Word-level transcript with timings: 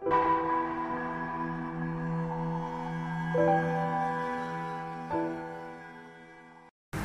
По 0.00 0.08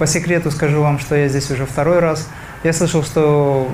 секрету 0.07 0.49
скажу 0.49 0.81
вам, 0.81 0.97
что 0.99 1.15
я 1.15 1.27
здесь 1.27 1.51
уже 1.51 1.65
второй 1.65 1.99
раз. 1.99 2.29
Я 2.63 2.71
слышал, 2.71 3.03
что 3.03 3.69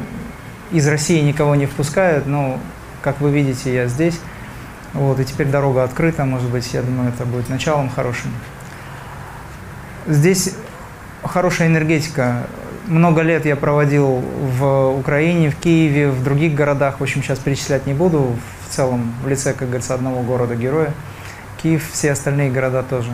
из 0.71 0.88
России 0.88 1.21
никого 1.21 1.54
не 1.54 1.68
впускают, 1.68 2.26
но, 2.26 2.57
как 3.04 3.21
вы 3.21 3.29
видите, 3.31 3.71
я 3.71 3.86
здесь. 3.88 4.20
Вот, 4.93 5.20
и 5.20 5.25
теперь 5.25 5.47
дорога 5.47 5.83
открыта, 5.83 6.25
может 6.25 6.49
быть, 6.49 6.73
я 6.73 6.81
думаю, 6.81 7.09
это 7.09 7.25
будет 7.25 7.47
началом 7.47 7.89
хорошим. 7.89 8.31
Здесь 10.07 10.55
хорошая 11.23 11.67
энергетика. 11.67 12.47
Много 12.88 13.21
лет 13.21 13.45
я 13.45 13.55
проводил 13.55 14.23
в 14.57 14.97
Украине, 14.97 15.51
в 15.51 15.57
Киеве, 15.57 16.09
в 16.09 16.23
других 16.23 16.55
городах. 16.55 16.99
В 16.99 17.03
общем, 17.03 17.21
сейчас 17.21 17.38
перечислять 17.38 17.85
не 17.85 17.93
буду. 17.93 18.35
Целом, 18.71 19.13
в 19.23 19.27
лице, 19.27 19.53
как 19.53 19.67
говорится, 19.67 19.93
одного 19.93 20.21
города-героя. 20.21 20.93
Киев, 21.62 21.89
все 21.91 22.12
остальные 22.12 22.52
города 22.52 22.84
тоже. 22.84 23.12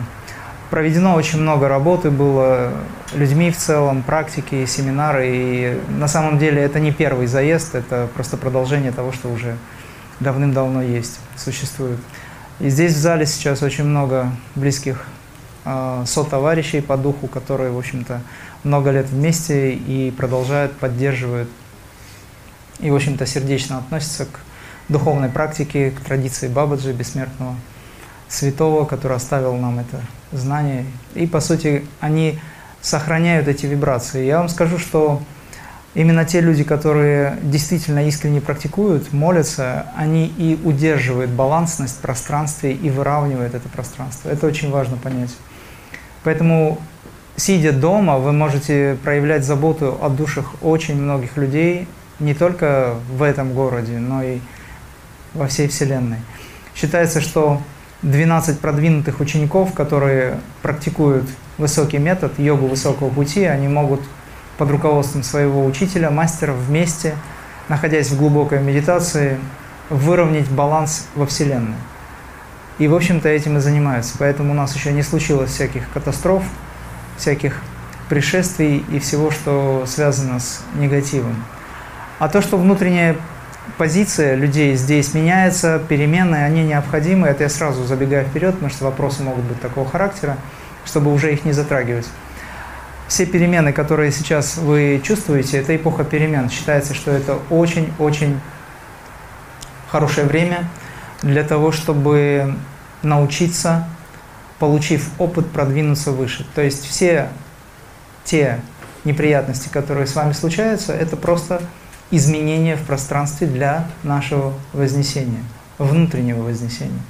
Проведено 0.70 1.14
очень 1.14 1.40
много 1.40 1.66
работы 1.66 2.10
было 2.10 2.72
людьми 3.14 3.50
в 3.50 3.56
целом, 3.56 4.02
практики, 4.02 4.66
семинары. 4.66 5.28
И 5.28 5.80
на 5.88 6.08
самом 6.08 6.38
деле 6.38 6.62
это 6.62 6.78
не 6.78 6.92
первый 6.92 7.26
заезд, 7.26 7.74
это 7.74 8.08
просто 8.14 8.36
продолжение 8.36 8.92
того, 8.92 9.12
что 9.12 9.28
уже 9.28 9.56
давным-давно 10.20 10.82
есть, 10.82 11.18
существует. 11.36 11.98
И 12.60 12.68
здесь 12.68 12.92
в 12.92 12.98
зале 12.98 13.26
сейчас 13.26 13.62
очень 13.62 13.84
много 13.84 14.30
близких 14.54 15.06
э, 15.64 16.04
сотоварищей 16.06 16.82
по 16.82 16.96
духу, 16.96 17.28
которые, 17.28 17.70
в 17.70 17.78
общем-то, 17.78 18.20
много 18.62 18.90
лет 18.90 19.06
вместе 19.06 19.72
и 19.72 20.10
продолжают, 20.10 20.76
поддерживают 20.76 21.48
и, 22.80 22.90
в 22.90 22.94
общем-то, 22.94 23.26
сердечно 23.26 23.78
относятся 23.78 24.26
к 24.26 24.40
духовной 24.88 25.28
практике, 25.28 25.90
к 25.90 26.00
традиции 26.00 26.48
Бабаджи, 26.48 26.92
бессмертного 26.92 27.54
святого, 28.28 28.84
который 28.84 29.16
оставил 29.16 29.56
нам 29.56 29.78
это 29.78 30.00
знание. 30.32 30.84
И, 31.14 31.26
по 31.26 31.40
сути, 31.40 31.84
они 32.00 32.38
сохраняют 32.80 33.48
эти 33.48 33.66
вибрации. 33.66 34.24
Я 34.24 34.38
вам 34.38 34.48
скажу, 34.48 34.78
что 34.78 35.22
именно 35.94 36.24
те 36.24 36.40
люди, 36.40 36.64
которые 36.64 37.38
действительно 37.42 38.06
искренне 38.06 38.40
практикуют, 38.40 39.12
молятся, 39.12 39.86
они 39.96 40.26
и 40.26 40.58
удерживают 40.62 41.30
балансность 41.30 41.96
в 41.96 42.00
пространстве 42.00 42.72
и 42.72 42.90
выравнивают 42.90 43.54
это 43.54 43.68
пространство. 43.68 44.28
Это 44.28 44.46
очень 44.46 44.70
важно 44.70 44.96
понять. 44.96 45.34
Поэтому, 46.24 46.78
сидя 47.36 47.72
дома, 47.72 48.18
вы 48.18 48.32
можете 48.32 48.98
проявлять 49.02 49.44
заботу 49.44 49.98
о 50.00 50.08
душах 50.08 50.54
очень 50.62 51.00
многих 51.00 51.36
людей, 51.36 51.88
не 52.20 52.34
только 52.34 52.94
в 53.10 53.22
этом 53.22 53.54
городе, 53.54 53.98
но 53.98 54.22
и 54.22 54.40
во 55.34 55.46
всей 55.46 55.68
Вселенной. 55.68 56.18
Считается, 56.74 57.20
что 57.20 57.60
12 58.02 58.60
продвинутых 58.60 59.20
учеников, 59.20 59.74
которые 59.74 60.40
практикуют 60.62 61.28
высокий 61.58 61.98
метод, 61.98 62.38
йогу 62.38 62.66
высокого 62.66 63.10
пути, 63.10 63.44
они 63.44 63.68
могут 63.68 64.00
под 64.56 64.70
руководством 64.70 65.22
своего 65.22 65.64
учителя, 65.64 66.10
мастера 66.10 66.52
вместе, 66.52 67.16
находясь 67.68 68.10
в 68.10 68.18
глубокой 68.18 68.60
медитации, 68.62 69.38
выровнять 69.90 70.50
баланс 70.50 71.06
во 71.14 71.26
Вселенной. 71.26 71.76
И, 72.78 72.86
в 72.86 72.94
общем-то, 72.94 73.28
этим 73.28 73.58
и 73.58 73.60
занимаются. 73.60 74.14
Поэтому 74.18 74.52
у 74.52 74.54
нас 74.54 74.74
еще 74.74 74.92
не 74.92 75.02
случилось 75.02 75.50
всяких 75.50 75.90
катастроф, 75.90 76.44
всяких 77.16 77.60
пришествий 78.08 78.84
и 78.90 78.98
всего, 79.00 79.30
что 79.30 79.84
связано 79.86 80.38
с 80.38 80.62
негативом. 80.76 81.44
А 82.18 82.28
то, 82.28 82.40
что 82.40 82.56
внутренняя 82.56 83.16
позиция 83.76 84.34
людей 84.34 84.74
здесь 84.76 85.14
меняется, 85.14 85.80
перемены, 85.88 86.36
они 86.36 86.62
необходимы. 86.62 87.28
Это 87.28 87.44
я 87.44 87.48
сразу 87.48 87.84
забегаю 87.84 88.26
вперед, 88.26 88.54
потому 88.54 88.70
что 88.70 88.84
вопросы 88.84 89.22
могут 89.22 89.44
быть 89.44 89.60
такого 89.60 89.88
характера, 89.88 90.36
чтобы 90.84 91.12
уже 91.12 91.32
их 91.32 91.44
не 91.44 91.52
затрагивать. 91.52 92.06
Все 93.08 93.26
перемены, 93.26 93.72
которые 93.72 94.12
сейчас 94.12 94.56
вы 94.56 95.00
чувствуете, 95.02 95.58
это 95.58 95.74
эпоха 95.74 96.04
перемен. 96.04 96.50
Считается, 96.50 96.94
что 96.94 97.10
это 97.10 97.38
очень-очень 97.50 98.40
хорошее 99.88 100.26
время 100.26 100.68
для 101.22 101.42
того, 101.42 101.72
чтобы 101.72 102.54
научиться, 103.02 103.88
получив 104.58 105.08
опыт, 105.18 105.50
продвинуться 105.50 106.12
выше. 106.12 106.46
То 106.54 106.62
есть 106.62 106.84
все 106.84 107.28
те 108.24 108.60
неприятности, 109.04 109.68
которые 109.68 110.06
с 110.06 110.14
вами 110.14 110.32
случаются, 110.32 110.92
это 110.92 111.16
просто 111.16 111.62
изменения 112.10 112.76
в 112.76 112.82
пространстве 112.82 113.46
для 113.46 113.86
нашего 114.02 114.54
вознесения, 114.72 115.42
внутреннего 115.78 116.42
вознесения. 116.42 117.00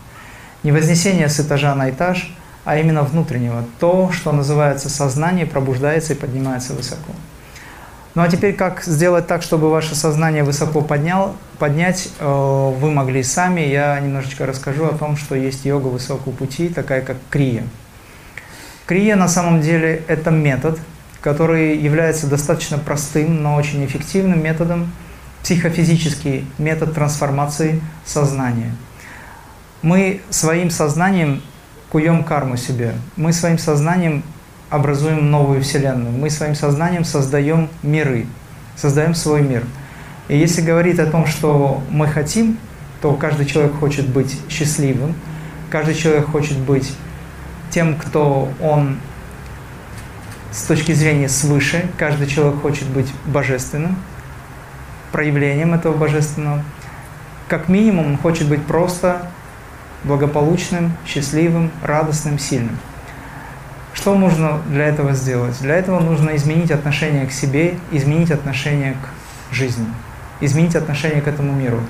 Не 0.62 0.72
вознесение 0.72 1.28
с 1.28 1.38
этажа 1.40 1.74
на 1.74 1.90
этаж, 1.90 2.34
а 2.64 2.76
именно 2.76 3.02
внутреннего. 3.02 3.64
То, 3.78 4.10
что 4.12 4.32
называется 4.32 4.88
сознание, 4.88 5.46
пробуждается 5.46 6.12
и 6.12 6.16
поднимается 6.16 6.74
высоко. 6.74 7.12
Ну 8.14 8.22
а 8.22 8.28
теперь 8.28 8.54
как 8.54 8.82
сделать 8.82 9.26
так, 9.26 9.42
чтобы 9.42 9.70
ваше 9.70 9.94
сознание 9.94 10.42
высоко 10.42 10.80
поднял, 10.80 11.36
поднять, 11.58 12.08
э, 12.18 12.72
вы 12.80 12.90
могли 12.90 13.22
сами. 13.22 13.60
Я 13.60 13.98
немножечко 14.00 14.44
расскажу 14.44 14.86
о 14.86 14.98
том, 14.98 15.16
что 15.16 15.36
есть 15.36 15.64
йога 15.64 15.86
высокого 15.86 16.32
пути, 16.32 16.68
такая 16.68 17.02
как 17.02 17.16
крия. 17.30 17.62
Крия 18.86 19.16
на 19.16 19.28
самом 19.28 19.60
деле 19.60 20.02
это 20.08 20.30
метод, 20.30 20.78
который 21.28 21.76
является 21.76 22.26
достаточно 22.26 22.78
простым, 22.78 23.42
но 23.42 23.54
очень 23.54 23.84
эффективным 23.84 24.42
методом, 24.42 24.90
психофизический 25.42 26.46
метод 26.56 26.94
трансформации 26.94 27.82
сознания. 28.06 28.74
Мы 29.82 30.22
своим 30.30 30.70
сознанием 30.70 31.42
куем 31.90 32.24
карму 32.24 32.56
себе, 32.56 32.94
мы 33.16 33.34
своим 33.34 33.58
сознанием 33.58 34.22
образуем 34.70 35.30
новую 35.30 35.60
вселенную, 35.60 36.12
мы 36.12 36.30
своим 36.30 36.54
сознанием 36.54 37.04
создаем 37.04 37.68
миры, 37.82 38.24
создаем 38.74 39.14
свой 39.14 39.42
мир. 39.42 39.64
И 40.28 40.38
если 40.38 40.62
говорить 40.62 40.98
о 40.98 41.04
том, 41.04 41.26
что 41.26 41.82
мы 41.90 42.06
хотим, 42.06 42.56
то 43.02 43.12
каждый 43.12 43.44
человек 43.44 43.74
хочет 43.74 44.08
быть 44.08 44.40
счастливым, 44.48 45.14
каждый 45.68 45.94
человек 45.94 46.24
хочет 46.30 46.56
быть 46.56 46.90
тем, 47.70 47.96
кто 47.96 48.48
он 48.62 48.96
с 50.50 50.62
точки 50.62 50.92
зрения 50.92 51.28
свыше. 51.28 51.86
Каждый 51.96 52.26
человек 52.26 52.60
хочет 52.62 52.86
быть 52.88 53.12
божественным, 53.26 53.96
проявлением 55.12 55.74
этого 55.74 55.96
божественного. 55.96 56.62
Как 57.48 57.68
минимум 57.68 58.06
он 58.06 58.18
хочет 58.18 58.48
быть 58.48 58.64
просто 58.64 59.22
благополучным, 60.04 60.92
счастливым, 61.06 61.70
радостным, 61.82 62.38
сильным. 62.38 62.78
Что 63.94 64.14
нужно 64.14 64.60
для 64.68 64.84
этого 64.86 65.12
сделать? 65.12 65.58
Для 65.60 65.74
этого 65.74 65.98
нужно 65.98 66.36
изменить 66.36 66.70
отношение 66.70 67.26
к 67.26 67.32
себе, 67.32 67.74
изменить 67.90 68.30
отношение 68.30 68.92
к 68.92 69.54
жизни, 69.54 69.86
изменить 70.40 70.76
отношение 70.76 71.20
к 71.20 71.26
этому 71.26 71.52
миру. 71.52 71.80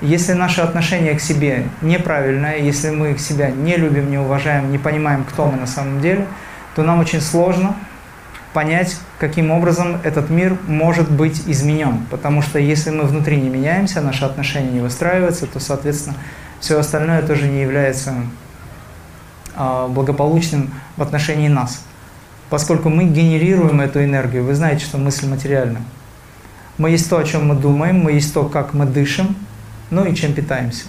Если 0.00 0.34
наше 0.34 0.60
отношение 0.60 1.14
к 1.14 1.20
себе 1.20 1.64
неправильное, 1.80 2.58
если 2.58 2.90
мы 2.90 3.16
себя 3.18 3.50
не 3.50 3.76
любим, 3.76 4.10
не 4.10 4.18
уважаем, 4.18 4.70
не 4.70 4.78
понимаем, 4.78 5.24
кто 5.24 5.46
мы 5.46 5.56
на 5.56 5.66
самом 5.66 6.00
деле, 6.00 6.26
то 6.74 6.82
нам 6.82 7.00
очень 7.00 7.22
сложно 7.22 7.74
понять, 8.56 8.96
каким 9.18 9.50
образом 9.50 10.00
этот 10.02 10.30
мир 10.30 10.56
может 10.66 11.10
быть 11.10 11.42
изменен. 11.46 12.06
Потому 12.10 12.40
что 12.40 12.58
если 12.58 12.88
мы 12.88 13.02
внутри 13.02 13.38
не 13.38 13.50
меняемся, 13.50 14.00
наши 14.00 14.24
отношения 14.24 14.70
не 14.70 14.80
выстраиваются, 14.80 15.46
то, 15.46 15.60
соответственно, 15.60 16.16
все 16.58 16.78
остальное 16.78 17.20
тоже 17.20 17.48
не 17.48 17.60
является 17.60 18.14
а, 19.54 19.88
благополучным 19.88 20.72
в 20.96 21.02
отношении 21.02 21.48
нас. 21.48 21.84
Поскольку 22.48 22.88
мы 22.88 23.04
генерируем 23.04 23.78
эту 23.82 24.02
энергию, 24.02 24.42
вы 24.42 24.54
знаете, 24.54 24.86
что 24.86 24.96
мысль 24.96 25.28
материальна. 25.28 25.82
Мы 26.78 26.88
есть 26.88 27.10
то, 27.10 27.18
о 27.18 27.24
чем 27.24 27.48
мы 27.48 27.56
думаем, 27.56 27.98
мы 27.98 28.12
есть 28.12 28.32
то, 28.32 28.44
как 28.44 28.72
мы 28.72 28.86
дышим, 28.86 29.36
ну 29.90 30.06
и 30.06 30.14
чем 30.14 30.32
питаемся. 30.32 30.84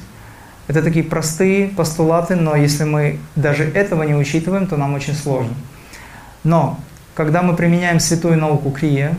Это 0.67 0.81
такие 0.81 1.03
простые 1.03 1.67
постулаты, 1.67 2.37
но 2.37 2.55
если 2.55 2.85
мы 2.85 3.19
даже 3.35 3.65
этого 3.65 4.03
не 4.03 4.15
учитываем, 4.15 4.67
то 4.67 4.77
нам 4.77 4.93
очень 4.93 5.15
сложно. 5.15 5.53
Но 6.45 6.79
когда 7.17 7.41
мы 7.41 7.55
применяем 7.55 7.99
святую 7.99 8.37
науку 8.37 8.69
Крия, 8.69 9.15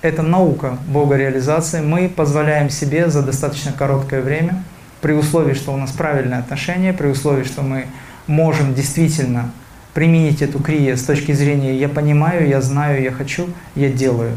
это 0.00 0.22
наука 0.22 0.78
Бога 0.88 1.16
реализации, 1.16 1.82
мы 1.82 2.08
позволяем 2.08 2.70
себе 2.70 3.10
за 3.10 3.20
достаточно 3.20 3.72
короткое 3.72 4.22
время, 4.22 4.64
при 5.02 5.12
условии, 5.12 5.52
что 5.52 5.74
у 5.74 5.76
нас 5.76 5.90
правильное 5.90 6.38
отношение, 6.38 6.94
при 6.94 7.08
условии, 7.08 7.44
что 7.44 7.60
мы 7.60 7.84
можем 8.26 8.72
действительно 8.72 9.50
применить 9.92 10.40
эту 10.40 10.60
крию 10.60 10.96
с 10.96 11.02
точки 11.02 11.32
зрения 11.32 11.76
«я 11.76 11.90
понимаю, 11.90 12.48
я 12.48 12.62
знаю, 12.62 13.02
я 13.02 13.12
хочу, 13.12 13.50
я 13.74 13.90
делаю». 13.90 14.32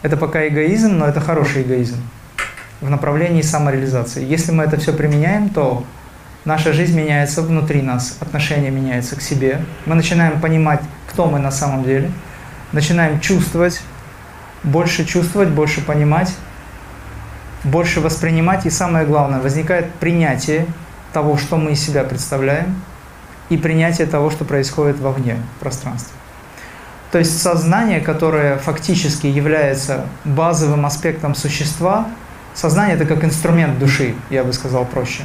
Это 0.00 0.16
пока 0.16 0.48
эгоизм, 0.48 0.96
но 0.96 1.06
это 1.06 1.20
хороший 1.20 1.64
эгоизм 1.64 1.96
в 2.80 2.88
направлении 2.88 3.42
самореализации. 3.42 4.24
Если 4.24 4.52
мы 4.52 4.64
это 4.64 4.78
все 4.78 4.94
применяем, 4.94 5.50
то 5.50 5.84
наша 6.44 6.72
жизнь 6.72 6.96
меняется 6.96 7.42
внутри 7.42 7.82
нас, 7.82 8.16
отношение 8.20 8.70
меняется 8.70 9.16
к 9.16 9.22
себе. 9.22 9.60
Мы 9.86 9.94
начинаем 9.94 10.40
понимать, 10.40 10.80
кто 11.08 11.26
мы 11.26 11.38
на 11.38 11.50
самом 11.50 11.84
деле, 11.84 12.10
начинаем 12.72 13.20
чувствовать, 13.20 13.80
больше 14.62 15.04
чувствовать, 15.04 15.50
больше 15.50 15.80
понимать, 15.80 16.34
больше 17.62 18.00
воспринимать, 18.00 18.66
и 18.66 18.70
самое 18.70 19.06
главное, 19.06 19.40
возникает 19.40 19.92
принятие 19.94 20.66
того, 21.12 21.36
что 21.36 21.56
мы 21.56 21.72
из 21.72 21.80
себя 21.84 22.04
представляем, 22.04 22.82
и 23.48 23.56
принятие 23.56 24.06
того, 24.06 24.30
что 24.30 24.44
происходит 24.44 24.98
вовне, 24.98 25.36
в 25.56 25.60
пространстве. 25.60 26.14
То 27.12 27.18
есть 27.18 27.40
сознание, 27.40 28.00
которое 28.00 28.58
фактически 28.58 29.26
является 29.26 30.06
базовым 30.24 30.84
аспектом 30.84 31.34
существа, 31.34 32.08
сознание 32.54 32.96
это 32.96 33.04
как 33.06 33.22
инструмент 33.22 33.78
души, 33.78 34.14
я 34.30 34.42
бы 34.42 34.52
сказал 34.52 34.84
проще, 34.84 35.22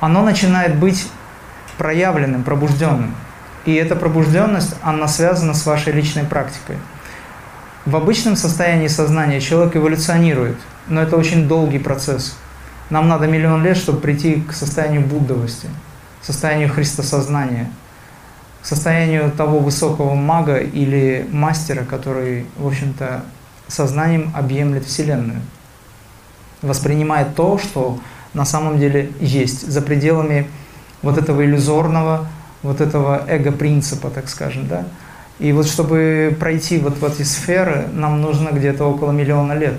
оно 0.00 0.22
начинает 0.22 0.76
быть 0.76 1.08
проявленным, 1.78 2.42
пробужденным. 2.42 3.14
И 3.64 3.74
эта 3.74 3.96
пробужденность, 3.96 4.74
она 4.82 5.08
связана 5.08 5.54
с 5.54 5.66
вашей 5.66 5.92
личной 5.92 6.24
практикой. 6.24 6.76
В 7.84 7.96
обычном 7.96 8.36
состоянии 8.36 8.88
сознания 8.88 9.40
человек 9.40 9.76
эволюционирует, 9.76 10.56
но 10.88 11.02
это 11.02 11.16
очень 11.16 11.48
долгий 11.48 11.78
процесс. 11.78 12.36
Нам 12.90 13.08
надо 13.08 13.26
миллион 13.26 13.64
лет, 13.64 13.76
чтобы 13.76 14.00
прийти 14.00 14.42
к 14.42 14.52
состоянию 14.52 15.02
буддовости, 15.02 15.68
состоянию 16.22 16.68
христосознания– 16.68 17.70
состоянию 18.66 19.30
того 19.30 19.60
высокого 19.60 20.14
мага 20.14 20.56
или 20.56 21.26
мастера, 21.30 21.84
который, 21.84 22.46
в 22.56 22.66
общем-то, 22.66 23.22
сознанием 23.68 24.32
объемлет 24.34 24.84
Вселенную, 24.84 25.40
воспринимает 26.62 27.36
то, 27.36 27.58
что 27.58 28.00
на 28.36 28.44
самом 28.44 28.78
деле 28.78 29.10
есть, 29.18 29.66
за 29.66 29.82
пределами 29.82 30.46
вот 31.02 31.18
этого 31.18 31.44
иллюзорного, 31.44 32.28
вот 32.62 32.80
этого 32.80 33.24
эго-принципа, 33.26 34.10
так 34.10 34.28
скажем, 34.28 34.68
да. 34.68 34.86
И 35.38 35.52
вот 35.52 35.66
чтобы 35.66 36.36
пройти 36.38 36.78
вот 36.78 36.98
в 36.98 37.04
эти 37.04 37.22
сферы, 37.22 37.88
нам 37.92 38.20
нужно 38.20 38.50
где-то 38.50 38.84
около 38.84 39.10
миллиона 39.10 39.54
лет. 39.54 39.74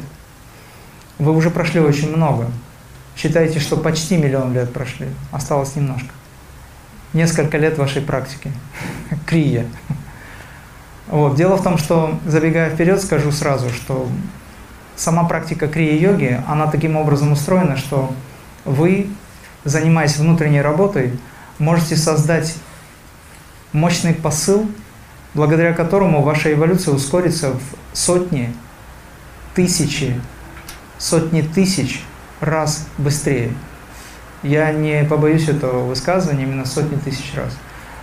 Вы 1.20 1.32
уже 1.36 1.50
прошли 1.50 1.80
очень 1.80 2.16
много. 2.16 2.48
Считайте, 3.16 3.60
что 3.60 3.78
почти 3.78 4.18
миллион 4.18 4.54
лет 4.54 4.74
прошли, 4.74 5.08
осталось 5.32 5.76
немножко 5.76 6.10
несколько 7.14 7.58
лет 7.58 7.78
вашей 7.78 8.02
практики. 8.02 8.52
Крия. 9.26 9.66
Вот. 11.08 11.36
Дело 11.36 11.56
в 11.56 11.64
том, 11.64 11.78
что, 11.78 12.20
забегая 12.26 12.70
вперед, 12.70 13.02
скажу 13.02 13.32
сразу, 13.32 13.70
что 13.70 14.08
сама 14.96 15.24
практика 15.24 15.68
крия-йоги, 15.68 16.42
она 16.48 16.68
таким 16.68 16.98
образом 16.98 17.32
устроена, 17.32 17.78
что 17.78 18.12
вы, 18.68 19.10
занимаясь 19.64 20.18
внутренней 20.18 20.62
работой, 20.62 21.18
можете 21.58 21.96
создать 21.96 22.56
мощный 23.74 24.14
посыл, 24.14 24.70
благодаря 25.34 25.74
которому 25.74 26.22
ваша 26.22 26.54
эволюция 26.54 26.94
ускорится 26.94 27.52
в 27.52 27.62
сотни, 27.94 28.54
тысячи, 29.56 30.20
сотни 30.98 31.42
тысяч 31.42 32.04
раз 32.40 32.88
быстрее. 32.98 33.52
Я 34.44 34.72
не 34.72 35.04
побоюсь 35.04 35.50
этого 35.50 35.88
высказывания 35.88 36.44
именно 36.44 36.66
сотни 36.66 36.96
тысяч 36.98 37.34
раз. 37.36 37.58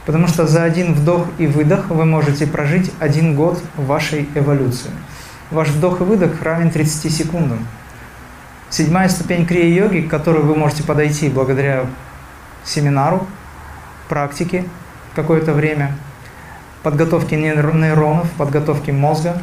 Потому 0.05 0.26
что 0.28 0.46
за 0.46 0.64
один 0.64 0.93
вдох 0.93 1.28
и 1.38 1.46
выдох 1.46 1.88
вы 1.88 2.05
можете 2.05 2.46
прожить 2.46 2.90
один 2.99 3.37
год 3.37 3.62
вашей 3.76 4.28
эволюции. 4.34 4.90
Ваш 5.50 5.69
вдох 5.69 6.00
и 6.00 6.05
выдох 6.05 6.43
равен 6.43 6.70
30 6.70 7.14
секундам. 7.14 7.67
Седьмая 8.76 9.09
ступень 9.09 9.47
крия-йоги, 9.47 10.00
к 10.00 10.11
которой 10.11 10.43
вы 10.43 10.56
можете 10.56 10.82
подойти 10.82 11.29
благодаря 11.29 11.87
семинару, 12.65 13.25
практике 14.09 14.65
какое-то 15.15 15.53
время, 15.53 15.97
подготовке 16.82 17.37
нейронов, 17.37 18.29
подготовке 18.32 18.91
мозга, 18.91 19.41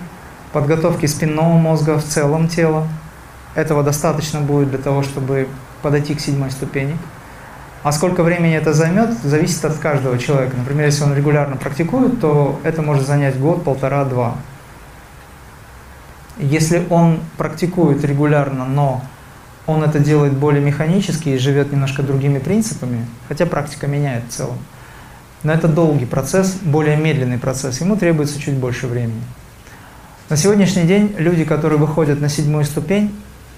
подготовке 0.52 1.08
спинного 1.08 1.54
мозга 1.54 1.98
в 1.98 2.04
целом 2.04 2.50
тела. 2.50 2.90
Этого 3.56 3.84
достаточно 3.84 4.42
будет 4.42 4.70
для 4.70 4.80
того, 4.80 5.02
чтобы 5.02 5.48
подойти 5.82 6.14
к 6.14 6.20
седьмой 6.20 6.52
ступени. 6.52 6.98
А 7.84 7.94
сколько 7.94 8.24
времени 8.24 8.58
это 8.58 8.74
займет, 8.74 9.14
зависит 9.24 9.64
от 9.64 9.78
каждого 9.78 10.18
человека. 10.18 10.58
Например, 10.58 10.88
если 10.88 11.06
он 11.06 11.16
регулярно 11.16 11.56
практикует, 11.56 12.20
то 12.20 12.60
это 12.64 12.82
может 12.82 13.08
занять 13.08 13.40
год, 13.40 13.64
полтора, 13.64 14.04
два. 14.04 14.36
Если 16.38 16.86
он 16.90 17.22
практикует 17.38 18.04
регулярно, 18.04 18.66
но 18.66 19.02
он 19.68 19.84
это 19.84 20.00
делает 20.00 20.34
более 20.34 20.64
механически 20.64 21.30
и 21.30 21.38
живет 21.38 21.72
немножко 21.72 22.04
другими 22.04 22.40
принципами, 22.40 23.06
хотя 23.28 23.46
практика 23.46 23.88
меняет 23.88 24.26
в 24.26 24.32
целом, 24.32 24.58
но 25.44 25.54
это 25.54 25.68
долгий 25.68 26.06
процесс, 26.06 26.56
более 26.62 26.98
медленный 26.98 27.38
процесс, 27.38 27.82
ему 27.82 27.96
требуется 27.96 28.40
чуть 28.40 28.56
больше 28.56 28.88
времени. 28.88 29.22
На 30.30 30.38
сегодняшний 30.38 30.84
день 30.84 31.16
люди, 31.18 31.44
которые 31.44 31.78
выходят 31.80 32.22
на 32.22 32.30
седьмую 32.30 32.64
ступень, 32.64 33.14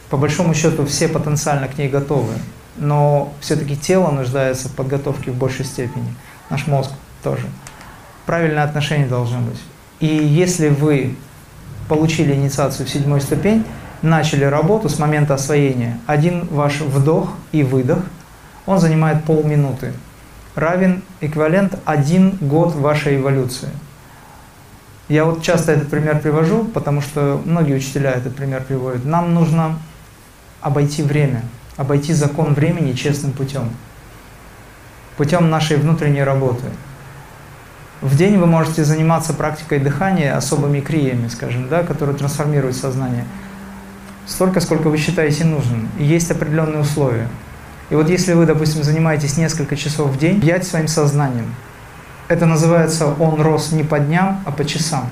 по 0.10 0.18
большому 0.18 0.54
счету 0.54 0.86
все 0.86 1.08
потенциально 1.08 1.68
к 1.68 1.78
ней 1.78 1.90
готовы, 1.90 2.34
но 2.78 3.34
все-таки 3.42 3.78
тело 3.78 4.12
нуждается 4.12 4.70
в 4.70 4.74
подготовке 4.74 5.32
в 5.32 5.36
большей 5.36 5.66
степени, 5.66 6.14
наш 6.50 6.68
мозг 6.68 6.92
тоже. 7.24 7.48
Правильное 8.26 8.64
отношение 8.64 9.08
должно 9.08 9.40
быть. 9.40 9.60
И 10.00 10.08
если 10.08 10.70
вы 10.70 11.16
получили 11.88 12.34
инициацию 12.34 12.88
в 12.88 12.90
седьмой 12.90 13.22
ступень, 13.22 13.66
начали 14.04 14.44
работу 14.44 14.90
с 14.90 15.00
момента 15.00 15.34
освоения, 15.34 16.00
один 16.06 16.46
ваш 16.52 16.82
вдох 16.82 17.34
и 17.52 17.64
выдох, 17.64 18.00
он 18.66 18.80
занимает 18.80 19.24
полминуты, 19.24 19.94
равен 20.56 21.02
эквивалент 21.22 21.80
один 21.86 22.38
год 22.42 22.76
вашей 22.76 23.18
эволюции. 23.18 23.70
Я 25.08 25.26
вот 25.26 25.42
часто 25.42 25.72
этот 25.72 25.90
пример 25.90 26.20
привожу, 26.20 26.66
потому 26.66 27.02
что 27.02 27.42
многие 27.46 27.76
учителя 27.76 28.12
этот 28.12 28.36
пример 28.36 28.64
приводят. 28.64 29.04
Нам 29.06 29.34
нужно 29.34 29.78
обойти 30.62 31.02
время, 31.02 31.42
обойти 31.76 32.14
закон 32.14 32.54
времени 32.54 32.94
честным 32.94 33.32
путем, 33.32 33.70
путем 35.18 35.50
нашей 35.50 35.78
внутренней 35.78 36.24
работы. 36.24 36.66
В 38.02 38.18
день 38.18 38.38
вы 38.38 38.48
можете 38.48 38.84
заниматься 38.84 39.34
практикой 39.34 39.80
дыхания 39.80 40.36
особыми 40.36 40.82
криями, 40.82 41.30
скажем, 41.30 41.70
да, 41.70 41.84
которые 41.84 42.18
трансформируют 42.18 42.76
сознание. 42.76 43.26
Столько, 44.26 44.62
сколько 44.62 44.90
вы 44.90 44.98
считаете 44.98 45.44
нужным. 45.46 45.90
И 46.00 46.04
есть 46.04 46.32
определенные 46.32 46.82
условия. 46.82 47.28
И 47.90 47.96
вот 47.96 48.10
если 48.10 48.34
вы, 48.34 48.46
допустим, 48.46 48.84
занимаетесь 48.84 49.38
несколько 49.38 49.76
часов 49.76 50.12
в 50.12 50.18
день, 50.18 50.42
пять 50.42 50.66
своим 50.66 50.88
сознанием, 50.88 51.54
это 52.28 52.46
называется 52.46 53.14
«он 53.20 53.42
рос 53.42 53.72
не 53.72 53.84
по 53.84 54.00
дням, 54.00 54.42
а 54.46 54.52
по 54.52 54.66
часам». 54.66 55.10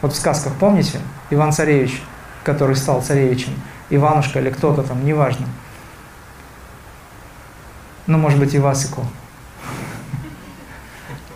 Вот 0.00 0.12
в 0.12 0.16
сказках, 0.16 0.54
помните, 0.54 1.00
Иван 1.30 1.52
Царевич, 1.52 2.02
который 2.44 2.76
стал 2.76 3.02
царевичем, 3.02 3.52
Иванушка 3.90 4.38
или 4.38 4.50
кто-то 4.50 4.82
там, 4.82 5.04
неважно. 5.04 5.46
Ну, 8.06 8.16
может 8.18 8.38
быть, 8.38 8.54
и. 8.54 9.04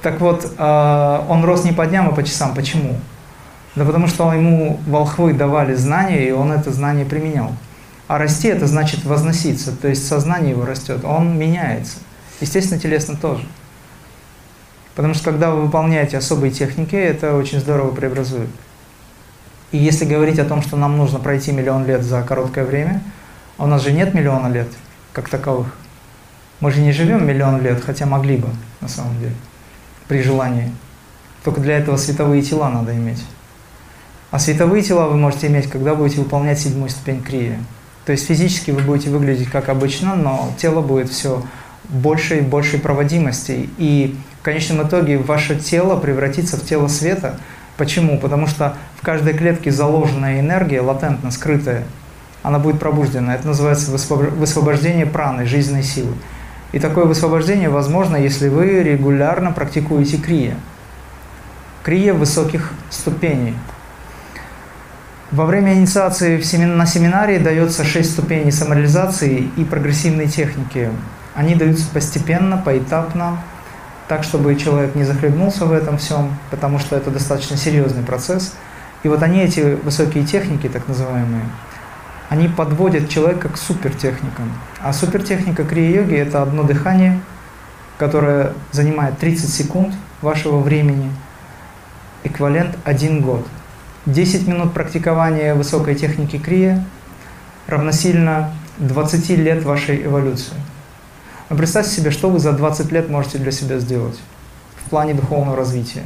Так 0.03 0.21
вот, 0.21 0.55
а, 0.59 1.27
он 1.29 1.45
рос 1.45 1.65
не 1.65 1.73
по 1.73 1.87
дням, 1.87 2.09
а 2.09 2.13
по 2.13 2.23
часам. 2.23 2.55
Почему? 2.55 2.99
Да 3.77 3.85
потому 3.85 4.07
что 4.07 4.33
ему 4.33 4.81
волхвы 4.87 5.33
давали 5.33 5.75
знания, 5.75 6.29
и 6.29 6.33
он 6.33 6.53
это 6.53 6.73
знание 6.73 7.05
применял. 7.05 7.53
А 8.07 8.19
расти 8.19 8.49
это 8.49 8.67
значит 8.67 9.05
возноситься, 9.05 9.75
то 9.75 9.89
есть 9.89 10.07
сознание 10.07 10.51
его 10.51 10.65
растет, 10.65 11.05
он 11.05 11.37
меняется. 11.39 11.99
Естественно, 12.41 12.81
телесно 12.81 13.17
тоже. 13.17 13.45
Потому 14.95 15.15
что 15.15 15.25
когда 15.25 15.51
вы 15.51 15.63
выполняете 15.63 16.19
особые 16.19 16.53
техники, 16.53 16.95
это 16.95 17.35
очень 17.35 17.59
здорово 17.59 17.93
преобразует. 17.93 18.51
И 19.73 19.79
если 19.79 20.05
говорить 20.05 20.39
о 20.39 20.45
том, 20.45 20.63
что 20.63 20.77
нам 20.77 20.97
нужно 20.97 21.19
пройти 21.19 21.51
миллион 21.51 21.87
лет 21.87 22.03
за 22.03 22.23
короткое 22.23 22.65
время, 22.65 23.03
а 23.57 23.65
у 23.65 23.67
нас 23.67 23.83
же 23.83 23.91
нет 23.91 24.15
миллиона 24.15 24.47
лет 24.49 24.69
как 25.13 25.29
таковых. 25.29 25.75
Мы 26.61 26.71
же 26.71 26.81
не 26.81 26.93
живем 26.93 27.27
миллион 27.27 27.61
лет, 27.61 27.83
хотя 27.83 28.07
могли 28.07 28.37
бы, 28.37 28.49
на 28.81 28.89
самом 28.89 29.19
деле, 29.19 29.35
при 30.07 30.23
желании. 30.23 30.73
Только 31.43 31.61
для 31.61 31.79
этого 31.79 31.97
световые 31.97 32.43
тела 32.43 32.69
надо 32.69 32.95
иметь. 32.95 33.25
А 34.35 34.41
световые 34.41 34.83
тела 34.83 35.07
вы 35.07 35.17
можете 35.17 35.47
иметь, 35.47 35.71
когда 35.71 35.95
будете 35.95 36.21
выполнять 36.21 36.59
седьмую 36.59 36.91
ступень 36.91 37.23
крия. 37.23 37.61
То 38.05 38.11
есть 38.11 38.27
физически 38.27 38.73
вы 38.73 38.83
будете 38.83 39.09
выглядеть 39.09 39.49
как 39.49 39.69
обычно, 39.69 40.17
но 40.17 40.53
тело 40.59 40.83
будет 40.83 41.09
все 41.09 41.41
больше 41.89 42.39
и 42.39 42.41
большей 42.41 42.81
проводимости. 42.81 43.71
И 43.79 44.17
в 44.41 44.43
конечном 44.43 44.87
итоге 44.87 45.19
ваше 45.19 45.57
тело 45.57 45.97
превратится 45.97 46.57
в 46.57 46.65
тело 46.65 46.89
света– 46.89 47.39
Почему? 47.77 48.19
Потому 48.19 48.47
что 48.47 48.77
в 48.97 49.05
каждой 49.05 49.35
клетке 49.35 49.71
заложенная 49.71 50.41
энергия, 50.41 50.81
латентно 50.81 51.31
скрытая, 51.31 51.85
она 52.43 52.59
будет 52.59 52.79
пробуждена. 52.79 53.35
Это 53.35 53.49
называется 53.49 53.91
высвобождение 53.91 55.07
праны, 55.07 55.47
жизненной 55.47 55.83
силы. 55.83 56.13
И 56.73 56.79
такое 56.79 57.05
высвобождение 57.05 57.69
возможно, 57.69 58.17
если 58.17 58.49
вы 58.49 58.83
регулярно 58.83 59.51
практикуете 59.51 60.19
крия. 60.19 60.57
Крия 61.83 62.15
высоких 62.15 62.73
ступеней. 62.91 63.55
Во 65.35 65.47
время 65.47 65.75
инициации 65.75 66.37
на 66.65 66.87
семинаре 66.87 67.41
дается 67.41 67.83
шесть 67.83 68.13
ступеней 68.13 68.53
самореализации 68.53 69.51
и 69.57 69.65
прогрессивной 69.65 70.29
техники. 70.29 70.91
Они 71.35 71.57
даются 71.57 71.89
постепенно, 71.93 72.57
поэтапно, 72.57 73.39
так, 74.07 74.23
чтобы 74.23 74.55
человек 74.55 74.95
не 74.95 75.03
захлебнулся 75.03 75.65
в 75.65 75.73
этом 75.73 75.99
всем, 75.99 76.37
потому 76.53 76.79
что 76.79 76.95
это 76.95 77.11
достаточно 77.11 77.57
серьезный 77.57 78.05
процесс. 78.05 78.55
И 79.03 79.09
вот 79.09 79.25
они, 79.25 79.41
эти 79.41 79.77
высокие 79.83 80.25
техники, 80.25 80.69
так 80.69 80.87
называемые, 80.87 81.43
они 82.29 82.47
подводят 82.47 83.09
человека 83.09 83.49
к 83.49 83.57
супертехникам. 83.57 84.53
А 84.81 84.93
супертехника 84.93 85.65
крия-йоги– 85.65 86.15
это 86.17 86.43
одно 86.43 86.63
дыхание, 86.63 87.21
которое 87.99 88.53
занимает 88.71 89.19
30 89.19 89.53
секунд 89.53 89.95
вашего 90.23 90.61
времени, 90.61 91.11
эквивалент 92.23 92.79
1 92.85 93.21
год. 93.21 93.45
10 94.07 94.47
минут 94.47 94.75
практикования 94.75 95.55
высокой 95.55 95.95
техники 95.95 96.39
крия 96.39 96.85
равносильно 97.67 98.53
20 98.79 99.31
лет 99.31 99.65
вашей 99.65 100.05
эволюции. 100.05 100.55
Но 101.49 101.57
представьте 101.57 101.91
себе, 101.91 102.11
что 102.11 102.29
вы 102.29 102.39
за 102.39 102.53
20 102.53 102.93
лет 102.93 103.09
можете 103.09 103.39
для 103.39 103.51
себя 103.51 103.79
сделать 103.79 104.19
в 104.77 104.91
плане 104.91 105.15
духовного 105.15 105.57
развития. 105.57 106.03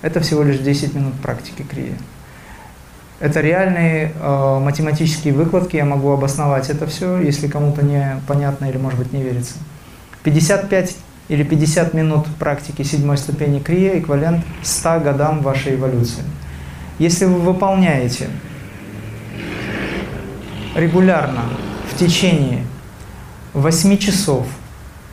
Это 0.00 0.20
всего 0.20 0.42
лишь 0.42 0.58
10 0.58 0.94
минут 0.94 1.14
практики 1.20 1.62
крия. 1.62 1.96
Это 3.20 3.40
реальные 3.40 4.12
э, 4.18 4.58
математические 4.58 5.34
выкладки, 5.34 5.76
я 5.76 5.84
могу 5.84 6.10
обосновать 6.10 6.70
это 6.70 6.86
все, 6.86 7.18
если 7.18 7.46
кому-то 7.46 7.84
не 7.84 8.20
понятно 8.26 8.64
или, 8.64 8.78
может 8.78 8.98
быть, 8.98 9.12
не 9.12 9.22
верится. 9.22 9.54
55 10.24 10.96
или 11.28 11.44
50 11.44 11.94
минут 11.94 12.26
практики 12.38 12.82
седьмой 12.82 13.18
ступени 13.18 13.60
крия 13.60 13.98
эквивалент 13.98 14.44
100 14.62 15.00
годам 15.00 15.42
вашей 15.42 15.76
эволюции. 15.76 16.24
Если 16.98 17.24
вы 17.24 17.38
выполняете 17.40 18.28
регулярно 20.74 21.42
в 21.92 21.98
течение 21.98 22.64
8 23.54 23.96
часов, 23.98 24.46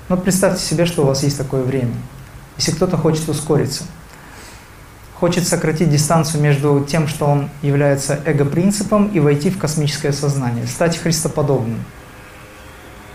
ну 0.07 0.17
представьте 0.17 0.63
себе, 0.63 0.85
что 0.85 1.03
у 1.03 1.05
вас 1.05 1.23
есть 1.23 1.37
такое 1.37 1.63
время, 1.63 1.93
если 2.57 2.71
кто-то 2.71 2.97
хочет 2.97 3.27
ускориться– 3.29 3.83
хочет 5.19 5.47
сократить 5.47 5.89
дистанцию 5.89 6.41
между 6.41 6.85
тем, 6.89 7.07
что 7.07 7.25
он 7.25 7.49
является 7.61 8.19
эго-принципом, 8.25 9.09
и 9.09 9.19
войти 9.19 9.49
в 9.49 9.57
космическое 9.57 10.13
сознание, 10.13 10.65
стать 10.65 10.97
христоподобным. 10.97 11.83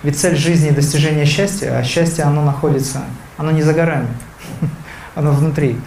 Ведь 0.02 0.18
цель 0.18 0.36
жизни– 0.36 0.68
достижение 0.70 1.24
счастья, 1.24 1.78
а 1.78 1.82
счастье, 1.82 2.24
оно 2.24 2.44
находится, 2.44 3.02
оно 3.38 3.50
не 3.52 3.62
за 3.62 3.72
горами, 3.72 4.08
оно 5.14 5.32
внутри. 5.32 5.78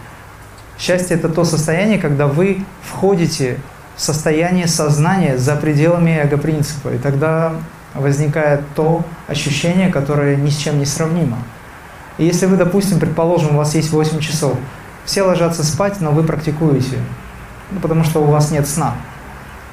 Счастье– 0.79 1.17
это 1.17 1.29
то 1.29 1.43
состояние, 1.43 1.98
когда 1.98 2.27
вы 2.27 2.63
входите 2.84 3.57
в 3.96 4.01
состояние 4.01 4.67
сознания 4.67 5.38
за 5.38 5.55
пределами 5.55 6.12
эго-принципа, 6.12 6.89
и 6.89 6.98
тогда 7.00 7.53
возникает 7.96 8.62
то 8.75 9.03
ощущение, 9.27 9.89
которое 9.89 10.36
ни 10.36 10.50
с 10.50 10.57
чем 10.57 10.77
не 10.77 10.86
сравнимо. 10.86 11.38
И 12.19 12.25
если 12.25 12.46
вы, 12.46 12.57
допустим, 12.57 13.00
предположим, 13.00 13.55
у 13.55 13.57
вас 13.57 13.74
есть 13.74 13.91
8 13.91 14.19
часов, 14.19 14.55
все 15.03 15.24
ложатся 15.24 15.63
спать, 15.63 16.00
но 16.00 16.12
вы 16.12 16.24
практикуете, 16.24 16.98
ну, 17.72 17.79
потому 17.79 18.03
что 18.03 18.22
у 18.22 18.25
вас 18.25 18.51
нет 18.51 18.67
сна. 18.67 18.93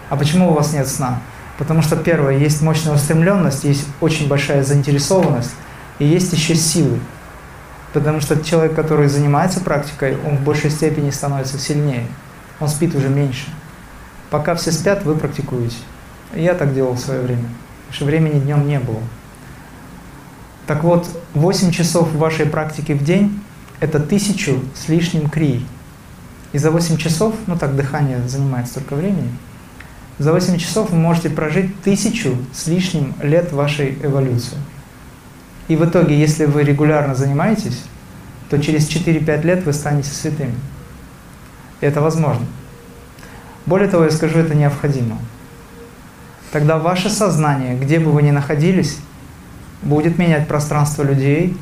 А 0.08 0.16
почему 0.16 0.50
у 0.50 0.54
вас 0.54 0.72
нет 0.72 0.88
сна? 0.88 1.20
Потому 1.58 1.82
что, 1.82 1.96
первое, 1.96 2.38
есть 2.38 2.62
мощная 2.62 2.94
устремленность, 2.94 3.64
есть 3.64 3.86
очень 4.00 4.28
большая 4.28 4.62
заинтересованность, 4.64 5.52
и 5.98 6.06
есть 6.06 6.32
еще 6.32 6.54
силы. 6.54 6.98
Потому 7.94 8.20
что 8.20 8.42
человек, 8.42 8.74
который 8.74 9.06
занимается 9.06 9.60
практикой, 9.60 10.18
он 10.26 10.36
в 10.36 10.42
большей 10.42 10.68
степени 10.68 11.10
становится 11.10 11.58
сильнее. 11.60 12.08
Он 12.58 12.68
спит 12.68 12.92
уже 12.96 13.08
меньше. 13.08 13.46
Пока 14.30 14.56
все 14.56 14.72
спят, 14.72 15.04
вы 15.04 15.14
практикуете. 15.14 15.76
Я 16.34 16.54
так 16.54 16.74
делал 16.74 16.94
в 16.94 16.98
свое 16.98 17.20
время, 17.20 17.44
потому 17.86 17.92
что 17.92 18.04
времени 18.04 18.40
днем 18.40 18.66
не 18.66 18.80
было. 18.80 19.00
Так 20.66 20.82
вот, 20.82 21.06
8 21.34 21.70
часов 21.70 22.12
вашей 22.14 22.46
практики 22.46 22.92
в 22.92 23.04
день 23.04 23.40
это 23.78 24.00
тысячу 24.00 24.60
с 24.74 24.88
лишним 24.88 25.30
крий. 25.30 25.64
И 26.52 26.58
за 26.58 26.72
8 26.72 26.96
часов, 26.96 27.36
ну 27.46 27.56
так 27.56 27.76
дыхание 27.76 28.26
занимает 28.26 28.66
столько 28.66 28.96
времени, 28.96 29.30
за 30.18 30.32
8 30.32 30.58
часов 30.58 30.90
вы 30.90 30.96
можете 30.96 31.30
прожить 31.30 31.80
тысячу 31.82 32.36
с 32.52 32.66
лишним 32.66 33.14
лет 33.22 33.52
вашей 33.52 33.96
эволюции. 34.02 34.58
И 35.68 35.76
в 35.76 35.84
итоге, 35.84 36.18
если 36.18 36.44
вы 36.44 36.62
регулярно 36.62 37.14
занимаетесь, 37.14 37.84
то 38.50 38.60
через 38.60 38.88
4-5 38.88 39.42
лет 39.42 39.64
вы 39.64 39.72
станете 39.72 40.10
святыми. 40.10 40.54
Это 41.80 42.00
возможно. 42.00 42.46
Более 43.66 43.88
того, 43.88 44.04
я 44.04 44.10
скажу, 44.10 44.38
это 44.38 44.54
необходимо. 44.54 45.18
Тогда 46.52 46.78
ваше 46.78 47.08
сознание, 47.08 47.76
где 47.76 47.98
бы 47.98 48.12
вы 48.12 48.22
ни 48.22 48.30
находились, 48.30 48.98
будет 49.82 50.18
менять 50.18 50.46
пространство 50.46 51.02
людей, 51.02 51.56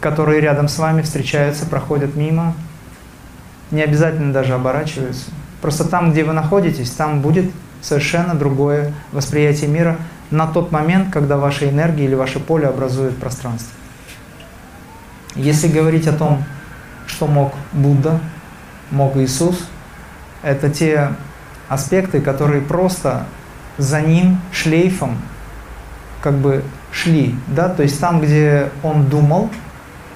которые 0.00 0.40
рядом 0.40 0.68
с 0.68 0.78
вами 0.78 1.02
встречаются, 1.02 1.66
проходят 1.66 2.14
мимо, 2.16 2.54
не 3.70 3.82
обязательно 3.82 4.32
даже 4.32 4.54
оборачиваются. 4.54 5.26
Просто 5.62 5.84
там, 5.84 6.12
где 6.12 6.24
вы 6.24 6.32
находитесь, 6.32 6.90
там 6.90 7.20
будет 7.20 7.50
совершенно 7.80 8.34
другое 8.34 8.92
восприятие 9.12 9.70
мира 9.70 9.96
на 10.30 10.46
тот 10.46 10.72
момент, 10.72 11.12
когда 11.12 11.36
ваша 11.36 11.68
энергия 11.68 12.04
или 12.04 12.14
ваше 12.14 12.40
поле 12.40 12.66
образует 12.66 13.16
пространство. 13.18 13.72
Если 15.34 15.68
говорить 15.68 16.06
о 16.06 16.12
том, 16.12 16.44
что 17.06 17.26
мог 17.26 17.52
Будда, 17.72 18.20
мог 18.90 19.16
Иисус, 19.16 19.68
это 20.42 20.70
те 20.70 21.12
аспекты, 21.68 22.20
которые 22.20 22.62
просто 22.62 23.26
за 23.78 24.00
ним 24.00 24.40
шлейфом 24.52 25.18
как 26.22 26.34
бы 26.34 26.64
шли, 26.90 27.34
да, 27.48 27.68
то 27.68 27.82
есть 27.82 28.00
там, 28.00 28.20
где 28.20 28.70
он 28.82 29.06
думал, 29.06 29.50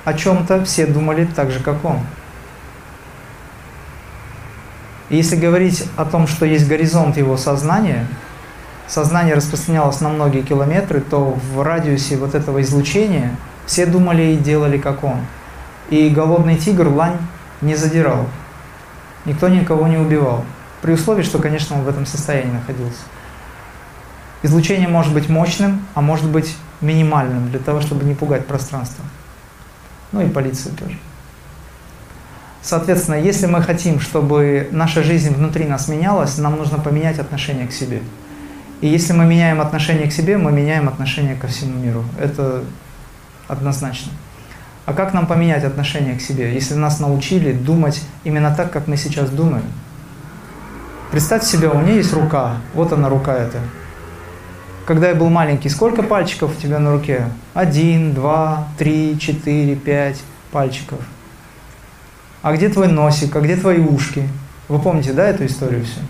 о 0.04 0.14
чем-то, 0.14 0.64
все 0.64 0.86
думали 0.86 1.26
так 1.26 1.50
же, 1.50 1.60
как 1.60 1.84
он. 1.84 2.00
Если 5.10 5.36
говорить 5.36 5.84
о 5.96 6.04
том, 6.04 6.26
что 6.26 6.46
есть 6.46 6.68
горизонт 6.68 7.16
его 7.16 7.36
сознания, 7.36 8.06
сознание 8.90 9.34
распространялось 9.34 10.00
на 10.00 10.08
многие 10.08 10.42
километры, 10.42 11.00
то 11.00 11.38
в 11.54 11.62
радиусе 11.62 12.16
вот 12.16 12.34
этого 12.34 12.60
излучения 12.60 13.36
все 13.66 13.86
думали 13.86 14.32
и 14.32 14.36
делали, 14.36 14.76
как 14.76 15.04
он. 15.04 15.20
И 15.88 16.08
голодный 16.10 16.56
тигр 16.56 16.88
лань 16.88 17.18
не 17.60 17.76
задирал. 17.76 18.26
Никто 19.24 19.48
никого 19.48 19.86
не 19.86 19.96
убивал. 19.96 20.44
При 20.82 20.92
условии, 20.92 21.22
что, 21.22 21.38
конечно, 21.38 21.76
он 21.76 21.84
в 21.84 21.88
этом 21.88 22.04
состоянии 22.04 22.52
находился. 22.52 23.00
Излучение 24.42 24.88
может 24.88 25.14
быть 25.14 25.28
мощным, 25.28 25.86
а 25.94 26.00
может 26.00 26.28
быть 26.28 26.56
минимальным, 26.80 27.50
для 27.50 27.60
того, 27.60 27.80
чтобы 27.80 28.04
не 28.04 28.14
пугать 28.14 28.46
пространство 28.46 29.04
ну 30.12 30.22
и 30.22 30.28
полицию 30.28 30.74
тоже. 30.74 30.98
Соответственно, 32.62 33.16
если 33.16 33.46
мы 33.46 33.62
хотим, 33.62 34.00
чтобы 34.00 34.68
наша 34.70 35.02
жизнь 35.02 35.34
внутри 35.34 35.64
нас 35.64 35.88
менялась, 35.88 36.36
нам 36.38 36.56
нужно 36.56 36.78
поменять 36.78 37.18
отношение 37.18 37.66
к 37.66 37.72
себе. 37.72 38.02
И 38.80 38.88
если 38.88 39.12
мы 39.12 39.26
меняем 39.26 39.60
отношение 39.60 40.08
к 40.08 40.12
себе, 40.12 40.36
мы 40.38 40.52
меняем 40.52 40.88
отношение 40.88 41.34
ко 41.34 41.46
всему 41.48 41.78
миру. 41.78 42.04
Это 42.18 42.64
однозначно. 43.48 44.12
А 44.86 44.92
как 44.92 45.12
нам 45.12 45.26
поменять 45.26 45.64
отношение 45.64 46.16
к 46.16 46.20
себе, 46.20 46.52
если 46.54 46.74
нас 46.74 46.98
научили 47.00 47.52
думать 47.52 48.02
именно 48.24 48.54
так, 48.54 48.72
как 48.72 48.86
мы 48.86 48.96
сейчас 48.96 49.30
думаем? 49.30 49.64
Представьте 51.10 51.48
себе, 51.48 51.68
у 51.68 51.78
меня 51.78 51.94
есть 51.94 52.12
рука, 52.12 52.56
вот 52.74 52.92
она 52.92 53.08
рука 53.08 53.34
эта 53.34 53.58
когда 54.90 55.10
я 55.10 55.14
был 55.14 55.30
маленький, 55.30 55.68
сколько 55.68 56.02
пальчиков 56.02 56.58
у 56.58 56.60
тебя 56.60 56.80
на 56.80 56.90
руке? 56.90 57.28
Один, 57.54 58.12
два, 58.12 58.66
три, 58.76 59.16
четыре, 59.20 59.76
пять 59.76 60.20
пальчиков. 60.50 60.98
А 62.42 62.52
где 62.56 62.68
твой 62.68 62.88
носик, 62.88 63.36
а 63.36 63.40
где 63.40 63.54
твои 63.54 63.78
ушки? 63.78 64.28
Вы 64.66 64.80
помните, 64.80 65.12
да, 65.12 65.28
эту 65.28 65.46
историю 65.46 65.84
все? 65.84 66.00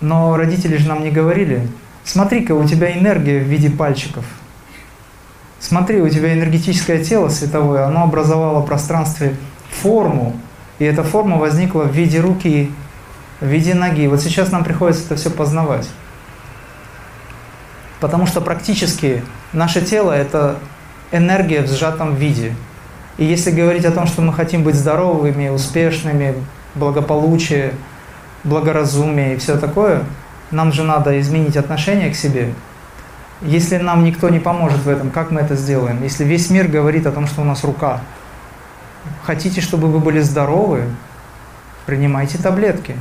Но 0.00 0.36
родители 0.36 0.76
же 0.76 0.88
нам 0.88 1.02
не 1.02 1.10
говорили, 1.10 1.66
смотри-ка, 2.04 2.52
у 2.52 2.66
тебя 2.66 2.96
энергия 2.96 3.40
в 3.40 3.44
виде 3.44 3.70
пальчиков. 3.70 4.24
Смотри, 5.60 6.00
у 6.00 6.08
тебя 6.08 6.32
энергетическое 6.32 7.02
тело 7.02 7.28
световое, 7.28 7.84
оно 7.84 8.04
образовало 8.04 8.60
в 8.60 8.66
пространстве 8.66 9.34
форму, 9.70 10.36
и 10.78 10.84
эта 10.84 11.02
форма 11.02 11.36
возникла 11.36 11.82
в 11.82 11.92
виде 11.92 12.20
руки 12.20 12.70
в 13.40 13.46
виде 13.46 13.74
ноги. 13.74 14.06
Вот 14.06 14.20
сейчас 14.20 14.50
нам 14.50 14.64
приходится 14.64 15.04
это 15.04 15.16
все 15.16 15.30
познавать. 15.30 15.88
Потому 18.00 18.26
что 18.26 18.40
практически 18.40 19.22
наше 19.52 19.80
тело– 19.80 20.12
это 20.12 20.58
энергия 21.10 21.62
в 21.62 21.68
сжатом 21.68 22.14
виде. 22.14 22.54
И 23.16 23.24
если 23.24 23.50
говорить 23.50 23.84
о 23.84 23.90
том, 23.90 24.06
что 24.06 24.22
мы 24.22 24.32
хотим 24.32 24.62
быть 24.62 24.76
здоровыми, 24.76 25.48
успешными, 25.48 26.34
благополучие, 26.74 27.74
благоразумие 28.44 29.34
и 29.34 29.38
все 29.38 29.56
такое, 29.58 30.04
нам 30.50 30.72
же 30.72 30.82
надо 30.82 31.20
изменить 31.20 31.56
отношение 31.56 32.10
к 32.10 32.16
себе. 32.16 32.54
Если 33.42 33.76
нам 33.76 34.04
никто 34.04 34.28
не 34.28 34.40
поможет 34.40 34.78
в 34.78 34.88
этом, 34.88 35.10
как 35.10 35.30
мы 35.30 35.40
это 35.40 35.54
сделаем? 35.54 36.02
Если 36.02 36.24
весь 36.24 36.50
мир 36.50 36.66
говорит 36.68 37.06
о 37.06 37.12
том, 37.12 37.26
что 37.26 37.42
у 37.42 37.44
нас 37.44 37.62
рука, 37.64 38.00
хотите, 39.22 39.60
чтобы 39.60 39.88
вы 39.88 40.00
были 40.00 40.20
здоровы, 40.20 40.84
принимайте 41.86 42.38
таблетки 42.38 42.96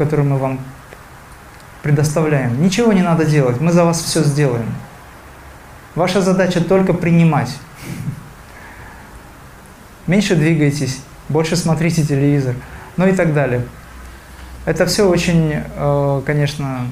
который 0.00 0.24
мы 0.24 0.38
вам 0.38 0.58
предоставляем. 1.82 2.62
Ничего 2.62 2.94
не 2.94 3.02
надо 3.02 3.26
делать, 3.26 3.60
мы 3.60 3.70
за 3.70 3.84
вас 3.84 4.00
все 4.00 4.22
сделаем. 4.22 4.64
Ваша 5.94 6.22
задача 6.22 6.64
только 6.64 6.94
принимать. 6.94 7.54
Меньше 10.06 10.36
двигайтесь, 10.36 11.02
больше 11.28 11.54
смотрите 11.54 12.02
телевизор, 12.02 12.54
ну 12.96 13.06
и 13.06 13.12
так 13.12 13.34
далее. 13.34 13.66
Это 14.70 14.86
все 14.86 15.08
очень, 15.08 15.52
э, 15.52 16.22
конечно, 16.24 16.86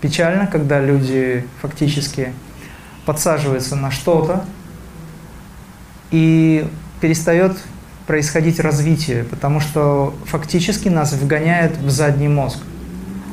печально, 0.00 0.46
когда 0.46 0.80
люди 0.80 1.46
фактически 1.60 2.32
подсаживаются 3.04 3.76
на 3.76 3.90
что-то 3.90 4.46
и 6.10 6.66
перестает 7.02 7.58
происходить 8.06 8.58
развитие, 8.58 9.24
потому 9.24 9.60
что 9.60 10.14
фактически 10.24 10.88
нас 10.88 11.12
вгоняет 11.12 11.76
в 11.76 11.90
задний 11.90 12.28
мозг. 12.28 12.60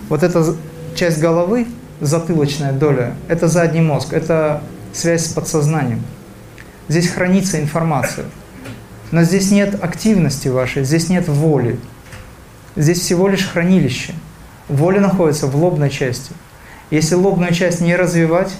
Вот 0.10 0.22
эта 0.22 0.54
часть 0.94 1.22
головы, 1.22 1.66
затылочная 2.02 2.74
доля, 2.74 3.16
это 3.30 3.48
задний 3.48 3.80
мозг, 3.80 4.12
это 4.12 4.64
связь 4.92 5.28
с 5.28 5.30
подсознанием. 5.30 6.02
Здесь 6.90 7.08
хранится 7.08 7.62
информация. 7.62 8.26
Но 9.12 9.24
здесь 9.24 9.50
нет 9.50 9.82
активности 9.82 10.50
вашей, 10.50 10.84
здесь 10.84 11.08
нет 11.08 11.30
воли. 11.30 11.80
Здесь 12.76 13.00
всего 13.00 13.28
лишь 13.28 13.48
хранилище. 13.48 14.14
Воля 14.68 15.00
находится 15.00 15.48
в 15.48 15.56
лобной 15.56 15.90
части. 15.90 16.34
Если 16.92 17.16
лобную 17.16 17.54
часть 17.54 17.82
не 17.82 17.96
развивать, 17.96 18.54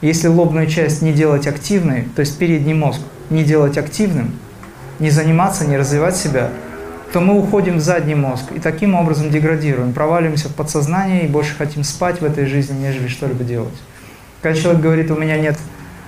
если 0.00 0.28
лобную 0.28 0.66
часть 0.66 1.00
не 1.02 1.12
делать 1.12 1.46
активной, 1.46 2.08
то 2.14 2.20
есть 2.20 2.38
передний 2.38 2.74
мозг 2.74 3.00
не 3.30 3.44
делать 3.44 3.78
активным, 3.78 4.32
не 4.98 5.10
заниматься, 5.10 5.66
не 5.66 5.76
развивать 5.76 6.16
себя, 6.16 6.50
то 7.12 7.20
мы 7.20 7.38
уходим 7.38 7.76
в 7.78 7.80
задний 7.80 8.14
мозг 8.14 8.44
и 8.54 8.58
таким 8.58 8.94
образом 8.94 9.30
деградируем, 9.30 9.92
проваливаемся 9.92 10.48
в 10.48 10.54
подсознание 10.54 11.24
и 11.24 11.28
больше 11.28 11.54
хотим 11.56 11.84
спать 11.84 12.20
в 12.20 12.24
этой 12.24 12.46
жизни, 12.46 12.78
нежели 12.78 13.08
что-либо 13.08 13.44
делать. 13.44 13.74
Когда 14.42 14.58
человек 14.60 14.82
говорит, 14.82 15.10
у 15.10 15.16
меня 15.16 15.38
нет 15.38 15.56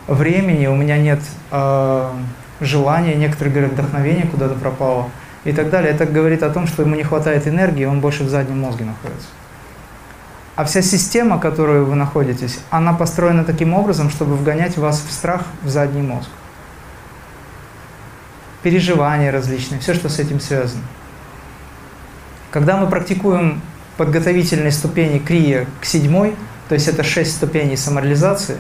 времени, 0.07 0.67
у 0.67 0.77
меня 0.77 0.99
нет 0.99 1.21
э, 1.51 2.11
желания, 2.61 3.15
некоторые 3.15 3.53
говорят, 3.53 3.73
вдохновение 3.73 4.27
куда-то 4.27 4.55
пропало 4.55 5.09
и 5.49 5.53
так 5.53 5.71
далее, 5.71 5.93
это 5.93 6.07
говорит 6.07 6.43
о 6.43 6.51
том, 6.51 6.67
что 6.67 6.83
ему 6.83 6.95
не 6.95 7.05
хватает 7.05 7.47
энергии, 7.47 7.85
он 7.85 8.01
больше 8.01 8.25
в 8.25 8.29
заднем 8.29 8.61
мозге 8.61 8.85
находится. 8.85 9.29
А 10.57 10.65
вся 10.65 10.83
система, 10.83 11.37
в 11.37 11.41
которой 11.41 11.83
вы 11.83 11.95
находитесь, 11.95 12.59
она 12.71 12.93
построена 12.93 13.45
таким 13.45 13.75
образом, 13.75 14.11
чтобы 14.11 14.37
вгонять 14.37 14.77
вас 14.77 15.01
в 15.01 15.13
страх 15.13 15.43
в 15.63 15.69
задний 15.69 16.03
мозг 16.03 16.29
переживания 18.63 19.31
различные, 19.31 19.81
все, 19.81 19.95
что 19.95 20.09
с 20.09 20.19
этим 20.19 20.41
связано. 20.41 20.83
Когда 22.51 22.77
мы 22.77 22.89
практикуем 22.89 23.61
подготовительные 23.97 24.73
ступени 24.73 25.19
крия 25.19 25.67
к 25.81 25.85
седьмой, 25.85 26.35
то 26.69 26.75
есть 26.75 26.89
это 26.89 27.03
шесть 27.03 27.37
ступеней 27.37 27.77
самореализации, 27.77 28.57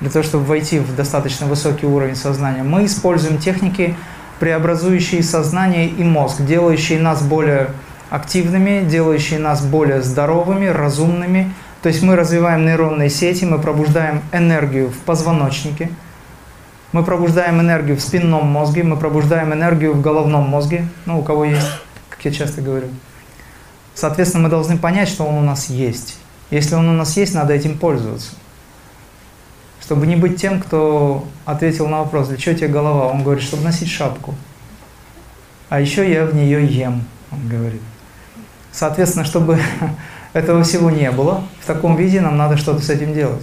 для 0.00 0.10
того, 0.10 0.24
чтобы 0.24 0.44
войти 0.44 0.80
в 0.80 0.96
достаточно 0.96 1.46
высокий 1.46 1.86
уровень 1.86 2.16
сознания, 2.16 2.62
мы 2.62 2.86
используем 2.86 3.38
техники, 3.38 3.94
преобразующие 4.42 5.22
сознание 5.22 5.86
и 5.86 6.02
мозг, 6.02 6.42
делающие 6.42 6.98
нас 6.98 7.22
более 7.22 7.68
активными, 8.10 8.84
делающие 8.84 9.38
нас 9.38 9.64
более 9.64 10.02
здоровыми, 10.02 10.66
разумными. 10.66 11.54
То 11.82 11.88
есть 11.88 12.02
мы 12.02 12.16
развиваем 12.16 12.66
нейронные 12.66 13.08
сети, 13.08 13.44
мы 13.44 13.60
пробуждаем 13.60 14.20
энергию 14.32 14.90
в 14.90 14.98
позвоночнике– 14.98 15.88
мы 16.92 17.04
пробуждаем 17.04 17.58
энергию 17.58 17.96
в 17.96 18.02
спинном 18.02 18.46
мозге, 18.46 18.82
мы 18.82 18.98
пробуждаем 18.98 19.52
энергию 19.54 19.94
в 19.94 20.02
головном 20.02 20.46
мозге, 20.46 20.86
ну, 21.06 21.20
у 21.20 21.22
кого 21.22 21.46
есть, 21.46 21.66
как 22.10 22.22
я 22.24 22.30
часто 22.30 22.60
говорю. 22.60 22.88
Соответственно, 23.94 24.44
мы 24.44 24.50
должны 24.50 24.76
понять, 24.76 25.08
что 25.08 25.24
он 25.24 25.36
у 25.36 25.40
нас 25.40 25.70
есть. 25.70 26.18
Если 26.50 26.74
он 26.74 26.86
у 26.90 26.92
нас 26.92 27.16
есть, 27.16 27.34
надо 27.34 27.54
этим 27.54 27.78
пользоваться. 27.78 28.32
Чтобы 29.82 30.06
не 30.06 30.14
быть 30.14 30.40
тем, 30.40 30.60
кто 30.60 31.26
ответил 31.44 31.88
на 31.88 31.98
вопрос, 31.98 32.28
для 32.28 32.36
чего 32.36 32.54
тебе 32.54 32.68
голова? 32.68 33.08
Он 33.08 33.22
говорит, 33.22 33.42
чтобы 33.42 33.64
носить 33.64 33.90
шапку. 33.90 34.34
А 35.68 35.80
еще 35.80 36.10
я 36.10 36.24
в 36.24 36.34
нее 36.34 36.64
ем, 36.64 37.04
он 37.32 37.48
говорит. 37.48 37.82
Соответственно, 38.70 39.24
чтобы 39.24 39.58
этого 40.32 40.62
всего 40.62 40.90
не 40.90 41.10
было, 41.10 41.44
в 41.60 41.66
таком 41.66 41.96
виде 41.96 42.20
нам 42.20 42.36
надо 42.36 42.56
что-то 42.56 42.80
с 42.80 42.90
этим 42.90 43.12
делать. 43.12 43.42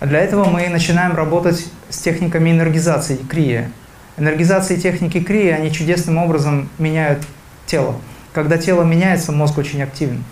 А 0.00 0.06
для 0.06 0.20
этого 0.20 0.44
мы 0.48 0.68
начинаем 0.68 1.14
работать 1.14 1.66
с 1.90 1.98
техниками 1.98 2.50
энергизации 2.50 3.16
крия. 3.16 3.70
Энергизации 4.16 4.76
техники 4.76 5.20
крия, 5.20 5.56
они 5.56 5.70
чудесным 5.70 6.16
образом 6.16 6.70
меняют 6.78 7.22
тело. 7.66 7.96
Когда 8.32 8.56
тело 8.56 8.84
меняется, 8.84 9.32
мозг 9.32 9.58
очень 9.58 9.82
активен. 9.82 10.24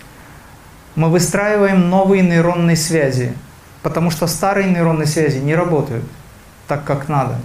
Мы 0.95 1.09
выстраиваем 1.09 1.89
новые 1.89 2.23
нейронные 2.23 2.75
связи, 2.75 3.33
потому 3.85 4.09
что 4.09 4.25
старые 4.25 4.67
нейронные 4.67 5.05
связи 5.05 5.37
не 5.37 5.53
работают 5.53 6.03
так, 6.67 6.83
как 6.85 7.07
надо. 7.07 7.35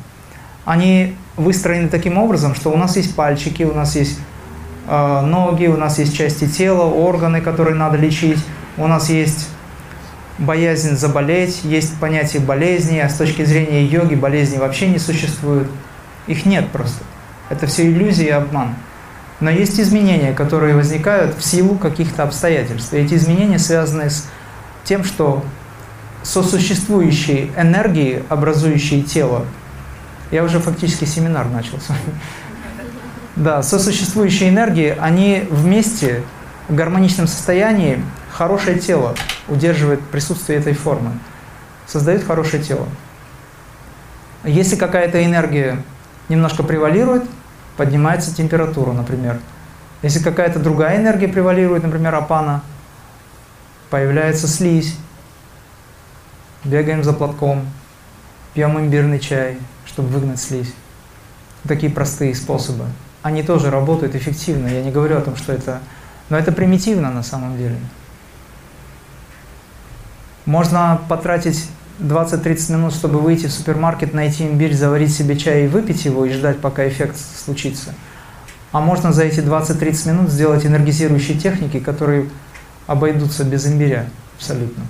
Они 0.65 1.15
выстроены 1.37 1.91
таким 1.91 2.17
образом, 2.17 2.55
что 2.55 2.71
у 2.71 2.79
нас 2.79 2.97
есть 2.97 3.15
пальчики, 3.15 3.63
у 3.63 3.75
нас 3.75 3.95
есть 3.95 4.19
э, 4.89 5.21
ноги, 5.21 5.67
у 5.67 5.77
нас 5.77 5.99
есть 5.99 6.17
части 6.17 6.49
тела, 6.49 6.85
органы, 6.85 7.43
которые 7.43 7.75
надо 7.75 7.99
лечить, 7.99 8.39
у 8.79 8.87
нас 8.87 9.11
есть 9.11 9.51
боязнь 10.39 10.97
заболеть, 10.97 11.63
есть 11.63 12.01
понятие 12.01 12.41
болезни, 12.41 12.97
а 13.01 13.11
с 13.11 13.17
точки 13.17 13.45
зрения 13.45 13.85
йоги 13.85 14.15
болезни 14.15 14.57
вообще 14.57 14.89
не 14.89 14.99
существует. 14.99 15.69
Их 16.27 16.47
нет 16.47 16.69
просто. 16.69 17.05
Это 17.51 17.67
все 17.67 17.87
иллюзия 17.87 18.25
и 18.25 18.31
обман. 18.31 18.77
Но 19.41 19.51
есть 19.51 19.79
изменения, 19.79 20.33
которые 20.33 20.75
возникают 20.75 21.37
в 21.37 21.45
силу 21.45 21.75
каких-то 21.75 22.23
обстоятельств. 22.23 22.95
И 22.95 22.97
эти 22.97 23.13
изменения 23.13 23.59
связаны 23.59 24.09
с 24.09 24.27
тем, 24.85 25.05
что 25.05 25.45
сосуществующие 26.23 27.51
энергии, 27.57 28.23
образующие 28.29 29.03
тело, 29.03 29.47
я 30.31 30.45
уже 30.45 30.61
фактически 30.61 31.05
семинар 31.05 31.49
начал 31.49 31.81
с 31.81 31.89
вами. 31.89 32.01
Да, 33.37 33.63
сосуществующие 33.63 34.51
энергии, 34.51 34.97
они 35.01 35.47
вместе 35.51 36.23
в 36.69 36.75
гармоничном 36.75 37.27
состоянии 37.27 38.03
хорошее 38.31 38.79
тело 38.79 39.15
удерживает 39.49 40.01
присутствие 40.03 40.59
этой 40.59 40.75
формы, 40.75 41.13
создает 41.87 42.25
хорошее 42.25 42.63
тело. 42.63 42.87
Если 44.45 44.77
какая-то 44.77 45.25
энергия 45.25 45.83
немножко 46.29 46.63
превалирует, 46.63 47.25
поднимается 47.77 48.35
температура, 48.35 48.93
например. 48.93 49.41
Если 50.03 50.21
какая-то 50.21 50.59
другая 50.59 50.99
энергия 50.99 51.29
превалирует, 51.29 51.83
например, 51.83 52.15
апана, 52.15 52.63
появляется 53.91 54.49
слизь, 54.49 54.97
бегаем 56.65 57.05
за 57.05 57.13
платком, 57.13 57.67
пьем 58.55 58.79
имбирный 58.79 59.19
чай, 59.19 59.59
чтобы 59.87 60.09
выгнать 60.09 60.41
слизь. 60.41 60.73
Такие 61.67 61.93
простые 61.93 62.35
способы. 62.35 62.87
Они 63.23 63.43
тоже 63.43 63.71
работают 63.71 64.15
эффективно. 64.15 64.67
Я 64.67 64.83
не 64.83 64.91
говорю 64.91 65.19
о 65.19 65.21
том, 65.21 65.37
что 65.37 65.53
это... 65.53 65.81
Но 66.31 66.39
это 66.39 66.53
примитивно 66.53 67.11
на 67.11 67.23
самом 67.23 67.59
деле. 67.59 67.77
Можно 70.47 71.01
потратить 71.09 71.69
20-30 71.99 72.73
минут, 72.73 72.95
чтобы 72.95 73.21
выйти 73.21 73.47
в 73.47 73.53
супермаркет, 73.53 74.15
найти 74.15 74.47
имбирь, 74.47 74.75
заварить 74.75 75.13
себе 75.13 75.37
чай 75.37 75.65
и 75.65 75.69
выпить 75.69 76.05
его, 76.05 76.25
и 76.25 76.33
ждать, 76.33 76.61
пока 76.61 76.89
эффект 76.89 77.17
случится. 77.19 77.95
А 78.73 78.81
можно 78.81 79.13
за 79.13 79.25
эти 79.25 79.41
20-30 79.41 80.09
минут 80.09 80.31
сделать 80.31 80.65
энергизирующие 80.65 81.37
техники, 81.37 81.81
которые 81.81 82.31
обойдутся 82.87 83.45
без 83.45 83.67
имбиря 83.67 84.09
абсолютно. 84.37 84.85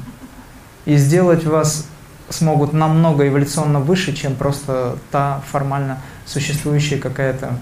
И 0.84 0.96
сделать 0.96 1.44
вас 1.44 1.86
смогут 2.28 2.72
намного 2.72 3.26
эволюционно 3.26 3.80
выше, 3.80 4.14
чем 4.14 4.34
просто 4.34 4.98
та 5.10 5.42
формально 5.50 6.00
существующая 6.26 6.98
какая-то, 6.98 7.54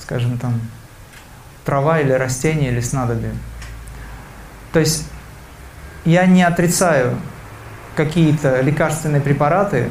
скажем 0.00 0.38
там, 0.38 0.60
трава 1.64 2.00
или 2.00 2.12
растение 2.12 2.70
или 2.70 2.80
снадобье. 2.80 3.32
То 4.72 4.80
есть 4.80 5.06
я 6.04 6.26
не 6.26 6.42
отрицаю 6.42 7.18
какие-то 7.96 8.60
лекарственные 8.60 9.20
препараты, 9.20 9.90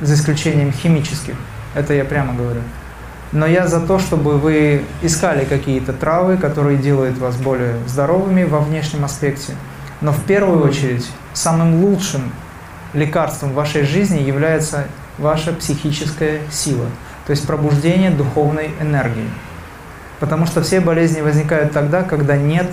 за 0.00 0.14
исключением 0.14 0.72
химических, 0.72 1.34
это 1.74 1.94
я 1.94 2.04
прямо 2.04 2.34
говорю. 2.34 2.60
Но 3.32 3.46
я 3.46 3.66
за 3.68 3.80
то, 3.80 3.98
чтобы 3.98 4.38
вы 4.38 4.84
искали 5.02 5.44
какие-то 5.44 5.92
травы, 5.92 6.36
которые 6.36 6.78
делают 6.78 7.18
вас 7.18 7.36
более 7.36 7.76
здоровыми 7.86 8.44
во 8.44 8.60
внешнем 8.60 9.04
аспекте. 9.04 9.52
Но 10.00 10.12
в 10.12 10.24
первую 10.24 10.66
очередь 10.66 11.06
самым 11.34 11.84
лучшим 11.84 12.32
лекарством 12.94 13.50
в 13.50 13.54
вашей 13.54 13.82
жизни 13.82 14.20
является 14.20 14.86
ваша 15.18 15.52
психическая 15.52 16.40
сила, 16.50 16.86
то 17.26 17.30
есть 17.30 17.46
пробуждение 17.46 18.10
духовной 18.10 18.72
энергии. 18.80 19.28
Потому 20.18 20.46
что 20.46 20.62
все 20.62 20.80
болезни 20.80 21.20
возникают 21.20 21.72
тогда, 21.72 22.02
когда 22.02 22.36
нет 22.36 22.70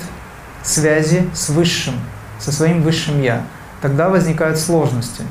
связи 0.64 1.30
с 1.34 1.50
Высшим, 1.50 1.96
со 2.40 2.52
своим 2.52 2.82
Высшим 2.82 3.22
Я, 3.22 3.44
тогда 3.82 4.10
возникают 4.10 4.58
сложности. 4.58 5.24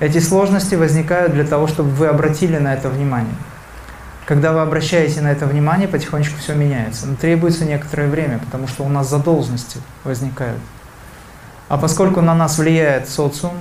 Эти 0.00 0.18
сложности 0.18 0.74
возникают 0.74 1.32
для 1.32 1.44
того, 1.44 1.66
чтобы 1.66 1.90
вы 1.90 2.08
обратили 2.08 2.58
на 2.58 2.74
это 2.74 2.88
внимание. 2.88 3.34
Когда 4.26 4.52
вы 4.52 4.60
обращаете 4.60 5.20
на 5.20 5.30
это 5.30 5.46
внимание, 5.46 5.86
потихонечку 5.86 6.38
все 6.38 6.54
меняется. 6.54 7.06
Но 7.06 7.14
требуется 7.14 7.64
некоторое 7.64 8.08
время, 8.08 8.38
потому 8.38 8.66
что 8.66 8.82
у 8.82 8.88
нас 8.88 9.08
задолженности 9.08 9.78
возникают. 10.02 10.58
А 11.68 11.78
поскольку 11.78 12.20
на 12.20 12.34
нас 12.34 12.58
влияет 12.58 13.08
социум, 13.08 13.54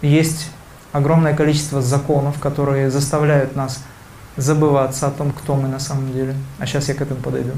есть 0.00 0.50
огромное 0.92 1.34
количество 1.34 1.82
законов, 1.82 2.38
которые 2.38 2.90
заставляют 2.90 3.56
нас 3.56 3.82
забываться 4.36 5.08
о 5.08 5.10
том, 5.10 5.32
кто 5.32 5.56
мы 5.56 5.68
на 5.68 5.78
самом 5.80 6.12
деле. 6.12 6.34
А 6.58 6.66
сейчас 6.66 6.88
я 6.88 6.94
к 6.94 7.00
этому 7.00 7.20
подойду. 7.20 7.52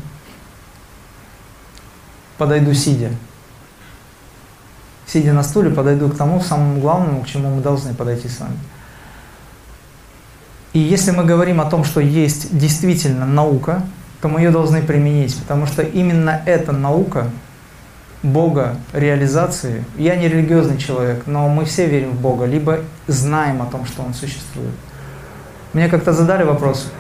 подойду 2.39 2.73
сидя. 2.73 3.11
Сидя 5.07 5.33
на 5.33 5.43
стуле, 5.43 5.71
подойду 5.71 6.09
к 6.09 6.17
тому 6.17 6.41
самому 6.41 6.81
главному, 6.81 7.23
к 7.23 7.27
чему 7.27 7.55
мы 7.55 7.63
должны 7.63 7.95
подойти 7.95 8.29
с 8.29 8.41
вами. 8.41 8.59
И 10.73 10.79
если 10.79 11.11
мы 11.11 11.25
говорим 11.25 11.61
о 11.61 11.65
том, 11.65 11.83
что 11.83 12.01
есть 12.01 12.57
действительно 12.57 13.27
наука, 13.27 13.83
то 14.21 14.29
мы 14.29 14.41
ее 14.41 14.51
должны 14.51 14.83
применить, 14.83 15.37
потому 15.39 15.67
что 15.67 15.83
именно 15.83 16.43
эта 16.45 16.73
наука 16.73 17.31
Бога 18.23 18.77
реализации. 18.93 19.85
Я 19.97 20.17
не 20.17 20.29
религиозный 20.29 20.79
человек, 20.79 21.23
но 21.27 21.49
мы 21.49 21.65
все 21.65 21.87
верим 21.87 22.13
в 22.13 22.21
Бога, 22.21 22.47
либо 22.47 22.81
знаем 23.07 23.63
о 23.63 23.67
том, 23.67 23.87
что 23.87 24.03
Он 24.03 24.15
существует. 24.15 24.75
Мне 25.73 25.89
как-то 25.89 26.13
задали 26.13 26.43
вопрос 26.43 26.91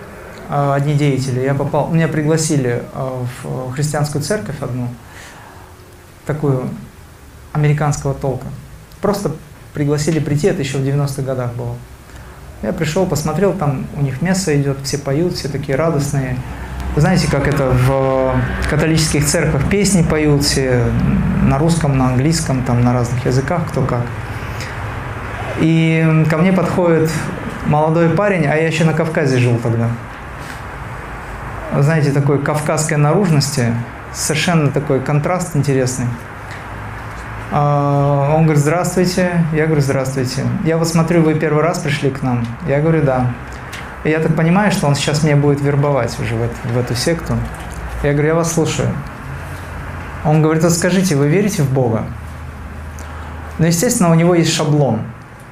э, 0.48 0.72
одни 0.74 0.94
деятели. 0.94 1.40
Я 1.40 1.54
попал, 1.54 1.88
меня 1.88 2.06
пригласили 2.06 2.82
э, 2.94 3.24
в 3.42 3.72
христианскую 3.72 4.22
церковь 4.22 4.56
одну, 4.60 4.88
такую 6.26 6.68
американского 7.52 8.14
толка. 8.14 8.46
Просто 9.00 9.32
пригласили 9.74 10.18
прийти, 10.20 10.48
это 10.48 10.60
еще 10.60 10.78
в 10.78 10.82
90-х 10.82 11.22
годах 11.22 11.54
было. 11.54 11.74
Я 12.62 12.72
пришел, 12.72 13.06
посмотрел, 13.06 13.52
там 13.52 13.86
у 13.96 14.02
них 14.02 14.20
место 14.22 14.60
идет, 14.60 14.78
все 14.82 14.98
поют, 14.98 15.34
все 15.34 15.48
такие 15.48 15.76
радостные. 15.76 16.36
Знаете, 16.98 17.30
как 17.30 17.46
это 17.46 17.70
в 17.70 18.34
католических 18.68 19.24
церквях 19.24 19.68
песни 19.68 20.02
поют 20.02 20.42
все 20.42 20.82
на 21.44 21.56
русском, 21.56 21.96
на 21.96 22.08
английском, 22.08 22.64
там 22.64 22.80
на 22.80 22.92
разных 22.92 23.24
языках, 23.24 23.68
кто 23.68 23.82
как. 23.82 24.02
И 25.60 26.24
ко 26.28 26.38
мне 26.38 26.52
подходит 26.52 27.08
молодой 27.66 28.08
парень, 28.08 28.46
а 28.46 28.56
я 28.56 28.66
еще 28.66 28.82
на 28.82 28.94
Кавказе 28.94 29.38
жил 29.38 29.60
тогда. 29.62 29.90
Знаете, 31.78 32.10
такой 32.10 32.42
кавказской 32.42 32.96
наружности, 32.96 33.72
совершенно 34.12 34.72
такой 34.72 34.98
контраст 34.98 35.54
интересный. 35.54 36.06
А, 37.52 38.34
он 38.34 38.42
говорит, 38.42 38.60
здравствуйте. 38.60 39.44
Я 39.52 39.66
говорю, 39.66 39.82
здравствуйте. 39.82 40.42
Я 40.64 40.76
вот 40.78 40.88
смотрю, 40.88 41.22
вы 41.22 41.34
первый 41.34 41.62
раз 41.62 41.78
пришли 41.78 42.10
к 42.10 42.22
нам. 42.22 42.44
Я 42.66 42.80
говорю, 42.80 43.02
да. 43.02 43.26
Я 44.04 44.20
так 44.20 44.36
понимаю, 44.36 44.70
что 44.70 44.86
он 44.86 44.94
сейчас 44.94 45.24
меня 45.24 45.36
будет 45.36 45.60
вербовать 45.60 46.18
уже 46.20 46.36
в 46.36 46.42
эту, 46.42 46.54
в 46.72 46.78
эту 46.78 46.94
секту. 46.94 47.34
Я 48.02 48.12
говорю, 48.12 48.28
я 48.28 48.34
вас 48.34 48.52
слушаю. 48.52 48.88
Он 50.24 50.40
говорит, 50.40 50.64
а 50.64 50.70
скажите, 50.70 51.16
вы 51.16 51.28
верите 51.28 51.62
в 51.62 51.72
Бога? 51.72 52.04
Ну, 53.58 53.66
естественно, 53.66 54.10
у 54.10 54.14
него 54.14 54.34
есть 54.34 54.52
шаблон. 54.52 55.00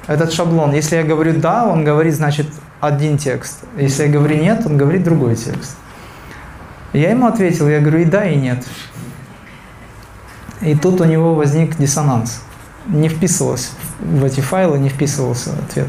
Этот 0.06 0.32
шаблон, 0.32 0.72
если 0.72 0.96
я 0.96 1.02
говорю 1.02 1.40
«да», 1.40 1.66
он 1.66 1.84
говорит, 1.84 2.14
значит, 2.14 2.46
один 2.80 3.18
текст. 3.18 3.64
Если 3.76 4.04
я 4.04 4.08
говорю 4.08 4.36
«нет», 4.36 4.64
он 4.64 4.76
говорит 4.76 5.02
другой 5.02 5.34
текст. 5.34 5.76
Я 6.92 7.10
ему 7.10 7.26
ответил, 7.26 7.68
я 7.68 7.80
говорю 7.80 7.98
и 8.00 8.04
«да», 8.04 8.24
и 8.24 8.36
«нет». 8.36 8.64
И 10.60 10.76
тут 10.76 11.00
у 11.00 11.04
него 11.04 11.34
возник 11.34 11.76
диссонанс. 11.76 12.40
Не 12.86 13.08
вписывалось 13.08 13.72
в 13.98 14.24
эти 14.24 14.40
файлы, 14.40 14.78
не 14.78 14.88
вписывался 14.88 15.50
ответ. 15.52 15.88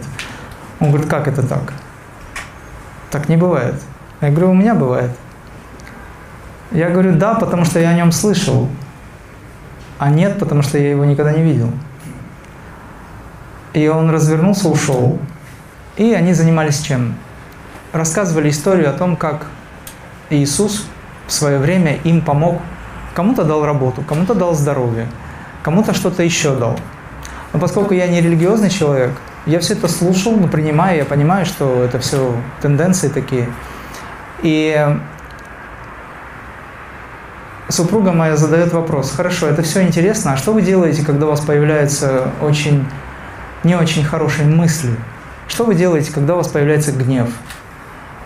Он 0.80 0.89
говорит, 0.89 1.08
как 1.08 1.28
это 1.28 1.46
так? 1.48 1.74
Так 3.12 3.30
не 3.30 3.38
бывает. 3.38 3.76
Я 4.22 4.30
говорю, 4.30 4.52
у 4.52 4.54
меня 4.54 4.76
бывает. 4.76 5.12
Я 6.72 6.89
говорю, 6.89 7.15
да, 7.15 7.36
потому 7.36 7.65
что 7.65 7.80
я 7.80 7.89
о 7.89 7.93
нем 7.93 8.12
слышал, 8.12 8.67
а 10.00 10.10
нет, 10.10 10.38
потому 10.38 10.62
что 10.62 10.78
я 10.78 10.91
его 10.91 11.06
никогда 11.06 11.32
не 11.32 11.41
видел. 11.41 11.72
И 13.74 13.88
он 13.88 14.10
развернулся, 14.10 14.67
ушел. 14.67 15.20
И 15.96 16.13
они 16.13 16.34
занимались 16.34 16.82
чем? 16.82 17.15
Рассказывали 17.93 18.50
историю 18.50 18.89
о 18.89 18.93
том, 18.93 19.15
как 19.15 19.48
Иисус 20.30 20.86
в 21.26 21.32
свое 21.32 21.58
время 21.58 21.96
им 22.04 22.22
помог 22.22 22.62
Кому-то 23.17 23.43
дал 23.43 23.65
работу, 23.65 24.04
кому-то 24.04 24.36
дал 24.36 24.54
здоровье, 24.54 25.08
кому-то 25.63 25.96
что-то 25.96 26.22
еще 26.22 26.56
дал. 26.56 26.78
Но 27.52 27.58
поскольку 27.58 27.96
я 27.96 28.06
не 28.06 28.22
религиозный 28.22 28.70
человек, 28.70 29.20
я 29.48 29.60
все 29.60 29.74
это 29.74 29.88
слушал, 29.88 30.36
но 30.36 30.48
принимаю, 30.48 30.98
я 30.98 31.06
понимаю, 31.06 31.46
что 31.46 31.84
это 31.84 32.00
все 32.00 32.36
тенденции 32.62 33.08
такие. 33.08 33.48
И 34.44 34.86
супруга 37.70 38.12
моя 38.12 38.36
задает 38.36 38.74
вопрос, 38.74 39.12
хорошо, 39.12 39.48
это 39.48 39.62
все 39.62 39.84
интересно, 39.84 40.34
а 40.34 40.38
что 40.38 40.54
вы 40.54 40.62
делаете, 40.62 41.04
когда 41.06 41.26
у 41.26 41.30
вас 41.30 41.40
появляются 41.40 42.30
очень, 42.42 42.86
не 43.64 43.76
очень 43.76 44.04
хорошие 44.04 44.48
мысли? 44.48 44.92
Что 45.48 45.64
вы 45.64 45.76
делаете, 45.76 46.12
когда 46.14 46.34
у 46.34 46.38
вас 46.38 46.50
появляется 46.50 46.92
гнев? 46.92 47.30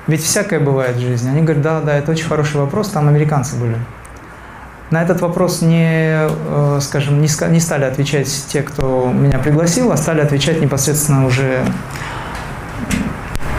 Ведь 0.07 0.23
всякое 0.23 0.59
бывает 0.59 0.95
в 0.95 0.99
жизни. 0.99 1.29
Они 1.29 1.41
говорят, 1.41 1.61
да, 1.61 1.81
да, 1.81 1.95
это 1.95 2.11
очень 2.11 2.27
хороший 2.27 2.59
вопрос, 2.59 2.89
там 2.89 3.07
американцы 3.07 3.55
были. 3.55 3.77
На 4.91 5.01
этот 5.01 5.21
вопрос 5.21 5.61
не, 5.61 6.27
э, 6.27 6.79
скажем, 6.81 7.21
не 7.21 7.59
стали 7.59 7.85
отвечать 7.85 8.27
те, 8.49 8.61
кто 8.61 9.09
меня 9.13 9.39
пригласил, 9.39 9.89
а 9.93 9.95
стали 9.95 10.19
отвечать 10.19 10.59
непосредственно 10.59 11.25
уже 11.25 11.63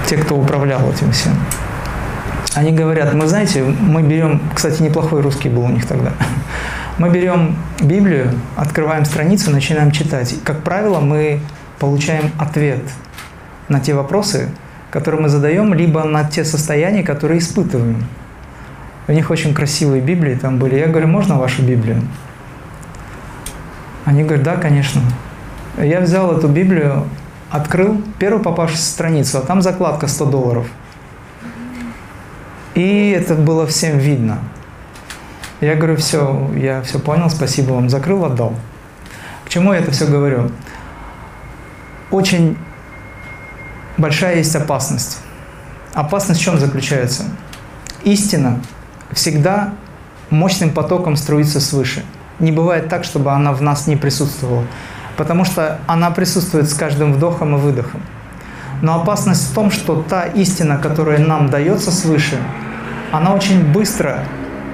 те, 0.06 0.18
кто 0.18 0.36
управлял 0.36 0.90
этим 0.90 1.10
всем. 1.10 1.32
Они 2.54 2.70
говорят, 2.70 3.14
мы 3.14 3.26
знаете, 3.26 3.62
мы 3.62 4.02
берем, 4.02 4.42
кстати, 4.54 4.82
неплохой 4.82 5.22
русский 5.22 5.48
был 5.48 5.62
у 5.62 5.68
них 5.68 5.86
тогда, 5.86 6.12
мы 6.98 7.08
берем 7.08 7.56
Библию, 7.80 8.38
открываем 8.54 9.06
страницу, 9.06 9.50
начинаем 9.50 9.90
читать. 9.90 10.34
Как 10.44 10.62
правило, 10.62 11.00
мы 11.00 11.40
получаем 11.78 12.30
ответ 12.38 12.82
на 13.68 13.80
те 13.80 13.94
вопросы, 13.94 14.50
которые 14.90 15.22
мы 15.22 15.30
задаем, 15.30 15.72
либо 15.72 16.04
на 16.04 16.24
те 16.24 16.44
состояния, 16.44 17.02
которые 17.02 17.38
испытываем. 17.38 18.04
У 19.08 19.12
них 19.12 19.30
очень 19.30 19.52
красивые 19.52 20.00
Библии 20.00 20.34
там 20.34 20.58
были. 20.58 20.76
Я 20.76 20.86
говорю, 20.86 21.08
можно 21.08 21.38
вашу 21.38 21.62
Библию? 21.62 22.02
Они 24.04 24.22
говорят, 24.22 24.44
да, 24.44 24.56
конечно. 24.56 25.02
Я 25.76 26.00
взял 26.00 26.36
эту 26.36 26.48
Библию, 26.48 27.06
открыл 27.50 28.00
первую 28.18 28.42
попавшуюся 28.42 28.90
страницу, 28.90 29.38
а 29.38 29.40
там 29.40 29.62
закладка 29.62 30.06
100 30.06 30.26
долларов. 30.26 30.66
И 32.74 33.10
это 33.10 33.34
было 33.34 33.66
всем 33.66 33.98
видно. 33.98 34.38
Я 35.60 35.74
говорю, 35.74 35.96
все, 35.96 36.50
я 36.56 36.82
все 36.82 36.98
понял, 36.98 37.30
спасибо 37.30 37.72
вам, 37.72 37.88
закрыл, 37.88 38.24
отдал. 38.24 38.54
К 39.44 39.48
чему 39.48 39.72
я 39.72 39.80
это 39.80 39.90
все 39.90 40.06
говорю? 40.06 40.50
Очень 42.10 42.56
большая 43.96 44.36
есть 44.36 44.54
опасность. 44.56 45.20
Опасность 45.94 46.40
в 46.40 46.42
чем 46.42 46.58
заключается? 46.58 47.24
Истина 48.04 48.60
всегда 49.12 49.72
мощным 50.30 50.70
потоком 50.70 51.16
струится 51.16 51.60
свыше. 51.60 52.04
Не 52.38 52.52
бывает 52.52 52.88
так, 52.88 53.04
чтобы 53.04 53.32
она 53.32 53.52
в 53.52 53.62
нас 53.62 53.86
не 53.86 53.96
присутствовала, 53.96 54.64
потому 55.16 55.44
что 55.44 55.78
она 55.86 56.10
присутствует 56.10 56.68
с 56.68 56.74
каждым 56.74 57.12
вдохом 57.12 57.56
и 57.56 57.58
выдохом. 57.58 58.02
Но 58.80 59.00
опасность 59.00 59.50
в 59.50 59.54
том, 59.54 59.70
что 59.70 60.02
та 60.02 60.24
истина, 60.24 60.76
которая 60.76 61.18
нам 61.18 61.50
дается 61.50 61.92
свыше, 61.92 62.36
она 63.12 63.32
очень 63.32 63.64
быстро 63.72 64.24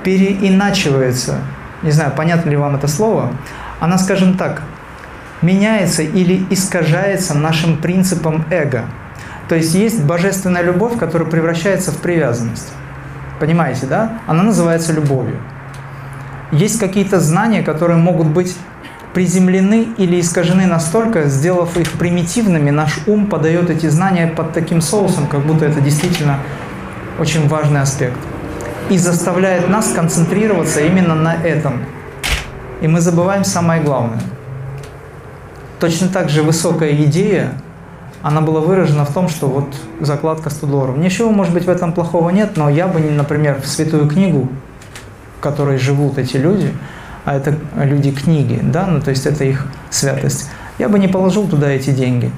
переиначивается. 0.02 1.38
Не 1.82 1.90
знаю, 1.90 2.12
понятно 2.16 2.50
ли 2.50 2.56
вам 2.56 2.76
это 2.76 2.88
слово. 2.88 3.32
Она, 3.80 3.98
скажем 3.98 4.38
так, 4.38 4.62
меняется 5.42 6.02
или 6.02 6.46
искажается 6.50 7.34
нашим 7.34 7.76
принципом 7.76 8.44
эго. 8.50 8.84
То 9.48 9.54
есть 9.54 9.74
есть 9.74 10.02
божественная 10.02 10.62
любовь, 10.62 10.98
которая 10.98 11.28
превращается 11.28 11.92
в 11.92 11.98
привязанность. 11.98 12.68
Понимаете, 13.40 13.86
да? 13.86 14.18
Она 14.26 14.42
называется 14.42 14.92
любовью. 14.92 15.36
Есть 16.50 16.80
какие-то 16.80 17.20
знания, 17.20 17.62
которые 17.62 17.98
могут 17.98 18.28
быть 18.28 18.56
приземлены 19.14 19.88
или 19.96 20.20
искажены 20.20 20.66
настолько, 20.66 21.24
сделав 21.28 21.76
их 21.76 21.92
примитивными, 21.92 22.70
наш 22.70 23.00
ум 23.06 23.26
подает 23.26 23.70
эти 23.70 23.86
знания 23.88 24.26
под 24.26 24.52
таким 24.52 24.80
соусом, 24.80 25.26
как 25.26 25.40
будто 25.40 25.64
это 25.64 25.80
действительно 25.80 26.38
очень 27.18 27.48
важный 27.48 27.80
аспект. 27.80 28.16
И 28.90 28.96
заставляет 28.96 29.68
нас 29.68 29.92
концентрироваться 29.92 30.80
именно 30.80 31.14
на 31.14 31.34
этом. 31.34 31.84
И 32.80 32.88
мы 32.88 33.00
забываем 33.00 33.44
самое 33.44 33.82
главное. 33.82 34.20
Точно 35.80 36.08
так 36.08 36.28
же 36.28 36.42
высокая 36.42 36.92
идея 37.04 37.52
она 38.22 38.40
была 38.40 38.60
выражена 38.60 39.04
в 39.04 39.12
том, 39.12 39.28
что 39.28 39.46
вот 39.46 39.74
закладка 40.00 40.50
100 40.50 40.66
долларов. 40.66 40.98
Ничего, 40.98 41.30
может 41.30 41.54
быть, 41.54 41.64
в 41.64 41.70
этом 41.70 41.92
плохого 41.92 42.30
нет, 42.30 42.56
но 42.56 42.68
я 42.68 42.86
бы, 42.88 43.00
например, 43.00 43.60
в 43.60 43.66
святую 43.66 44.08
книгу, 44.08 44.48
в 45.38 45.42
которой 45.42 45.78
живут 45.78 46.18
эти 46.18 46.36
люди, 46.36 46.72
а 47.24 47.36
это 47.36 47.54
люди 47.76 48.10
книги, 48.10 48.58
да, 48.62 48.86
ну 48.86 49.00
то 49.00 49.10
есть 49.10 49.26
это 49.26 49.44
их 49.44 49.66
святость, 49.90 50.50
я 50.78 50.88
бы 50.88 50.98
не 50.98 51.08
положил 51.08 51.46
туда 51.46 51.68
эти 51.70 51.90
деньги 51.90 52.32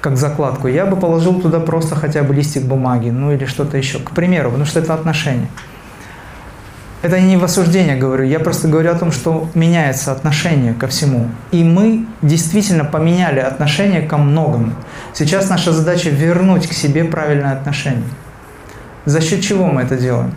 как 0.00 0.16
закладку, 0.16 0.68
я 0.68 0.86
бы 0.86 0.96
положил 0.96 1.40
туда 1.40 1.60
просто 1.60 1.96
хотя 1.96 2.22
бы 2.22 2.34
листик 2.34 2.64
бумаги, 2.64 3.10
ну 3.10 3.32
или 3.32 3.44
что-то 3.46 3.76
еще, 3.76 3.98
к 3.98 4.10
примеру, 4.12 4.50
потому 4.50 4.66
что 4.66 4.80
это 4.80 4.94
отношения. 4.94 5.48
Это 7.08 7.20
не 7.20 7.38
в 7.38 7.44
осуждение 7.44 7.96
говорю, 7.96 8.24
я 8.24 8.38
просто 8.38 8.68
говорю 8.68 8.90
о 8.90 8.94
том, 8.94 9.12
что 9.12 9.48
меняется 9.54 10.12
отношение 10.12 10.74
ко 10.74 10.88
всему. 10.88 11.30
И 11.52 11.64
мы 11.64 12.04
действительно 12.20 12.84
поменяли 12.84 13.40
отношение 13.40 14.02
ко 14.02 14.18
многому. 14.18 14.74
Сейчас 15.14 15.48
наша 15.48 15.72
задача 15.72 16.10
вернуть 16.10 16.68
к 16.68 16.74
себе 16.74 17.04
правильное 17.04 17.54
отношение. 17.54 18.04
За 19.06 19.22
счет 19.22 19.40
чего 19.40 19.68
мы 19.68 19.80
это 19.80 19.96
делаем? 19.96 20.34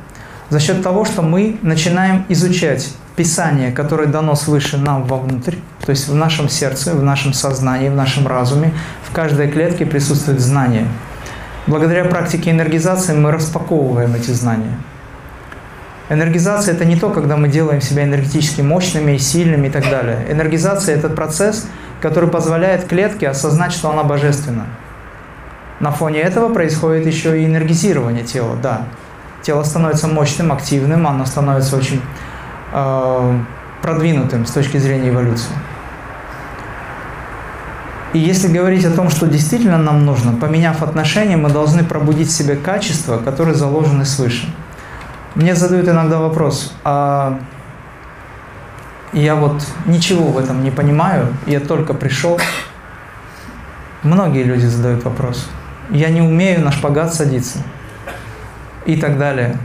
За 0.50 0.62
счет 0.62 0.82
того, 0.82 1.04
что 1.04 1.22
мы 1.22 1.58
начинаем 1.62 2.24
изучать 2.30 2.94
Писание, 3.18 3.74
которое 3.74 4.08
дано 4.08 4.36
свыше 4.36 4.78
нам 4.78 5.04
вовнутрь, 5.04 5.56
то 5.86 5.90
есть 5.90 6.08
в 6.08 6.16
нашем 6.16 6.48
сердце, 6.48 6.96
в 6.96 7.04
нашем 7.04 7.34
сознании, 7.34 7.90
в 7.90 7.96
нашем 7.96 8.28
разуме, 8.28 8.74
в 9.04 9.14
каждой 9.14 9.52
клетке 9.52 9.86
присутствует 9.86 10.40
знание. 10.40 10.88
Благодаря 11.68 12.06
практике 12.06 12.52
энергизации 12.52 13.14
мы 13.14 13.32
распаковываем 13.32 14.16
эти 14.16 14.32
знания. 14.32 14.78
Энергизация– 16.12 16.74
это 16.76 16.84
не 16.84 16.98
то, 16.98 17.10
когда 17.10 17.38
мы 17.38 17.48
делаем 17.48 17.80
себя 17.80 18.04
энергетически 18.04 18.60
мощными, 18.60 19.16
сильными 19.16 19.68
и 19.68 19.70
так 19.70 19.90
далее. 19.90 20.28
Энергизация– 20.30 20.94
это 20.98 21.08
процесс, 21.08 21.66
который 22.02 22.30
позволяет 22.30 22.86
клетке 22.86 23.30
осознать, 23.30 23.72
что 23.72 23.90
она 23.90 24.04
божественна. 24.04 24.66
На 25.80 25.92
фоне 25.92 26.20
этого 26.20 26.54
происходит 26.54 27.06
еще 27.06 27.42
и 27.42 27.46
энергизирование 27.46 28.26
тела, 28.26 28.58
да. 28.62 28.88
Тело 29.42 29.64
становится 29.64 30.10
мощным, 30.10 30.52
активным, 30.52 31.08
оно 31.08 31.26
становится 31.26 31.78
очень 31.78 32.02
э, 32.74 33.40
продвинутым 33.82 34.46
с 34.46 34.52
точки 34.52 34.80
зрения 34.80 35.12
эволюции. 35.12 35.54
И 38.12 38.20
если 38.20 38.50
говорить 38.50 38.84
о 38.84 38.92
том, 38.92 39.10
что 39.10 39.28
действительно 39.28 39.78
нам 39.78 40.06
нужно, 40.06 40.34
поменяв 40.34 40.84
отношения, 40.84 41.38
мы 41.38 41.50
должны 41.50 41.86
пробудить 41.86 42.28
в 42.28 42.34
себе 42.34 42.58
качества, 42.58 43.18
которые 43.18 43.56
заложены 43.56 44.04
свыше. 44.04 44.54
Мне 45.36 45.56
задают 45.56 45.88
иногда 45.88 46.20
вопрос, 46.20 46.74
а 46.84 47.40
я 49.14 49.36
вот 49.36 49.62
ничего 49.86 50.28
в 50.28 50.38
этом 50.38 50.62
не 50.62 50.72
понимаю, 50.72 51.28
я 51.46 51.62
только 51.62 51.94
пришел. 51.94 52.38
Многие 54.04 54.44
люди 54.44 54.66
задают 54.66 55.06
вопрос. 55.06 55.50
Я 55.90 56.10
не 56.10 56.22
умею 56.22 56.62
на 56.66 56.72
шпагат 56.72 57.14
садиться 57.14 57.60
и 58.86 58.98
так 58.98 59.18
далее. 59.18 59.58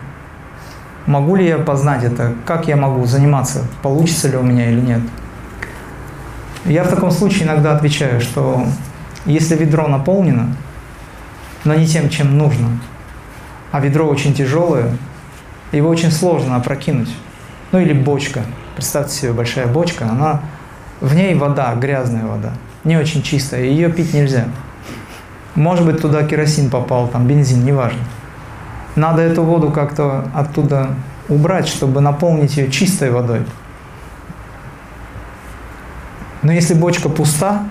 Могу 1.06 1.34
ли 1.34 1.46
я 1.46 1.58
познать 1.58 2.04
это? 2.04 2.34
Как 2.44 2.68
я 2.68 2.76
могу 2.76 3.04
заниматься? 3.06 3.64
Получится 3.82 4.28
ли 4.28 4.36
у 4.36 4.42
меня 4.42 4.70
или 4.70 4.80
нет? 4.80 5.00
Я 6.64 6.84
в 6.84 6.88
таком 6.88 7.10
случае 7.10 7.44
иногда 7.44 7.74
отвечаю, 7.74 8.20
что 8.20 8.66
если 9.24 9.56
ведро 9.56 9.88
наполнено, 9.88 10.54
но 11.64 11.74
не 11.74 11.86
тем, 11.86 12.08
чем 12.08 12.38
нужно, 12.38 12.68
а 13.72 13.80
ведро 13.80 14.06
очень 14.06 14.34
тяжелое, 14.34 14.96
его 15.76 15.88
очень 15.88 16.10
сложно 16.10 16.56
опрокинуть. 16.56 17.10
Ну 17.72 17.78
или 17.78 17.92
бочка. 17.92 18.42
Представьте 18.74 19.14
себе 19.14 19.32
большая 19.32 19.66
бочка, 19.66 20.06
она 20.06 20.42
в 21.00 21.14
ней 21.14 21.34
вода, 21.34 21.74
грязная 21.74 22.26
вода, 22.26 22.52
не 22.84 22.96
очень 22.96 23.22
чистая, 23.22 23.62
ее 23.64 23.90
пить 23.90 24.14
нельзя. 24.14 24.44
Может 25.54 25.86
быть, 25.86 26.02
туда 26.02 26.22
керосин 26.24 26.68
попал, 26.68 27.08
там 27.08 27.26
бензин, 27.26 27.64
неважно. 27.64 28.00
Надо 28.94 29.22
эту 29.22 29.42
воду 29.42 29.70
как-то 29.70 30.28
оттуда 30.34 30.90
убрать, 31.28 31.68
чтобы 31.68 32.00
наполнить 32.00 32.56
ее 32.56 32.70
чистой 32.70 33.10
водой. 33.10 33.42
Но 36.42 36.52
если 36.52 36.74
бочка 36.74 37.08
пуста, 37.08 37.64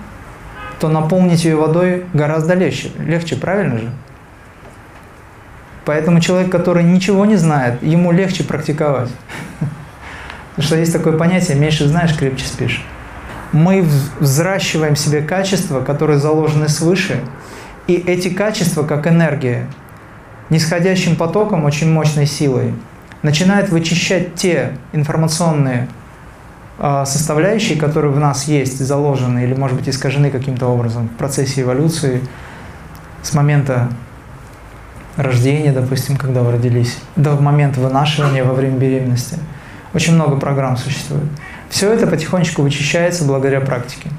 то 0.80 0.88
наполнить 0.88 1.44
ее 1.44 1.56
водой 1.56 2.04
гораздо 2.12 2.54
легче. 2.54 2.90
Легче, 2.98 3.36
правильно 3.36 3.78
же? 3.78 3.90
Поэтому 5.86 6.18
человек, 6.18 6.50
который 6.50 6.82
ничего 6.82 7.24
не 7.26 7.36
знает, 7.36 7.80
ему 7.80 8.10
легче 8.10 8.42
практиковать. 8.42 9.08
Потому 10.50 10.66
что 10.66 10.76
есть 10.76 10.92
такое 10.92 11.16
понятие 11.16 11.56
«меньше 11.56 11.86
знаешь, 11.86 12.14
крепче 12.14 12.44
спишь». 12.44 12.84
Мы 13.52 13.86
взращиваем 14.18 14.96
себе 14.96 15.22
качества, 15.22 15.80
которые 15.80 16.18
заложены 16.18 16.68
свыше, 16.68 17.20
и 17.86 17.94
эти 17.94 18.28
качества, 18.28 18.82
как 18.82 19.06
энергия, 19.06 19.68
нисходящим 20.50 21.14
потоком, 21.14 21.64
очень 21.64 21.90
мощной 21.92 22.26
силой, 22.26 22.74
начинает 23.22 23.68
вычищать 23.68 24.34
те 24.34 24.72
информационные 24.92 25.86
а, 26.80 27.04
составляющие, 27.06 27.78
которые 27.78 28.10
в 28.10 28.18
нас 28.18 28.48
есть, 28.48 28.80
заложены 28.80 29.44
или, 29.44 29.54
может 29.54 29.76
быть, 29.76 29.88
искажены 29.88 30.30
каким-то 30.32 30.66
образом 30.66 31.08
в 31.08 31.16
процессе 31.16 31.62
эволюции 31.62 32.22
с 33.22 33.32
момента 33.34 33.88
рождения, 35.16 35.72
допустим, 35.72 36.16
когда 36.16 36.42
вы 36.42 36.52
родились, 36.52 36.98
до 37.16 37.32
момента 37.32 37.80
вынашивания 37.80 38.44
во 38.44 38.54
время 38.54 38.76
беременности. 38.76 39.38
Очень 39.94 40.14
много 40.14 40.36
программ 40.36 40.76
существует. 40.76 41.24
Все 41.70 41.92
это 41.92 42.06
потихонечку 42.06 42.62
вычищается 42.62 43.24
благодаря 43.24 43.60
практике. 43.60 44.10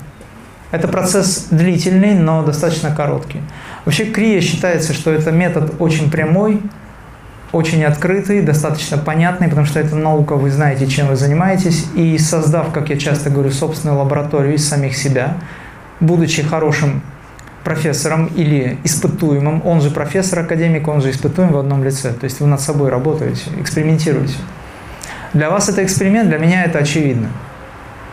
Это 0.71 0.87
процесс 0.87 1.47
длительный, 1.49 2.13
но 2.13 2.43
достаточно 2.43 2.93
короткий. 2.93 3.41
Вообще 3.85 4.05
крия 4.05 4.41
считается, 4.41 4.93
что 4.93 5.11
это 5.11 5.31
метод 5.31 5.75
очень 5.79 6.11
прямой, 6.11 6.61
очень 7.53 7.85
открытый, 7.85 8.41
достаточно 8.41 8.97
понятный, 8.97 9.47
потому 9.47 9.65
что 9.65 9.79
это 9.79 9.95
наука, 9.95 10.35
вы 10.35 10.51
знаете, 10.51 10.87
чем 10.87 11.07
вы 11.07 11.15
занимаетесь. 11.15 11.85
И 11.95 12.17
создав, 12.17 12.73
как 12.73 12.89
я 12.89 12.97
часто 12.97 13.29
говорю, 13.29 13.51
собственную 13.51 13.97
лабораторию 13.97 14.55
из 14.55 14.67
самих 14.67 14.97
себя, 14.97 15.37
будучи 16.01 16.43
хорошим 16.43 17.01
профессором 17.67 18.27
или 18.27 18.77
испытуемым, 18.85 19.61
он 19.65 19.81
же 19.81 19.91
профессор, 19.91 20.39
академик, 20.39 20.87
он 20.87 21.01
же 21.01 21.11
испытуем 21.11 21.51
в 21.51 21.57
одном 21.57 21.83
лице. 21.83 22.13
То 22.13 22.23
есть 22.23 22.39
вы 22.39 22.47
над 22.47 22.61
собой 22.61 22.89
работаете, 22.89 23.41
экспериментируете. 23.59 24.35
Для 25.33 25.49
вас 25.49 25.67
это 25.67 25.83
эксперимент, 25.83 26.29
для 26.29 26.37
меня 26.37 26.63
это 26.63 26.79
очевидно. 26.79 27.27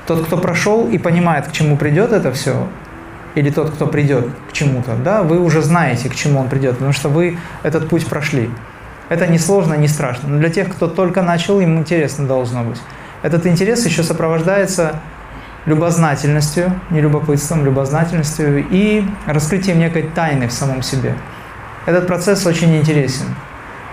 Тот, 0.08 0.26
кто 0.26 0.38
прошел 0.38 0.88
и 0.88 0.98
понимает, 0.98 1.46
к 1.46 1.52
чему 1.52 1.76
придет 1.76 2.10
это 2.10 2.32
все, 2.32 2.66
или 3.36 3.48
тот, 3.48 3.70
кто 3.70 3.86
придет 3.86 4.26
к 4.50 4.52
чему-то, 4.52 4.96
да, 4.96 5.22
вы 5.22 5.38
уже 5.38 5.62
знаете, 5.62 6.08
к 6.08 6.16
чему 6.16 6.40
он 6.40 6.48
придет, 6.48 6.72
потому 6.72 6.92
что 6.92 7.08
вы 7.08 7.38
этот 7.62 7.88
путь 7.88 8.06
прошли. 8.06 8.50
Это 9.08 9.28
не 9.28 9.38
сложно, 9.38 9.74
не 9.74 9.86
страшно. 9.86 10.30
Но 10.30 10.38
для 10.40 10.48
тех, 10.48 10.68
кто 10.68 10.88
только 10.88 11.22
начал, 11.22 11.60
им 11.60 11.78
интересно 11.78 12.26
должно 12.26 12.64
быть. 12.64 12.80
Этот 13.22 13.46
интерес 13.46 13.86
еще 13.86 14.02
сопровождается 14.02 14.96
любознательностью, 15.66 16.72
не 16.90 17.00
любопытством, 17.00 17.64
любознательностью 17.64 18.66
и 18.70 19.04
раскрытием 19.26 19.78
некой 19.78 20.02
тайны 20.02 20.48
в 20.48 20.52
самом 20.52 20.82
себе. 20.82 21.14
Этот 21.86 22.06
процесс 22.06 22.46
очень 22.46 22.76
интересен. 22.76 23.26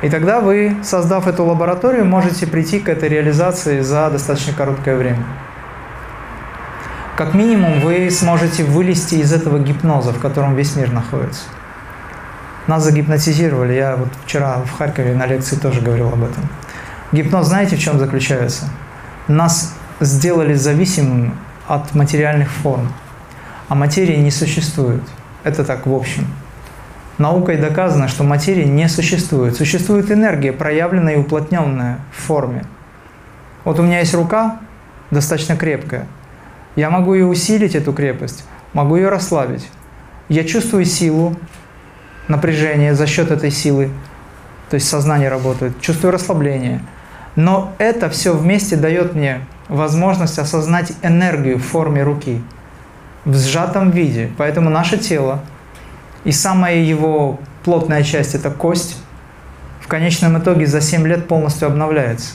И 0.02 0.10
тогда 0.10 0.40
вы, 0.40 0.76
создав 0.84 1.28
эту 1.28 1.46
лабораторию, 1.46 2.06
можете 2.06 2.48
прийти 2.48 2.80
к 2.80 2.90
этой 2.90 3.10
реализации 3.10 3.82
за 3.82 4.10
достаточно 4.10 4.54
короткое 4.54 4.96
время 4.96 5.24
как 7.22 7.36
минимум 7.36 7.82
вы 7.82 8.10
сможете 8.10 8.64
вылезти 8.64 9.14
из 9.16 9.32
этого 9.32 9.60
гипноза, 9.60 10.12
в 10.12 10.18
котором 10.18 10.56
весь 10.56 10.76
мир 10.76 10.92
находится. 10.92 11.44
Нас 12.66 12.84
загипнотизировали. 12.84 13.74
Я 13.74 13.96
вот 13.96 14.08
вчера 14.26 14.64
в 14.66 14.72
Харькове 14.72 15.14
на 15.14 15.28
лекции 15.28 15.56
тоже 15.56 15.82
говорил 15.82 16.08
об 16.08 16.24
этом. 16.24 16.50
Гипноз 17.12 17.46
знаете, 17.46 17.76
в 17.76 17.80
чем 17.80 18.00
заключается? 18.00 18.70
Нас 19.28 19.76
сделали 20.00 20.56
зависимым 20.56 21.36
от 21.74 21.94
материальных 21.94 22.50
форм, 22.50 22.92
а 23.68 23.76
материи 23.76 24.18
не 24.18 24.32
существует. 24.32 25.04
Это 25.44 25.64
так 25.64 25.86
в 25.86 25.94
общем. 25.94 26.28
Наукой 27.18 27.58
доказано, 27.58 28.08
что 28.08 28.24
материи 28.24 28.66
не 28.66 28.88
существует. 28.90 29.56
Существует 29.56 30.12
энергия, 30.12 30.52
проявленная 30.52 31.16
и 31.16 31.18
уплотненная 31.18 32.00
в 32.12 32.22
форме. 32.22 32.66
Вот 33.64 33.80
у 33.80 33.84
меня 33.84 34.00
есть 34.00 34.14
рука, 34.14 34.60
достаточно 35.12 35.56
крепкая– 35.56 36.08
я 36.76 36.90
могу 36.90 37.14
ее 37.14 37.26
усилить, 37.26 37.76
эту 37.76 37.92
крепость, 37.92 38.46
могу 38.74 38.96
ее 38.96 39.10
расслабить. 39.10 39.68
Я 40.30 40.46
чувствую 40.46 40.86
силу, 40.86 41.36
напряжение 42.30 42.96
за 42.96 43.08
счет 43.08 43.30
этой 43.30 43.52
силы, 43.52 43.90
то 44.70 44.76
есть 44.76 44.88
сознание 44.88 45.28
работает, 45.28 45.82
чувствую 45.82 46.14
расслабление. 46.14 46.82
Но 47.36 47.74
это 47.78 48.10
все 48.10 48.34
вместе 48.34 48.78
дает 48.78 49.16
мне 49.16 49.42
возможность 49.72 50.38
осознать 50.38 50.92
энергию 51.02 51.58
в 51.58 51.64
форме 51.64 52.04
руки, 52.04 52.44
в 53.24 53.36
сжатом 53.38 53.90
виде. 53.90 54.30
Поэтому 54.38 54.70
наше 54.70 54.98
тело 54.98 55.40
и 56.26 56.34
самая 56.34 56.76
его 56.76 57.40
плотная 57.64 58.04
часть– 58.04 58.36
это 58.36 58.52
кость, 58.52 59.02
в 59.80 59.88
конечном 59.88 60.38
итоге 60.38 60.68
за 60.68 60.82
7 60.82 61.08
лет 61.08 61.28
полностью 61.28 61.68
обновляется. 61.68 62.34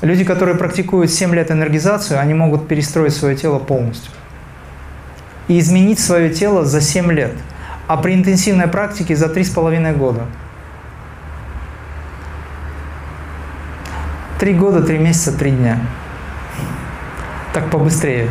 Люди, 0.00 0.22
которые 0.22 0.56
практикуют 0.56 1.10
7 1.10 1.34
лет 1.34 1.50
энергизацию, 1.50 2.20
они 2.20 2.34
могут 2.34 2.68
перестроить 2.68 3.14
свое 3.14 3.34
тело 3.34 3.58
полностью. 3.58 4.12
И 5.48 5.58
изменить 5.58 5.98
свое 5.98 6.30
тело 6.30 6.64
за 6.64 6.80
7 6.80 7.10
лет. 7.10 7.32
А 7.88 7.96
при 7.96 8.14
интенсивной 8.14 8.68
практике 8.68 9.16
за 9.16 9.26
3,5 9.26 9.96
года. 9.96 10.22
3 14.38 14.54
года, 14.54 14.82
3 14.82 14.98
месяца, 14.98 15.36
3 15.36 15.50
дня. 15.50 15.80
Так 17.54 17.70
побыстрее. 17.70 18.28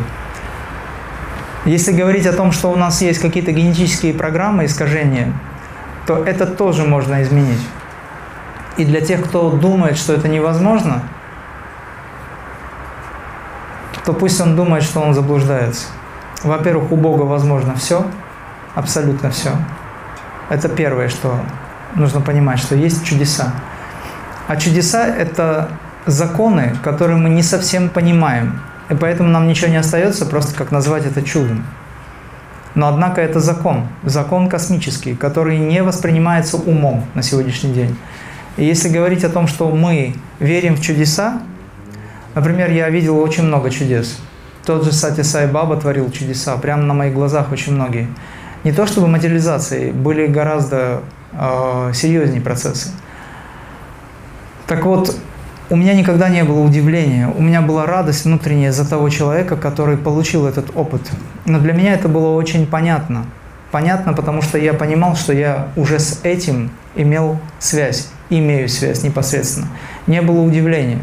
Если 1.64 1.90
говорить 1.90 2.26
о 2.26 2.32
том, 2.32 2.52
что 2.52 2.70
у 2.70 2.76
нас 2.76 3.02
есть 3.02 3.20
какие-то 3.20 3.50
генетические 3.50 4.14
программы, 4.14 4.66
искажения, 4.66 5.32
то 6.06 6.22
это 6.24 6.46
тоже 6.46 6.84
можно 6.84 7.20
изменить. 7.24 7.66
И 8.76 8.84
для 8.84 9.00
тех, 9.00 9.24
кто 9.24 9.50
думает, 9.50 9.96
что 9.96 10.12
это 10.12 10.28
невозможно– 10.28 11.02
то 14.04 14.12
пусть 14.12 14.40
он 14.40 14.54
думает, 14.54 14.82
что 14.84 15.00
он 15.00 15.14
заблуждается. 15.14 15.86
Во-первых, 16.42 16.92
у 16.92 16.96
Бога 16.96 17.22
возможно 17.22 17.74
все, 17.74 18.06
абсолютно 18.74 19.30
все. 19.30 19.50
Это 20.50 20.68
первое, 20.68 21.08
что 21.08 21.40
нужно 21.94 22.20
понимать, 22.20 22.58
что 22.58 22.74
есть 22.74 23.04
чудеса. 23.04 23.52
А 24.46 24.56
чудеса– 24.56 25.06
это 25.06 25.70
законы, 26.04 26.76
которые 26.82 27.16
мы 27.16 27.30
не 27.30 27.42
совсем 27.42 27.88
понимаем. 27.88 28.60
И 28.90 28.94
поэтому 28.94 29.28
нам 29.30 29.48
ничего 29.48 29.70
не 29.70 29.76
остается, 29.76 30.26
просто 30.26 30.54
как 30.54 30.70
назвать 30.70 31.06
это 31.06 31.22
чудом. 31.22 31.64
Но 32.74 32.88
однако 32.88 33.20
это 33.20 33.40
закон, 33.40 33.86
закон 34.02 34.48
космический, 34.48 35.14
который 35.14 35.58
не 35.58 35.82
воспринимается 35.82 36.56
умом 36.56 37.04
на 37.14 37.22
сегодняшний 37.22 37.72
день. 37.72 37.96
И 38.56 38.64
если 38.64 38.88
говорить 38.88 39.24
о 39.24 39.30
том, 39.30 39.46
что 39.46 39.70
мы 39.70 40.14
верим 40.40 40.76
в 40.76 40.80
чудеса, 40.80 41.42
например, 42.34 42.70
я 42.70 42.90
видел 42.90 43.18
очень 43.18 43.44
много 43.44 43.70
чудес. 43.70 44.18
Тот 44.64 44.84
же 44.84 44.92
Сати 44.92 45.22
Сай 45.22 45.46
Баба 45.46 45.76
творил 45.76 46.10
чудеса, 46.10 46.56
прямо 46.56 46.82
на 46.82 46.94
моих 46.94 47.14
глазах 47.14 47.52
очень 47.52 47.74
многие. 47.74 48.08
Не 48.64 48.72
то 48.72 48.86
чтобы 48.86 49.08
материализации, 49.08 49.90
были 49.90 50.26
гораздо 50.26 51.02
э, 51.32 51.92
серьезнее 51.94 52.40
процессы. 52.40 52.90
Так 54.66 54.84
вот, 54.84 55.14
у 55.70 55.76
меня 55.76 55.94
никогда 55.94 56.28
не 56.28 56.44
было 56.44 56.60
удивления, 56.60 57.28
у 57.28 57.40
меня 57.40 57.62
была 57.62 57.86
радость 57.86 58.24
внутренняя 58.24 58.70
за 58.70 58.88
того 58.88 59.08
человека, 59.08 59.56
который 59.56 59.96
получил 59.96 60.46
этот 60.46 60.76
опыт. 60.76 61.00
Но 61.46 61.58
для 61.58 61.72
меня 61.72 61.94
это 61.94 62.08
было 62.08 62.34
очень 62.34 62.66
понятно. 62.66 63.24
Понятно, 63.70 64.12
потому 64.12 64.42
что 64.42 64.58
я 64.58 64.74
понимал, 64.74 65.16
что 65.16 65.32
я 65.32 65.68
уже 65.74 65.98
с 65.98 66.20
этим 66.22 66.70
имел 66.94 67.38
связь, 67.58 68.08
имею 68.30 68.68
связь 68.68 69.02
непосредственно. 69.02 69.68
Не 70.06 70.20
было 70.22 70.42
удивления, 70.42 71.00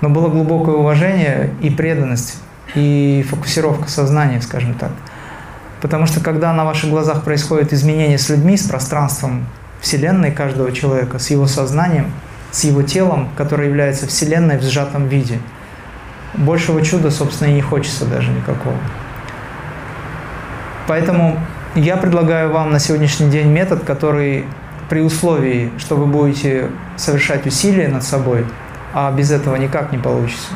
но 0.00 0.08
было 0.08 0.28
глубокое 0.28 0.76
уважение 0.76 1.50
и 1.60 1.70
преданность, 1.70 2.40
и 2.74 3.24
фокусировка 3.28 3.88
сознания, 3.88 4.40
скажем 4.40 4.74
так. 4.74 4.90
Потому 5.80 6.06
что 6.06 6.20
когда 6.20 6.52
на 6.52 6.64
ваших 6.64 6.90
глазах 6.90 7.22
происходит 7.22 7.72
изменение 7.72 8.18
с 8.18 8.30
людьми, 8.30 8.56
с 8.56 8.66
пространством 8.66 9.46
Вселенной 9.80 10.32
каждого 10.32 10.72
человека, 10.72 11.18
с 11.18 11.28
его 11.30 11.46
сознанием– 11.46 12.10
с 12.50 12.64
его 12.64 12.82
телом, 12.82 13.28
которое 13.36 13.68
является 13.68 14.06
Вселенной 14.06 14.58
в 14.58 14.62
сжатом 14.62 15.08
виде. 15.08 15.38
Большего 16.34 16.82
чуда, 16.82 17.10
собственно, 17.10 17.48
и 17.48 17.54
не 17.54 17.62
хочется 17.62 18.04
даже 18.04 18.30
никакого. 18.30 18.76
Поэтому 20.86 21.38
я 21.74 21.96
предлагаю 21.96 22.50
вам 22.52 22.70
на 22.70 22.78
сегодняшний 22.78 23.30
день 23.30 23.48
метод, 23.48 23.84
который 23.84 24.46
при 24.88 25.00
условии, 25.00 25.70
что 25.78 25.96
вы 25.96 26.06
будете 26.06 26.70
совершать 26.96 27.46
усилия 27.46 27.88
над 27.88 28.02
собой, 28.02 28.46
а 28.94 29.12
без 29.12 29.30
этого 29.30 29.56
никак 29.56 29.92
не 29.92 29.98
получится. 29.98 30.48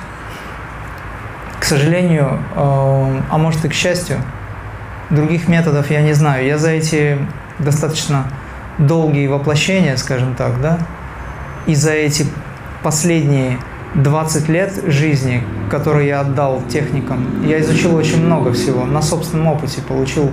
К 1.60 1.64
сожалению, 1.64 2.38
э, 2.54 3.20
а 3.30 3.38
может 3.38 3.64
и 3.64 3.68
к 3.68 3.74
счастью, 3.74 4.16
других 5.10 5.48
методов 5.48 5.90
я 5.90 6.00
не 6.02 6.14
знаю. 6.14 6.46
Я 6.46 6.58
за 6.58 6.70
эти 6.70 7.18
достаточно 7.58 8.24
долгие 8.78 9.28
воплощения, 9.28 9.96
скажем 9.96 10.34
так, 10.34 10.60
да, 10.60 10.78
и 11.66 11.74
за 11.74 11.92
эти 11.92 12.26
последние 12.82 13.58
20 13.94 14.48
лет 14.48 14.72
жизни, 14.86 15.42
которые 15.70 16.08
я 16.08 16.20
отдал 16.20 16.62
техникам, 16.68 17.46
я 17.46 17.60
изучил 17.60 17.94
очень 17.94 18.24
много 18.24 18.52
всего, 18.52 18.84
на 18.84 19.02
собственном 19.02 19.48
опыте 19.48 19.80
получил 19.82 20.30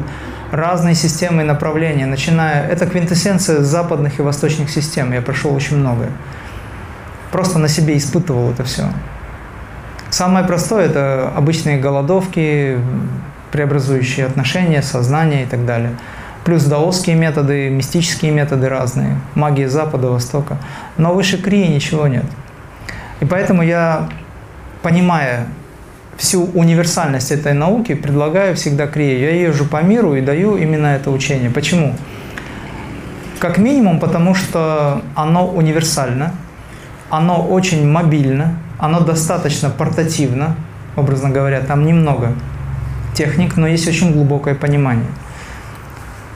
разные 0.52 0.96
системы 0.96 1.44
и 1.44 1.46
направления, 1.46 2.06
начиная... 2.06 2.68
Это 2.68 2.88
квинтэссенция 2.88 3.62
западных 3.62 4.20
и 4.20 4.22
восточных 4.22 4.70
систем, 4.70 5.14
я 5.14 5.22
прошел 5.22 5.54
очень 5.54 5.78
многое. 5.78 6.10
Просто 7.32 7.60
на 7.60 7.68
себе 7.68 7.98
испытывал 7.98 8.52
это 8.52 8.64
все. 8.64 8.86
Самое 10.10 10.44
простое– 10.46 10.86
это 10.88 11.32
обычные 11.36 11.80
голодовки, 11.80 12.80
преобразующие 13.52 14.26
отношения, 14.26 14.82
сознание 14.82 15.44
и 15.44 15.46
так 15.46 15.66
далее– 15.66 15.92
плюс 16.44 16.64
даосские 16.64 17.16
методы, 17.16 17.70
мистические 17.70 18.32
методы 18.32 18.70
разные, 18.70 19.20
магия 19.36 19.70
Запада, 19.70 20.10
Востока. 20.10 20.58
Но 20.98 21.14
выше 21.14 21.42
Крии 21.42 21.68
ничего 21.68 22.08
нет. 22.08 22.26
И 23.20 23.26
поэтому 23.26 23.62
я, 23.62 24.10
понимая 24.82 25.48
всю 26.18 26.46
универсальность 26.46 27.32
этой 27.32 27.54
науки, 27.54 27.94
предлагаю 27.94 28.56
всегда 28.56 28.88
Крию. 28.88 29.20
Я 29.20 29.32
езжу 29.48 29.66
по 29.66 29.82
миру 29.82 30.16
и 30.16 30.22
даю 30.22 30.58
именно 30.58 30.88
это 30.88 31.12
учение. 31.12 31.50
Почему? 31.50 31.96
Как 33.40 33.58
минимум, 33.58 34.00
потому 34.00 34.36
что 34.36 35.02
оно 35.16 35.48
универсально, 35.48 36.34
оно 37.10 37.46
очень 37.46 37.88
мобильно, 37.88 38.56
оно 38.78 39.00
достаточно 39.00 39.70
портативно, 39.70 40.56
образно 40.98 41.30
говоря, 41.30 41.62
там 41.62 41.86
немного 41.86 42.34
техник, 43.14 43.56
но 43.56 43.68
есть 43.68 43.88
очень 43.88 44.14
глубокое 44.14 44.56
понимание– 44.56 45.08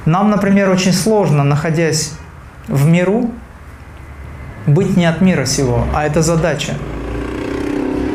нам, 0.05 0.29
например, 0.29 0.69
очень 0.69 0.93
сложно, 0.93 1.43
находясь 1.43 2.13
в 2.67 2.87
миру, 2.87 3.31
быть 4.67 4.97
не 4.97 5.05
от 5.05 5.21
мира 5.21 5.45
сего, 5.45 5.85
а 5.93 6.05
это 6.05 6.21
задача. 6.21 6.73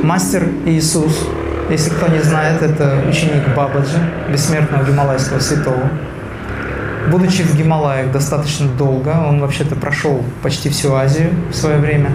Мастер 0.03 0.48
Иисус, 0.66 1.27
если 1.70 1.90
кто 1.90 2.09
не 2.09 2.20
знает, 2.20 2.62
это 2.62 3.03
ученик 3.09 3.55
Бабаджи, 3.57 3.98
бессмертного 4.31 4.85
гималайского 4.85 5.40
святого. 5.40 5.90
Будучи 7.11 7.42
в 7.42 7.57
Гималаях 7.57 8.12
достаточно 8.12 8.68
долго, 8.68 9.16
он 9.27 9.40
вообще-то 9.40 9.74
прошел 9.77 10.22
почти 10.42 10.68
всю 10.68 10.94
Азию 10.94 11.31
в 11.51 11.55
свое 11.55 11.79
время, 11.79 12.11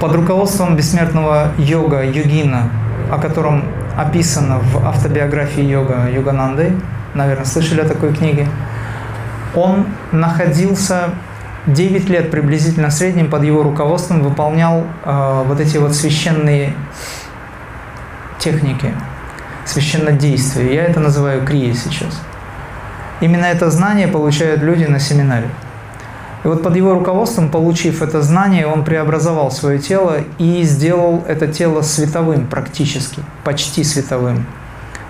под 0.00 0.14
руководством 0.14 0.76
бессмертного 0.76 1.48
йога, 1.58 2.02
йогина, 2.04 2.70
о 3.10 3.18
котором 3.18 3.64
описано 3.96 4.58
в 4.58 4.86
автобиографии 4.86 5.62
йога 5.62 6.08
Йогананды, 6.14 6.72
наверное, 7.16 7.44
слышали 7.44 7.80
о 7.80 7.84
такой 7.84 8.14
книге. 8.14 8.48
Он 9.54 9.86
находился 10.12 11.10
9 11.66 12.08
лет 12.08 12.30
приблизительно 12.30 12.90
в 12.90 12.92
среднем 12.92 13.28
под 13.28 13.42
его 13.42 13.62
руководством, 13.62 14.22
выполнял 14.22 14.84
э, 15.04 15.42
вот 15.46 15.60
эти 15.60 15.78
вот 15.78 15.94
священные 15.94 16.74
техники, 18.38 18.92
священнодействия. 19.64 20.72
Я 20.72 20.84
это 20.84 21.00
называю 21.00 21.44
крия 21.44 21.74
сейчас. 21.74 22.20
Именно 23.20 23.46
это 23.46 23.70
знание 23.70 24.08
получают 24.08 24.62
люди 24.62 24.84
на 24.84 25.00
семинаре. 25.00 25.48
И 26.44 26.48
вот 26.48 26.62
под 26.62 26.76
его 26.76 26.94
руководством, 26.94 27.50
получив 27.50 28.02
это 28.02 28.22
знание, 28.22 28.68
он 28.68 28.84
преобразовал 28.84 29.50
свое 29.50 29.80
тело 29.80 30.18
и 30.38 30.62
сделал 30.62 31.24
это 31.26 31.48
тело 31.48 31.82
световым 31.82 32.46
практически, 32.46 33.22
почти 33.42 33.82
световым. 33.82 34.46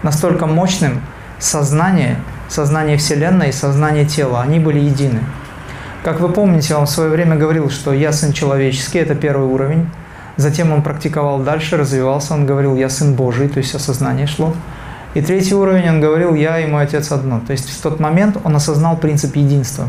Настолько 0.02 0.46
мощным, 0.46 1.02
сознание, 1.38 2.16
сознание 2.48 2.96
Вселенной 2.96 3.50
и 3.50 3.52
сознание 3.52 4.04
тела, 4.04 4.42
они 4.42 4.58
были 4.58 4.78
едины. 4.78 5.20
Как 6.04 6.20
вы 6.20 6.28
помните, 6.28 6.74
он 6.76 6.86
в 6.86 6.90
свое 6.90 7.10
время 7.10 7.36
говорил, 7.36 7.68
что 7.68 7.92
«я 7.92 8.12
сын 8.12 8.32
человеческий», 8.32 8.98
это 8.98 9.14
первый 9.14 9.48
уровень. 9.48 9.90
Затем 10.36 10.72
он 10.72 10.82
практиковал 10.82 11.40
дальше, 11.40 11.76
развивался, 11.76 12.34
он 12.34 12.46
говорил 12.46 12.76
«я 12.76 12.88
сын 12.88 13.14
Божий», 13.14 13.48
то 13.48 13.58
есть 13.58 13.74
осознание 13.74 14.26
шло. 14.26 14.54
И 15.14 15.22
третий 15.22 15.54
уровень 15.54 15.88
он 15.88 16.00
говорил 16.00 16.34
«я 16.34 16.60
и 16.60 16.66
мой 16.66 16.84
отец 16.84 17.10
одно». 17.10 17.40
То 17.40 17.52
есть 17.52 17.70
в 17.70 17.82
тот 17.82 18.00
момент 18.00 18.36
он 18.44 18.54
осознал 18.54 18.96
принцип 18.96 19.34
единства. 19.34 19.88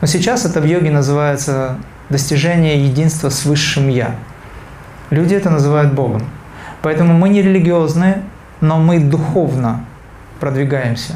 Но 0.00 0.06
сейчас 0.06 0.44
это 0.44 0.60
в 0.60 0.66
йоге 0.66 0.90
называется 0.90 1.78
достижение 2.10 2.84
единства 2.84 3.30
с 3.30 3.44
высшим 3.44 3.88
«я». 3.88 4.14
Люди 5.10 5.34
это 5.34 5.50
называют 5.50 5.94
Богом. 5.94 6.24
Поэтому 6.82 7.14
мы 7.14 7.28
не 7.28 7.42
религиозные, 7.42 8.22
но 8.60 8.78
мы 8.78 8.98
духовно 8.98 9.84
продвигаемся. 10.40 11.14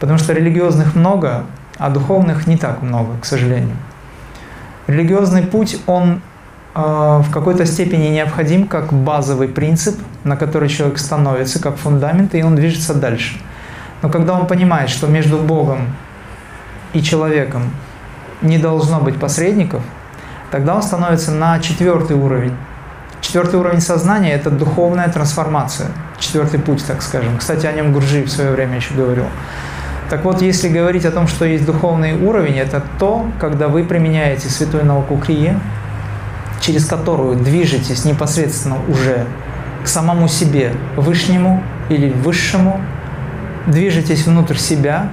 Потому 0.00 0.18
что 0.18 0.32
религиозных 0.32 0.94
много, 0.94 1.44
а 1.78 1.90
духовных 1.90 2.46
не 2.46 2.56
так 2.56 2.82
много, 2.82 3.18
к 3.20 3.24
сожалению. 3.24 3.76
Религиозный 4.86 5.42
путь, 5.42 5.80
он 5.86 6.20
э, 6.74 6.80
в 6.80 7.30
какой-то 7.32 7.66
степени 7.66 8.08
необходим 8.08 8.66
как 8.66 8.92
базовый 8.92 9.48
принцип, 9.48 10.00
на 10.24 10.36
который 10.36 10.68
человек 10.68 10.98
становится, 10.98 11.60
как 11.60 11.76
фундамент, 11.76 12.34
и 12.34 12.42
он 12.42 12.56
движется 12.56 12.94
дальше. 12.94 13.40
Но 14.02 14.08
когда 14.08 14.34
он 14.34 14.46
понимает, 14.46 14.90
что 14.90 15.06
между 15.06 15.38
Богом 15.38 15.94
и 16.92 17.02
человеком 17.02 17.70
не 18.42 18.58
должно 18.58 19.00
быть 19.00 19.18
посредников, 19.18 19.82
тогда 20.50 20.74
он 20.74 20.82
становится 20.82 21.30
на 21.30 21.60
четвертый 21.60 22.16
уровень. 22.16 22.56
Четвертый 23.22 23.60
уровень 23.60 23.80
сознания– 23.80 24.32
это 24.34 24.50
духовная 24.50 25.08
трансформация– 25.08 25.86
четвертый 26.18 26.58
путь, 26.58 26.84
так 26.84 27.00
скажем. 27.02 27.38
Кстати, 27.38 27.66
о 27.66 27.72
нем 27.72 27.92
Гурджи 27.92 28.24
в 28.24 28.30
свое 28.30 28.50
время 28.50 28.76
еще 28.76 28.94
говорил. 28.94 29.26
Так 30.10 30.24
вот, 30.24 30.42
если 30.42 30.68
говорить 30.68 31.06
о 31.06 31.12
том, 31.12 31.28
что 31.28 31.44
есть 31.44 31.64
духовный 31.64 32.14
уровень, 32.14 32.58
это 32.58 32.82
то, 32.98 33.26
когда 33.40 33.68
вы 33.68 33.84
применяете 33.84 34.50
святую 34.50 34.84
науку 34.84 35.16
Крия, 35.16 35.58
через 36.60 36.84
которую 36.84 37.36
движетесь 37.36 38.04
непосредственно 38.04 38.76
уже 38.88 39.24
к 39.84 39.86
самому 39.86 40.26
себе, 40.26 40.72
вышнему 40.96 41.62
или 41.88 42.10
высшему, 42.12 42.80
движетесь 43.68 44.26
внутрь 44.26 44.56
себя, 44.56 45.10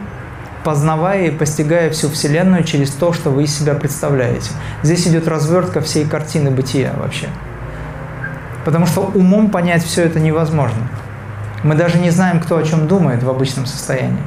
познавая 0.64 1.28
и 1.28 1.32
постигая 1.32 1.92
всю 1.92 2.10
Вселенную 2.10 2.64
через 2.64 2.90
то, 2.90 3.14
что 3.14 3.30
вы 3.30 3.44
из 3.44 3.58
себя 3.58 3.76
представляете. 3.76 4.50
Здесь 4.82 5.08
идет 5.08 5.28
развертка 5.28 5.80
всей 5.80 6.06
картины 6.06 6.50
бытия 6.50 6.92
вообще. 6.98 7.30
Потому 8.66 8.86
что 8.86 9.02
умом 9.14 9.50
понять 9.50 9.84
все 9.84 10.04
это 10.04 10.20
невозможно. 10.20 10.88
Мы 11.64 11.76
даже 11.76 11.98
не 11.98 12.10
знаем, 12.10 12.40
кто 12.40 12.58
о 12.58 12.64
чем 12.64 12.88
думает 12.88 13.24
в 13.24 13.30
обычном 13.30 13.66
состоянии. 13.66 14.24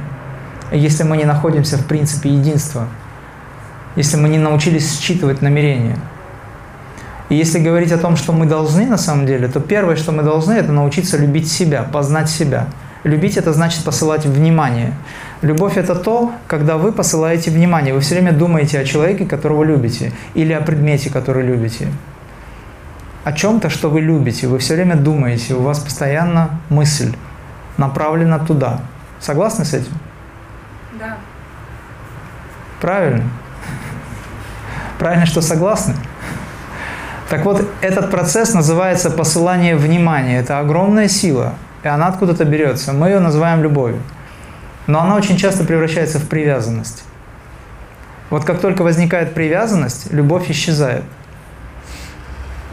Если 0.71 1.03
мы 1.03 1.17
не 1.17 1.25
находимся 1.25 1.77
в 1.77 1.85
принципе 1.85 2.29
единства, 2.29 2.87
если 3.95 4.17
мы 4.17 4.29
не 4.29 4.37
научились 4.37 4.99
считывать 4.99 5.41
намерения. 5.41 5.97
И 7.29 7.35
если 7.35 7.59
говорить 7.59 7.91
о 7.91 7.97
том, 7.97 8.15
что 8.15 8.33
мы 8.33 8.45
должны 8.45 8.85
на 8.85 8.97
самом 8.97 9.25
деле, 9.25 9.47
то 9.47 9.59
первое, 9.59 9.95
что 9.95 10.11
мы 10.11 10.23
должны, 10.23 10.53
это 10.53 10.71
научиться 10.71 11.17
любить 11.17 11.51
себя, 11.51 11.83
познать 11.83 12.29
себя. 12.29 12.67
Любить– 13.03 13.37
это 13.37 13.51
значит 13.53 13.83
посылать 13.83 14.25
внимание. 14.25 14.93
Любовь– 15.41 15.73
это 15.77 15.95
то, 15.95 16.31
когда 16.47 16.77
вы 16.77 16.91
посылаете 16.91 17.51
внимание. 17.51 17.93
Вы 17.93 17.99
все 17.99 18.15
время 18.15 18.31
думаете 18.31 18.79
о 18.79 18.85
человеке, 18.85 19.25
которого 19.25 19.63
любите, 19.63 20.11
или 20.35 20.53
о 20.53 20.61
предмете, 20.61 21.09
который 21.09 21.43
любите. 21.45 21.87
О 23.23 23.31
чем-то, 23.31 23.69
что 23.69 23.89
вы 23.89 24.01
любите. 24.01 24.47
Вы 24.47 24.57
все 24.59 24.75
время 24.75 24.95
думаете, 24.95 25.53
у 25.53 25.61
вас 25.61 25.79
постоянно 25.79 26.59
мысль 26.69 27.15
направлена 27.77 28.39
туда. 28.39 28.81
Согласны 29.19 29.63
с 29.63 29.73
этим? 29.73 29.93
Да. 30.99 31.17
Правильно. 32.81 33.23
Правильно, 34.99 35.25
что 35.25 35.41
согласны? 35.41 35.95
Так 37.29 37.45
вот, 37.45 37.65
этот 37.81 38.11
процесс 38.11 38.53
называется 38.53 39.09
посылание 39.09 39.75
внимания. 39.75 40.39
Это 40.39 40.59
огромная 40.59 41.07
сила, 41.07 41.53
и 41.83 41.87
она 41.87 42.07
откуда-то 42.07 42.43
берется. 42.45 42.91
Мы 42.91 43.07
ее 43.07 43.19
называем 43.19 43.63
любовью. 43.63 44.01
Но 44.85 45.01
она 45.01 45.15
очень 45.15 45.37
часто 45.37 45.63
превращается 45.63 46.19
в 46.19 46.27
привязанность. 46.27 47.05
Вот 48.29 48.43
как 48.43 48.59
только 48.59 48.83
возникает 48.83 49.33
привязанность, 49.33 50.11
любовь 50.11 50.49
исчезает. 50.51 51.03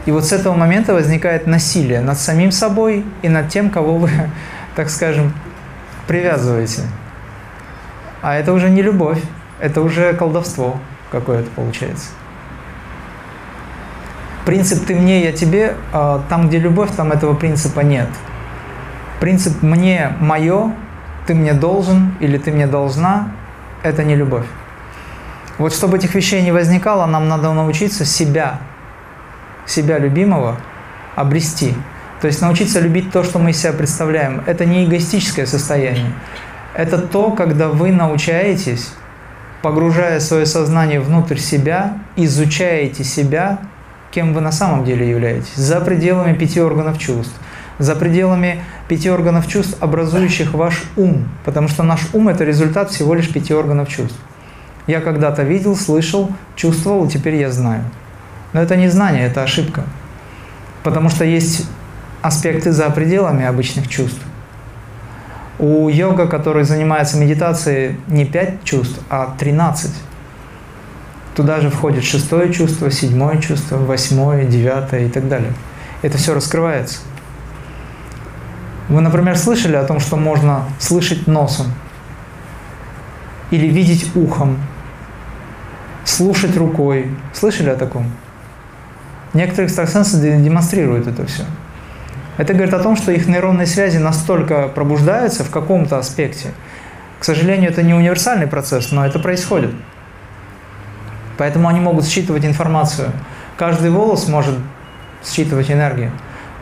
И 0.05 0.11
вот 0.11 0.25
с 0.25 0.31
этого 0.31 0.55
момента 0.55 0.93
возникает 0.93 1.47
насилие 1.47 2.01
над 2.01 2.17
самим 2.17 2.51
собой 2.51 3.05
и 3.21 3.29
над 3.29 3.49
тем, 3.49 3.69
кого 3.69 3.97
вы, 3.97 4.09
так 4.75 4.89
скажем, 4.89 5.33
привязываете. 6.07 6.81
А 8.21 8.35
это 8.35 8.53
уже 8.53 8.69
не 8.69 8.81
любовь, 8.81 9.21
это 9.59 9.81
уже 9.81 10.13
колдовство 10.13 10.79
какое-то 11.11 11.49
получается. 11.51 12.09
Принцип 14.45 14.85
«ты 14.85 14.95
мне, 14.95 15.23
я 15.23 15.31
тебе», 15.31 15.75
а, 15.93 16.23
там, 16.29 16.47
где 16.47 16.57
любовь, 16.57 16.89
там 16.95 17.11
этого 17.11 17.35
принципа 17.35 17.81
нет. 17.81 18.07
Принцип 19.19 19.61
«мне, 19.61 20.13
мое», 20.19 20.73
«ты 21.27 21.35
мне 21.35 21.53
должен» 21.53 22.15
или 22.19 22.39
«ты 22.39 22.51
мне 22.51 22.65
должна»– 22.65 23.31
это 23.83 24.03
не 24.03 24.15
любовь. 24.15 24.45
Вот 25.59 25.73
чтобы 25.73 25.97
этих 25.97 26.15
вещей 26.15 26.41
не 26.41 26.51
возникало, 26.51 27.05
нам 27.05 27.27
надо 27.27 27.53
научиться 27.53 28.03
себя, 28.03 28.59
себя 29.65 29.97
любимого 29.97 30.57
обрести. 31.15 31.73
То 32.21 32.27
есть 32.27 32.41
научиться 32.41 32.79
любить 32.79 33.11
то, 33.11 33.23
что 33.23 33.39
мы 33.39 33.51
из 33.51 33.57
себя 33.59 33.73
представляем. 33.73 34.43
Это 34.45 34.65
не 34.65 34.85
эгоистическое 34.85 35.45
состояние. 35.45 36.11
Это 36.75 36.99
то, 36.99 37.31
когда 37.31 37.67
вы 37.67 37.91
научаетесь, 37.91 38.93
погружая 39.61 40.19
свое 40.19 40.45
сознание 40.45 40.99
внутрь 40.99 41.37
себя, 41.37 41.97
изучаете 42.15 43.03
себя, 43.03 43.59
кем 44.11 44.33
вы 44.33 44.41
на 44.41 44.51
самом 44.51 44.85
деле 44.85 45.09
являетесь, 45.09 45.55
за 45.55 45.81
пределами 45.81 46.33
пяти 46.33 46.61
органов 46.61 46.97
чувств, 46.97 47.33
за 47.79 47.95
пределами 47.95 48.61
пяти 48.87 49.09
органов 49.09 49.47
чувств, 49.47 49.77
образующих 49.81 50.53
ваш 50.53 50.83
ум, 50.97 51.27
потому 51.43 51.67
что 51.67 51.83
наш 51.83 52.01
ум– 52.13 52.27
это 52.29 52.43
результат 52.43 52.91
всего 52.91 53.13
лишь 53.15 53.31
пяти 53.31 53.53
органов 53.53 53.89
чувств. 53.89 54.19
Я 54.87 55.01
когда-то 55.01 55.43
видел, 55.43 55.75
слышал, 55.75 56.31
чувствовал, 56.55 57.05
и 57.05 57.09
теперь 57.09 57.35
я 57.35 57.51
знаю. 57.51 57.83
Но 58.53 58.61
это 58.61 58.75
не 58.75 58.89
знание, 58.89 59.25
это 59.27 59.43
ошибка. 59.43 59.83
Потому 60.83 61.09
что 61.09 61.25
есть 61.25 61.67
аспекты 62.21 62.71
за 62.71 62.89
пределами 62.89 63.45
обычных 63.45 63.87
чувств. 63.87 64.21
У 65.59 65.89
йога, 65.89 66.27
который 66.27 66.63
занимается 66.63 67.17
медитацией, 67.17 67.99
не 68.07 68.25
пять 68.25 68.63
чувств, 68.63 68.99
а 69.09 69.35
тринадцать. 69.37 69.95
Туда 71.35 71.61
же 71.61 71.69
входит 71.69 72.03
шестое 72.03 72.51
чувство, 72.51 72.91
седьмое 72.91 73.37
чувство, 73.37 73.77
восьмое, 73.77 74.45
девятое 74.45 75.05
и 75.05 75.09
так 75.09 75.29
далее. 75.29 75.53
Это 76.01 76.17
все 76.17 76.33
раскрывается. 76.33 76.99
Вы, 78.89 79.01
например, 79.01 79.37
слышали 79.37 79.75
о 79.75 79.83
том, 79.85 79.99
что 79.99 80.17
можно 80.17 80.65
слышать 80.79 81.27
носом 81.27 81.67
или 83.51 83.67
видеть 83.67 84.13
ухом, 84.15 84.57
слушать 86.03 86.57
рукой. 86.57 87.09
Слышали 87.33 87.69
о 87.69 87.75
таком? 87.75 88.11
Некоторые 89.33 89.67
экстрасенсы 89.67 90.17
демонстрируют 90.37 91.07
это 91.07 91.25
все. 91.25 91.43
Это 92.37 92.53
говорит 92.53 92.73
о 92.73 92.79
том, 92.79 92.95
что 92.95 93.11
их 93.11 93.27
нейронные 93.27 93.67
связи 93.67 93.97
настолько 93.97 94.67
пробуждаются 94.67 95.43
в 95.43 95.49
каком-то 95.49 95.97
аспекте. 95.97 96.51
К 97.19 97.23
сожалению, 97.23 97.69
это 97.69 97.83
не 97.83 97.93
универсальный 97.93 98.47
процесс, 98.47 98.91
но 98.91 99.05
это 99.05 99.19
происходит. 99.19 99.71
Поэтому 101.37 101.67
они 101.67 101.79
могут 101.79 102.05
считывать 102.05 102.45
информацию. 102.45 103.11
Каждый 103.57 103.91
волос 103.91 104.27
может 104.27 104.55
считывать 105.23 105.71
энергию. 105.71 106.11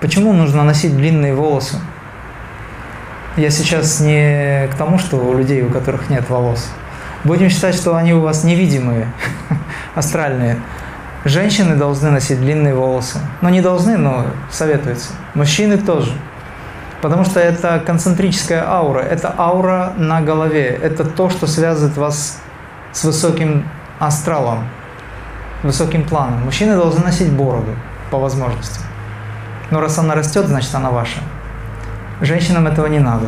Почему 0.02 0.34
нужно 0.34 0.64
носить 0.64 0.96
длинные 0.96 1.34
волосы? 1.34 1.78
Я 3.38 3.50
сейчас 3.52 4.00
не 4.00 4.68
к 4.68 4.76
тому, 4.76 5.00
что 5.00 5.18
у 5.18 5.38
людей, 5.38 5.62
у 5.64 5.70
которых 5.70 6.10
нет 6.10 6.30
волос. 6.30 6.70
Будем 7.24 7.50
считать, 7.50 7.76
что 7.76 7.96
они 7.96 8.14
у 8.14 8.22
вас 8.22 8.44
невидимые, 8.44 9.08
астральные. 9.96 10.58
Женщины 11.26 11.76
должны 11.76 12.12
носить 12.12 12.40
длинные 12.40 12.74
волосы. 12.74 13.20
Но 13.42 13.50
не 13.50 13.62
должны, 13.62 13.98
но 13.98 14.26
советуется. 14.50 15.10
Мужчины 15.34 15.78
тоже. 15.78 16.14
Потому 17.02 17.26
что 17.26 17.40
это 17.40 17.82
концентрическая 17.86 18.66
аура. 18.66 19.00
Это 19.00 19.34
аура 19.38 19.94
на 19.98 20.22
голове. 20.22 20.80
Это 20.82 21.04
то, 21.04 21.30
что 21.30 21.48
связывает 21.48 21.98
вас 21.98 22.40
с 22.94 23.04
высоким 23.04 23.66
астралом, 24.00 24.68
высоким 25.64 26.04
планом. 26.04 26.46
Мужчины 26.46 26.76
должны 26.76 27.04
носить 27.04 27.32
бороду 27.32 27.76
по 28.12 28.18
возможности. 28.18 28.80
Но 29.72 29.82
раз 29.82 29.98
она 30.00 30.16
растет, 30.16 30.48
значит 30.48 30.74
она 30.74 30.90
ваша. 30.90 31.20
Женщинам 32.22 32.68
этого 32.68 32.88
не 32.88 33.00
надо. 33.00 33.28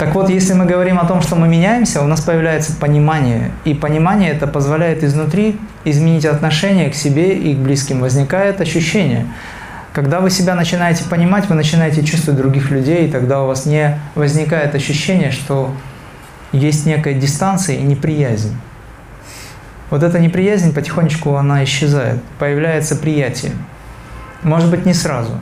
Так 0.00 0.14
вот, 0.14 0.30
если 0.30 0.54
мы 0.54 0.64
говорим 0.64 0.98
о 0.98 1.04
том, 1.04 1.20
что 1.20 1.36
мы 1.36 1.46
меняемся, 1.46 2.00
у 2.00 2.06
нас 2.06 2.22
появляется 2.22 2.72
понимание. 2.72 3.50
И 3.66 3.74
понимание 3.74 4.30
это 4.30 4.46
позволяет 4.46 5.04
изнутри 5.04 5.60
изменить 5.84 6.24
отношение 6.24 6.88
к 6.88 6.94
себе 6.94 7.36
и 7.36 7.54
к 7.54 7.58
близким. 7.58 8.00
Возникает 8.00 8.62
ощущение. 8.62 9.26
Когда 9.92 10.20
вы 10.20 10.30
себя 10.30 10.54
начинаете 10.54 11.04
понимать, 11.04 11.50
вы 11.50 11.54
начинаете 11.54 12.02
чувствовать 12.02 12.40
других 12.40 12.70
людей, 12.70 13.08
и 13.08 13.10
тогда 13.10 13.42
у 13.42 13.46
вас 13.46 13.66
не 13.66 14.00
возникает 14.14 14.74
ощущение, 14.74 15.32
что 15.32 15.70
есть 16.52 16.86
некая 16.86 17.12
дистанция 17.12 17.76
и 17.76 17.82
неприязнь. 17.82 18.56
Вот 19.90 20.02
эта 20.02 20.18
неприязнь 20.18 20.72
потихонечку 20.72 21.34
она 21.34 21.62
исчезает, 21.64 22.22
появляется 22.38 22.96
приятие. 22.96 23.52
Может 24.44 24.70
быть 24.70 24.86
не 24.86 24.94
сразу, 24.94 25.38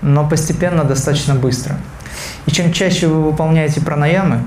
но 0.00 0.28
постепенно 0.28 0.82
достаточно 0.82 1.36
быстро. 1.36 1.76
И 2.46 2.50
чем 2.50 2.72
чаще 2.72 3.06
вы 3.06 3.22
выполняете 3.22 3.80
пранаямы, 3.80 4.40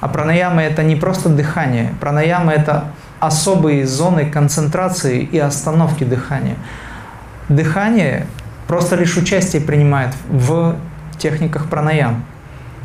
а 0.00 0.08
пранаямы 0.08 0.62
это 0.62 0.82
не 0.82 0.96
просто 0.96 1.28
дыхание, 1.28 1.94
пранаямы 2.00 2.52
это 2.52 2.84
особые 3.20 3.86
зоны 3.86 4.26
концентрации 4.30 5.22
и 5.22 5.38
остановки 5.38 6.04
дыхания. 6.04 6.56
Дыхание 7.48 8.26
просто 8.66 8.96
лишь 8.96 9.16
участие 9.16 9.62
принимает 9.62 10.14
в 10.28 10.76
техниках 11.18 11.68
пранаям. 11.68 12.24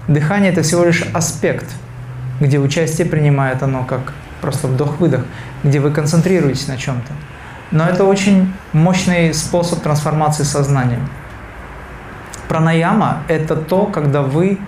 Дыхание 0.08 0.52
это 0.52 0.64
всего 0.64 0.86
лишь 0.86 1.04
аспект– 1.14 1.68
где 2.40 2.60
участие 2.60 3.08
принимает 3.08 3.64
оно 3.64 3.84
как 3.84 4.14
просто 4.42 4.68
вдох-выдох, 4.68 5.22
где 5.64 5.80
вы 5.80 5.92
концентрируетесь 5.92 6.68
на 6.68 6.78
чем-то. 6.78 7.14
Но 7.72 7.88
это 7.88 8.04
очень 8.04 8.54
мощный 8.74 9.34
способ 9.34 9.82
трансформации 9.82 10.44
сознания. 10.44 11.00
Пранаяма– 12.54 13.24
это 13.30 13.56
то, 13.56 13.88
когда 13.88 14.22
вы 14.22 14.60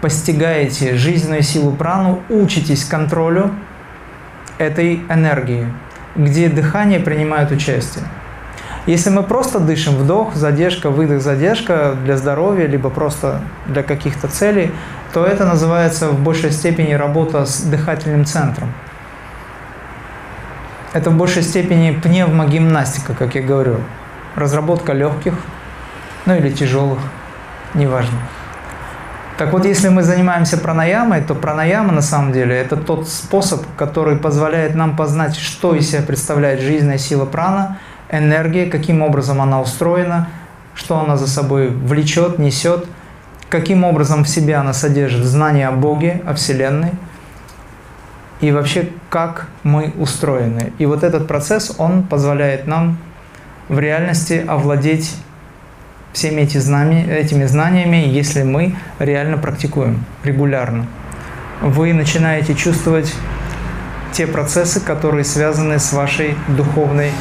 постигаете 0.00 0.94
жизненную 0.94 1.42
силу 1.42 1.72
прану, 1.72 2.20
учитесь 2.28 2.84
контролю 2.84 3.50
этой 4.58 5.02
энергии, 5.08 5.66
где 6.14 6.48
дыхание 6.48 7.00
принимает 7.00 7.50
участие. 7.50 8.04
Если 8.86 9.10
мы 9.10 9.24
просто 9.24 9.58
дышим, 9.58 9.96
вдох, 9.96 10.36
задержка, 10.36 10.90
выдох, 10.90 11.20
задержка 11.20 11.96
для 12.04 12.16
здоровья, 12.16 12.68
либо 12.68 12.88
просто 12.88 13.40
для 13.66 13.82
каких-то 13.82 14.28
целей, 14.28 14.70
то 15.12 15.26
это 15.26 15.44
называется 15.44 16.10
в 16.10 16.20
большей 16.20 16.52
степени 16.52 16.92
работа 16.92 17.46
с 17.46 17.62
дыхательным 17.62 18.26
центром. 18.26 18.72
Это 20.92 21.10
в 21.10 21.16
большей 21.16 21.42
степени 21.42 21.98
пневмогимнастика, 22.00 23.12
как 23.14 23.34
я 23.34 23.42
говорю. 23.42 23.78
Разработка 24.36 24.92
легких, 24.92 25.34
ну 26.26 26.34
или 26.34 26.50
тяжелых, 26.50 26.98
неважно. 27.74 28.18
Так 29.38 29.52
вот, 29.52 29.64
если 29.64 29.88
мы 29.88 30.02
занимаемся 30.02 30.58
пранаямой, 30.58 31.22
то 31.22 31.34
пранаяма 31.34 31.92
на 31.92 32.02
самом 32.02 32.32
деле 32.32 32.56
это 32.56 32.76
тот 32.76 33.08
способ, 33.08 33.62
который 33.76 34.16
позволяет 34.16 34.74
нам 34.74 34.96
познать, 34.96 35.36
что 35.36 35.74
из 35.74 35.90
себя 35.90 36.02
представляет 36.02 36.60
жизненная 36.60 36.98
сила 36.98 37.24
прана– 37.24 37.78
энергия, 38.10 38.66
каким 38.66 39.02
образом 39.02 39.40
она 39.40 39.60
устроена, 39.60 40.28
что 40.74 40.98
она 40.98 41.16
за 41.16 41.28
собой 41.28 41.68
влечет, 41.68 42.38
несет, 42.38 42.86
каким 43.48 43.84
образом 43.84 44.24
в 44.24 44.28
себе 44.28 44.56
она 44.56 44.72
содержит 44.72 45.24
знание 45.24 45.68
о 45.68 45.72
Боге, 45.72 46.22
о 46.26 46.34
Вселенной. 46.34 46.92
и 48.40 48.52
вообще 48.52 48.90
как 49.10 49.48
мы 49.64 49.92
устроены. 49.98 50.72
И 50.78 50.86
вот 50.86 51.02
этот 51.02 51.26
процесс, 51.26 51.74
он 51.76 52.04
позволяет 52.04 52.68
нам 52.68 52.96
в 53.68 53.80
реальности 53.80 54.44
овладеть 54.46 55.16
всеми 56.12 56.42
эти 56.42 56.58
знами, 56.58 57.06
этими 57.08 57.44
знаниями, 57.44 57.96
если 57.96 58.42
мы 58.42 58.76
реально 58.98 59.38
практикуем 59.38 60.04
регулярно. 60.24 60.86
Вы 61.60 61.92
начинаете 61.92 62.54
чувствовать 62.54 63.14
те 64.12 64.26
процессы, 64.26 64.80
которые 64.80 65.24
связаны 65.24 65.78
с 65.78 65.92
вашей 65.92 66.36
духовной 66.48 67.12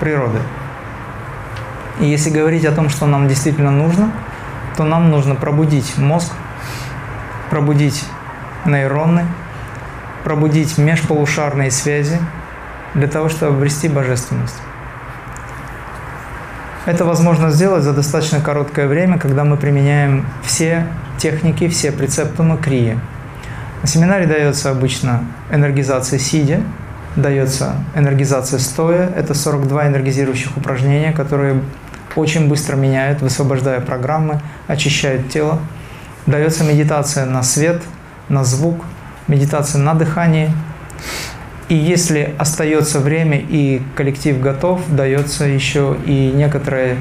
природой. 0.00 0.42
И 2.00 2.06
если 2.06 2.30
говорить 2.30 2.64
о 2.64 2.72
том, 2.72 2.88
что 2.88 3.06
нам 3.06 3.28
действительно 3.28 3.70
нужно, 3.70 4.12
то 4.76 4.84
нам 4.84 5.10
нужно 5.10 5.34
пробудить 5.34 5.96
мозг, 5.98 6.32
пробудить 7.50 8.04
нейроны, 8.64 9.26
пробудить 10.24 10.78
межполушарные 10.78 11.70
связи 11.70 12.18
для 12.94 13.08
того, 13.08 13.28
чтобы 13.28 13.56
обрести 13.56 13.88
божественность. 13.88 14.56
Это 16.84 17.04
возможно 17.04 17.52
сделать 17.52 17.84
за 17.84 17.92
достаточно 17.92 18.40
короткое 18.40 18.88
время, 18.88 19.16
когда 19.16 19.44
мы 19.44 19.56
применяем 19.56 20.26
все 20.42 20.88
техники, 21.16 21.68
все 21.68 21.92
прецептумы 21.92 22.58
крии. 22.58 22.98
На 23.82 23.86
семинаре 23.86 24.26
дается 24.26 24.72
обычно 24.72 25.24
энергизация 25.52 26.18
сидя, 26.18 26.60
дается 27.14 27.76
энергизация 27.94 28.58
стоя. 28.58 29.08
Это 29.14 29.32
42 29.32 29.86
энергизирующих 29.86 30.56
упражнения, 30.56 31.12
которые 31.12 31.60
очень 32.16 32.48
быстро 32.48 32.74
меняют, 32.74 33.22
высвобождая 33.22 33.80
программы, 33.80 34.40
очищают 34.66 35.30
тело. 35.30 35.60
Дается 36.26 36.64
медитация 36.64 37.26
на 37.26 37.44
свет, 37.44 37.80
на 38.28 38.42
звук, 38.42 38.84
медитация 39.28 39.80
на 39.80 39.94
дыхание. 39.94 40.52
И 41.72 41.74
если 41.74 42.34
остается 42.36 43.00
время 43.00 43.38
и 43.38 43.80
коллектив 43.96 44.38
готов, 44.38 44.82
дается 44.90 45.46
еще 45.46 45.96
и 46.04 46.30
некоторая 46.30 46.98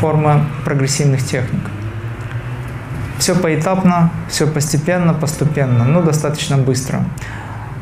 форма 0.00 0.46
прогрессивных 0.64 1.24
техник. 1.24 1.60
Все 3.20 3.36
поэтапно, 3.36 4.10
все 4.28 4.48
постепенно, 4.48 5.14
постепенно, 5.14 5.84
но 5.84 6.02
достаточно 6.02 6.56
быстро. 6.56 7.04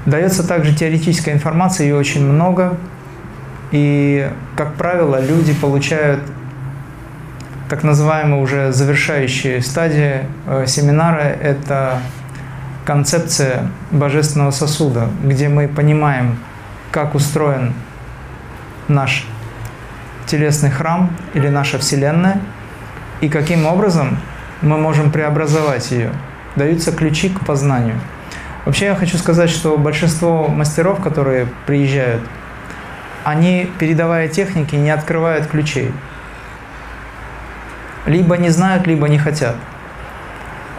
Дается 0.04 0.46
также 0.46 0.76
теоретическая 0.76 1.32
информация, 1.32 1.86
ее 1.86 1.96
очень 1.96 2.26
много. 2.30 2.76
И, 3.70 4.30
как 4.54 4.74
правило, 4.74 5.18
люди 5.18 5.54
получают 5.54 6.20
так 7.70 7.84
называемые 7.84 8.42
уже 8.42 8.72
завершающие 8.72 9.62
стадии 9.62 10.26
э, 10.46 10.66
семинара– 10.66 11.20
это 11.42 12.00
концепция 12.88 13.68
божественного 13.90 14.50
сосуда, 14.50 15.10
где 15.22 15.50
мы 15.50 15.68
понимаем, 15.68 16.38
как 16.90 17.14
устроен 17.14 17.74
наш 18.88 19.26
телесный 20.24 20.70
храм 20.70 21.10
или 21.34 21.48
наша 21.50 21.78
Вселенная, 21.78 22.40
и 23.20 23.28
каким 23.28 23.66
образом 23.66 24.16
мы 24.62 24.78
можем 24.78 25.10
преобразовать 25.10 25.90
ее. 25.90 26.12
Даются 26.56 26.90
ключи 26.90 27.28
к 27.28 27.44
познанию. 27.44 28.00
Вообще 28.64 28.86
я 28.86 28.94
хочу 28.94 29.18
сказать, 29.18 29.50
что 29.50 29.76
большинство 29.76 30.48
мастеров, 30.48 31.02
которые 31.02 31.46
приезжают, 31.66 32.22
они, 33.22 33.70
передавая 33.78 34.28
техники, 34.28 34.76
не 34.76 34.88
открывают 34.88 35.46
ключей. 35.46 35.92
Либо 38.06 38.38
не 38.38 38.48
знают, 38.48 38.86
либо 38.86 39.10
не 39.10 39.18
хотят. 39.18 39.56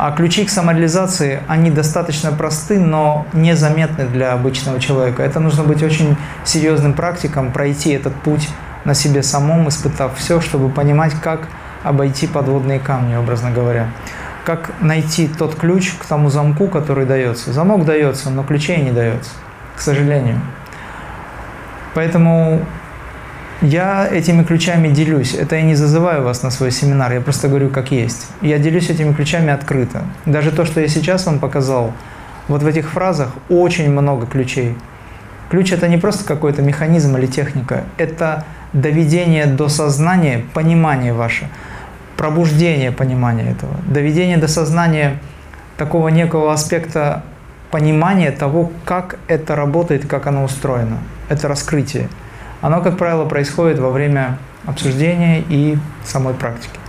А 0.02 0.12
ключи 0.12 0.46
к 0.46 0.50
самореализации, 0.50 1.42
они 1.50 1.72
достаточно 1.72 2.32
просты, 2.32 2.80
но 2.80 3.26
незаметны 3.34 4.06
для 4.06 4.32
обычного 4.32 4.80
человека. 4.80 5.24
Это 5.24 5.42
нужно 5.42 5.66
быть 5.66 5.84
очень 5.84 6.16
серьезным 6.46 6.94
практиком, 6.94 7.52
пройти 7.52 7.90
этот 7.90 8.16
путь 8.16 8.48
на 8.86 8.94
себе 8.94 9.24
самом, 9.24 9.68
испытав 9.68 10.18
все, 10.18 10.40
чтобы 10.40 10.70
понимать, 10.70 11.14
как 11.22 11.50
обойти 11.84 12.28
подводные 12.28 12.80
камни, 12.80 13.14
образно 13.18 13.52
говоря. 13.52 13.90
Как 14.46 14.72
найти 14.80 15.28
тот 15.28 15.56
ключ 15.56 15.92
к 15.92 16.06
тому 16.06 16.30
замку, 16.30 16.70
который 16.70 17.06
дается. 17.06 17.52
Замок 17.52 17.84
дается, 17.84 18.30
но 18.30 18.44
ключей 18.44 18.82
не 18.82 18.92
дается, 18.92 19.32
к 19.76 19.82
сожалению. 19.82 20.40
Поэтому 21.94 22.62
я 23.62 24.08
этими 24.08 24.44
ключами 24.44 24.88
делюсь. 24.88 25.34
Это 25.34 25.56
я 25.56 25.64
не 25.64 25.76
зазываю 25.76 26.24
вас 26.24 26.44
на 26.44 26.52
свой 26.52 26.72
семинар, 26.72 27.14
я 27.14 27.22
просто 27.22 27.48
говорю, 27.48 27.70
как 27.70 27.92
есть. 27.92 28.28
Я 28.42 28.58
делюсь 28.58 28.90
этими 28.90 29.14
ключами 29.14 29.50
открыто. 29.50 30.04
Даже 30.26 30.52
то, 30.52 30.66
что 30.66 30.80
я 30.80 30.88
сейчас 30.88 31.26
вам 31.26 31.40
показал, 31.40 31.94
вот 32.48 32.64
в 32.64 32.68
этих 32.68 32.90
фразах 32.90 33.30
очень 33.50 33.92
много 33.92 34.26
ключей. 34.26 34.76
Ключ– 35.50 35.72
это 35.74 35.88
не 35.88 35.98
просто 35.98 36.24
какой-то 36.26 36.62
механизм 36.62 37.18
или 37.18 37.26
техника, 37.26 37.84
это 37.98 38.46
доведение 38.72 39.46
до 39.48 39.68
сознания, 39.68 40.46
понимание 40.54 41.12
ваше, 41.12 41.50
пробуждение 42.18 42.92
понимания 42.92 43.52
этого, 43.52 43.76
доведение 43.88 44.38
до 44.38 44.48
сознания 44.48 45.18
такого 45.76 46.10
некого 46.10 46.54
аспекта 46.54 47.24
понимания 47.72 48.32
того, 48.32 48.72
как 48.86 49.18
это 49.28 49.56
работает, 49.56 50.08
как 50.08 50.28
оно 50.28 50.44
устроено. 50.44 51.00
Это 51.30 51.48
раскрытие 51.48 52.10
оно, 52.62 52.82
как 52.82 52.98
правило, 52.98 53.26
происходит 53.26 53.80
во 53.80 53.90
время 53.90 54.38
обсуждения 54.66 55.44
и 55.48 55.78
самой 56.04 56.34
практики. 56.34 56.80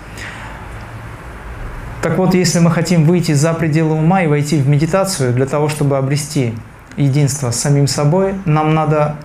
Так 2.03 2.17
вот, 2.17 2.35
если 2.35 2.61
мы 2.61 2.71
хотим 2.71 3.05
выйти 3.05 3.33
за 3.33 3.53
пределы 3.53 3.95
ума 3.95 4.23
и 4.23 4.27
войти 4.27 4.57
в 4.57 4.67
медитацию 4.67 5.35
для 5.35 5.47
того, 5.47 5.69
чтобы 5.69 5.99
обрести 5.99 6.55
единство 6.97 7.51
с 7.51 7.61
самим 7.61 7.87
собой, 7.87 8.35
нам 8.47 8.75
надо 8.75 9.17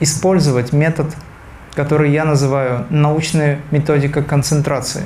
использовать 0.00 0.72
метод, 0.72 1.06
который 1.74 2.10
я 2.10 2.24
называю 2.24 2.84
научная 2.90 3.60
методика 3.70 4.22
концентрации. 4.22 5.04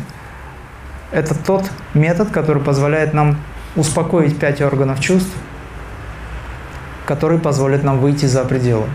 Это 1.12 1.34
тот 1.34 1.70
метод, 1.93 2.30
который 2.30 2.62
позволяет 2.62 3.12
нам 3.12 3.36
успокоить 3.76 4.38
пять 4.38 4.62
органов 4.62 5.01
чувств, 5.01 5.32
который 7.05 7.38
позволит 7.38 7.84
нам 7.84 7.99
выйти 7.99 8.26
за 8.26 8.45
пределы. 8.45 8.86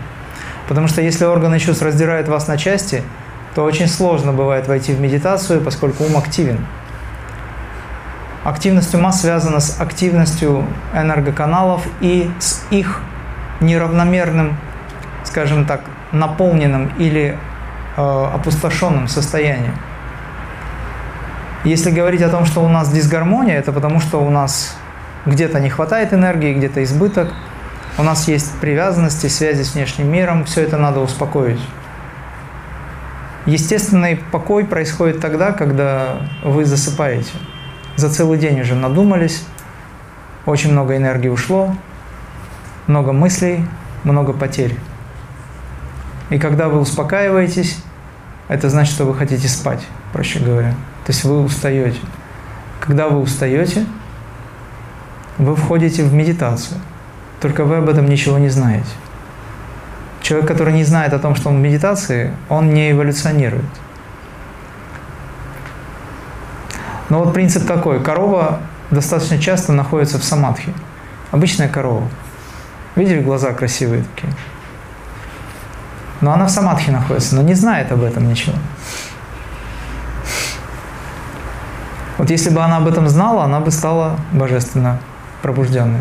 Потому 0.68 0.88
что 0.88 1.00
если 1.00 1.24
органы 1.24 1.58
чувств 1.58 1.82
раздирают 1.82 2.28
вас 2.28 2.48
на 2.48 2.58
части, 2.58 3.02
то 3.54 3.64
очень 3.64 3.86
сложно 3.86 4.32
бывает 4.32 4.66
войти 4.66 4.92
в 4.92 5.00
медитацию, 5.00 5.60
поскольку 5.60 6.04
ум 6.04 6.16
активен. 6.16 6.58
Активность 8.44 8.94
ума 8.94 9.12
связана 9.12 9.60
с 9.60 9.80
активностью 9.80 10.64
энергоканалов 10.94 11.86
и 12.00 12.30
с 12.38 12.64
их 12.70 13.00
неравномерным, 13.60 14.56
скажем 15.24 15.64
так, 15.64 15.80
наполненным 16.12 16.92
или 16.98 17.36
э, 17.96 18.30
опустошенным 18.34 19.08
состоянием. 19.08 19.74
Если 21.64 21.90
говорить 21.90 22.22
о 22.22 22.28
том, 22.28 22.44
что 22.44 22.60
у 22.60 22.68
нас 22.68 22.92
дисгармония, 22.92 23.58
это 23.58 23.72
потому 23.72 24.00
что 24.00 24.18
у 24.18 24.30
нас 24.30 24.76
где-то 25.24 25.58
не 25.58 25.70
хватает 25.70 26.12
энергии, 26.12 26.54
где-то 26.54 26.82
избыток– 26.84 27.32
у 27.98 28.02
нас 28.02 28.28
есть 28.28 28.52
привязанности, 28.60 29.26
связи 29.26 29.62
с 29.62 29.74
внешним 29.74 30.12
миром, 30.12 30.44
все 30.44 30.62
это 30.62 30.76
надо 30.76 31.00
успокоить. 31.00 31.60
Естественный 33.46 34.16
покой 34.16 34.64
происходит 34.64 35.20
тогда, 35.20 35.52
когда 35.52 36.28
вы 36.44 36.64
засыпаете. 36.64 37.30
За 37.96 38.10
целый 38.10 38.38
день 38.38 38.60
уже 38.60 38.74
надумались, 38.74 39.44
очень 40.44 40.72
много 40.72 40.96
энергии 40.96 41.28
ушло, 41.28 41.74
много 42.86 43.12
мыслей, 43.12 43.64
много 44.04 44.34
потерь. 44.34 44.76
И 46.28 46.38
когда 46.38 46.68
вы 46.68 46.80
успокаиваетесь, 46.80 47.78
это 48.48 48.68
значит, 48.68 48.94
что 48.94 49.04
вы 49.04 49.14
хотите 49.14 49.48
спать, 49.48 49.86
проще 50.12 50.40
говоря. 50.40 50.72
То 51.06 51.12
есть 51.12 51.24
вы 51.24 51.42
устаете. 51.42 51.98
Когда 52.80 53.08
вы 53.08 53.20
устаете, 53.20 53.86
вы 55.38 55.56
входите 55.56 56.02
в 56.04 56.12
медитацию– 56.12 56.78
только 57.40 57.64
вы 57.64 57.76
об 57.76 57.88
этом 57.88 58.06
ничего 58.06 58.38
не 58.38 58.48
знаете. 58.48 58.88
Человек, 60.20 60.48
который 60.48 60.72
не 60.72 60.84
знает 60.84 61.12
о 61.12 61.18
том, 61.18 61.34
что 61.34 61.50
он 61.50 61.56
в 61.56 61.60
медитации, 61.60 62.34
он 62.48 62.74
не 62.74 62.90
эволюционирует. 62.90 63.64
Но 67.08 67.22
вот 67.22 67.32
принцип 67.32 67.66
такой. 67.66 68.02
Корова 68.02 68.60
достаточно 68.90 69.38
часто 69.38 69.72
находится 69.72 70.18
в 70.18 70.24
самадхи. 70.24 70.72
Обычная 71.30 71.68
корова. 71.68 72.08
Видели, 72.96 73.20
глаза 73.20 73.52
красивые 73.52 74.04
такие? 74.14 74.32
Но 76.20 76.32
она 76.32 76.46
в 76.46 76.50
самадхи 76.50 76.90
находится, 76.90 77.36
но 77.36 77.42
не 77.42 77.54
знает 77.54 77.92
об 77.92 78.02
этом 78.02 78.28
ничего. 78.28 78.56
Вот 82.18 82.30
если 82.30 82.48
бы 82.48 82.62
она 82.62 82.78
об 82.78 82.88
этом 82.88 83.06
знала, 83.08 83.44
она 83.44 83.60
бы 83.60 83.70
стала 83.70 84.18
божественно 84.32 84.98
пробужденной. 85.42 86.00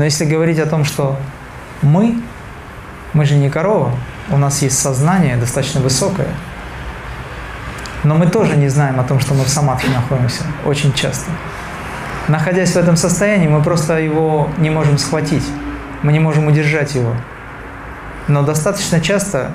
Но 0.00 0.04
если 0.04 0.24
говорить 0.24 0.58
о 0.58 0.64
том, 0.64 0.82
что 0.86 1.18
мы, 1.82 2.16
мы 3.12 3.26
же 3.26 3.34
не 3.34 3.50
корова, 3.50 3.92
у 4.30 4.38
нас 4.38 4.62
есть 4.62 4.78
сознание 4.78 5.36
достаточно 5.36 5.82
высокое, 5.82 6.28
но 8.02 8.14
мы 8.14 8.26
тоже 8.26 8.56
не 8.56 8.68
знаем 8.68 8.98
о 8.98 9.04
том, 9.04 9.20
что 9.20 9.34
мы 9.34 9.44
в 9.44 9.50
самадхи 9.50 9.88
находимся 9.88 10.44
очень 10.64 10.94
часто. 10.94 11.30
Находясь 12.28 12.72
в 12.72 12.76
этом 12.76 12.96
состоянии, 12.96 13.46
мы 13.46 13.62
просто 13.62 13.98
его 13.98 14.48
не 14.56 14.70
можем 14.70 14.96
схватить. 14.96 15.46
мы 16.02 16.14
не 16.14 16.18
можем 16.18 16.46
удержать 16.46 16.94
его. 16.94 17.14
Но 18.26 18.40
достаточно 18.40 19.02
часто, 19.02 19.52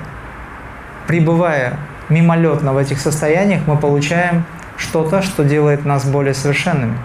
пребывая 1.08 1.76
мимолетно 2.08 2.72
в 2.72 2.76
этих 2.76 3.00
состояниях, 3.00 3.62
мы 3.66 3.76
получаем 3.76 4.44
что-то, 4.76 5.22
что 5.22 5.42
делает 5.42 5.84
нас 5.84 6.04
более 6.04 6.34
совершенными. 6.34 6.96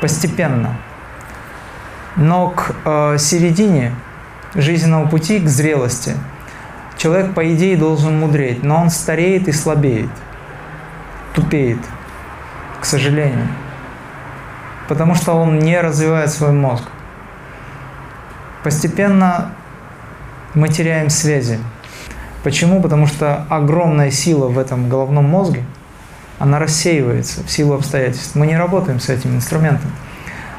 Постепенно. 0.00 0.76
Но 2.16 2.50
к 2.50 2.74
э, 2.84 3.18
середине 3.18 3.94
жизненного 4.54 5.06
пути, 5.06 5.38
к 5.38 5.48
зрелости, 5.48 6.14
человек, 6.96 7.34
по 7.34 7.52
идее, 7.52 7.76
должен 7.76 8.18
мудреть, 8.18 8.62
но 8.62 8.80
он 8.80 8.90
стареет 8.90 9.48
и 9.48 9.52
слабеет, 9.52 10.10
тупеет, 11.34 11.80
к 12.80 12.84
сожалению, 12.84 13.48
потому 14.88 15.14
что 15.14 15.34
он 15.34 15.58
не 15.58 15.78
развивает 15.78 16.30
свой 16.30 16.52
мозг. 16.52 16.84
Постепенно 18.64 19.52
мы 20.54 20.68
теряем 20.68 21.10
связи. 21.10 21.58
Почему? 22.42 22.80
Потому 22.80 23.06
что 23.06 23.44
огромная 23.50 24.10
сила 24.10 24.48
в 24.48 24.58
этом 24.58 24.88
головном 24.88 25.26
мозге, 25.26 25.64
она 26.38 26.58
рассеивается 26.58 27.42
в 27.44 27.50
силу 27.50 27.74
обстоятельств. 27.74 28.34
Мы 28.34 28.46
не 28.46 28.56
работаем 28.56 29.00
с 29.00 29.08
этим 29.08 29.36
инструментом. 29.36 29.90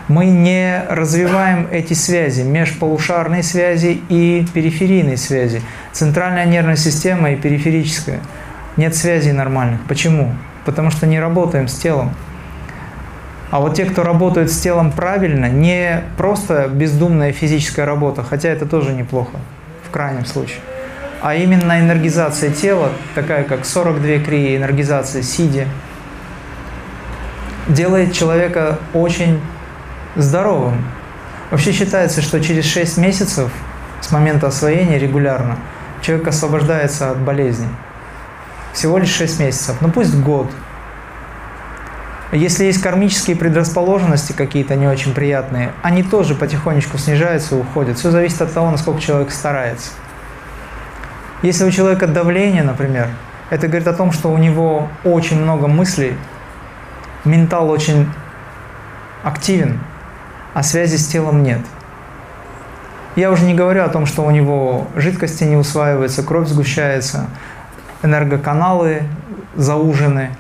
Мы 0.08 0.28
не 0.28 0.84
развиваем 0.88 1.68
эти 1.70 1.94
связи, 1.94 2.42
межполушарные 2.42 3.44
связи 3.44 4.02
и 4.08 4.46
периферийные 4.54 5.18
связи. 5.18 5.62
Центральная 5.92 6.46
нервная 6.46 6.78
система 6.78 7.32
и 7.32 7.36
периферическая. 7.36 8.22
Нет 8.78 8.96
связей 8.96 9.34
нормальных. 9.34 9.82
Почему? 9.88 10.34
Потому 10.66 10.92
что 10.92 11.08
не 11.08 11.20
работаем 11.20 11.68
с 11.68 11.74
телом. 11.74 12.14
А 13.52 13.60
вот 13.60 13.76
те, 13.76 13.86
кто 13.86 14.04
работают 14.04 14.50
с 14.50 14.60
телом 14.60 14.92
правильно, 14.92 15.50
не 15.50 16.04
просто 16.18 16.70
бездумная 16.70 17.34
физическая 17.34 17.86
работа, 17.86 18.24
хотя 18.24 18.50
это 18.50 18.66
тоже 18.66 18.94
неплохо 18.94 19.38
в 19.88 19.90
крайнем 19.90 20.26
случае, 20.26 20.60
а 21.22 21.34
именно 21.34 21.80
энергизация 21.80 22.52
тела, 22.52 22.90
такая 23.16 23.46
как 23.46 23.66
42 23.66 24.20
крии, 24.20 24.58
энергизация 24.58 25.22
сидя, 25.22 25.66
делает 27.70 28.12
человека 28.12 28.80
очень 28.94 29.40
здоровым. 30.18 30.84
Вообще 31.52 31.72
считается, 31.72 32.22
что 32.22 32.42
через 32.42 32.66
6 32.66 32.98
месяцев 32.98 33.52
с 34.02 34.12
момента 34.12 34.48
освоения 34.48 35.00
регулярно 35.00 35.58
человек 36.02 36.28
освобождается 36.28 37.12
от 37.12 37.20
болезней. 37.20 37.70
Всего 38.74 38.98
лишь 38.98 39.10
6 39.10 39.40
месяцев, 39.40 39.78
ну 39.82 39.90
пусть 39.90 40.16
год– 40.16 40.52
если 42.34 42.66
есть 42.66 42.82
кармические 42.82 43.38
предрасположенности 43.38 44.34
какие-то 44.34 44.76
не 44.76 44.86
очень 44.86 45.14
приятные, 45.14 45.72
они 45.82 46.04
тоже 46.04 46.36
потихонечку 46.36 46.98
снижаются 46.98 47.56
и 47.56 47.60
уходят. 47.60 47.98
Все 47.98 48.12
зависит 48.12 48.42
от 48.42 48.54
того, 48.54 48.70
насколько 48.70 49.00
человек 49.00 49.32
старается. 49.32 49.92
Если 51.42 51.64
у 51.64 51.72
человека 51.72 52.06
давление, 52.06 52.64
например, 52.64 53.08
это 53.50 53.68
говорит 53.68 53.88
о 53.88 53.94
том, 53.94 54.12
что 54.12 54.30
у 54.30 54.38
него 54.38 54.90
очень 55.06 55.42
много 55.42 55.68
мыслей, 55.68 56.18
ментал 57.24 57.70
очень 57.70 58.12
активен, 59.24 59.80
а 60.58 60.64
связи 60.64 60.96
с 60.96 61.06
телом 61.06 61.44
нет. 61.44 61.62
Я 63.16 63.30
уже 63.30 63.46
не 63.46 63.54
говорю 63.54 63.84
о 63.84 63.90
том, 63.90 64.08
что 64.08 64.26
у 64.26 64.32
него 64.32 64.88
жидкости 64.96 65.44
не 65.44 65.56
усваиваются, 65.56 66.24
кровь 66.24 66.48
сгущается, 66.48 67.28
энергоканалы 68.02 69.04
заужены– 69.56 70.32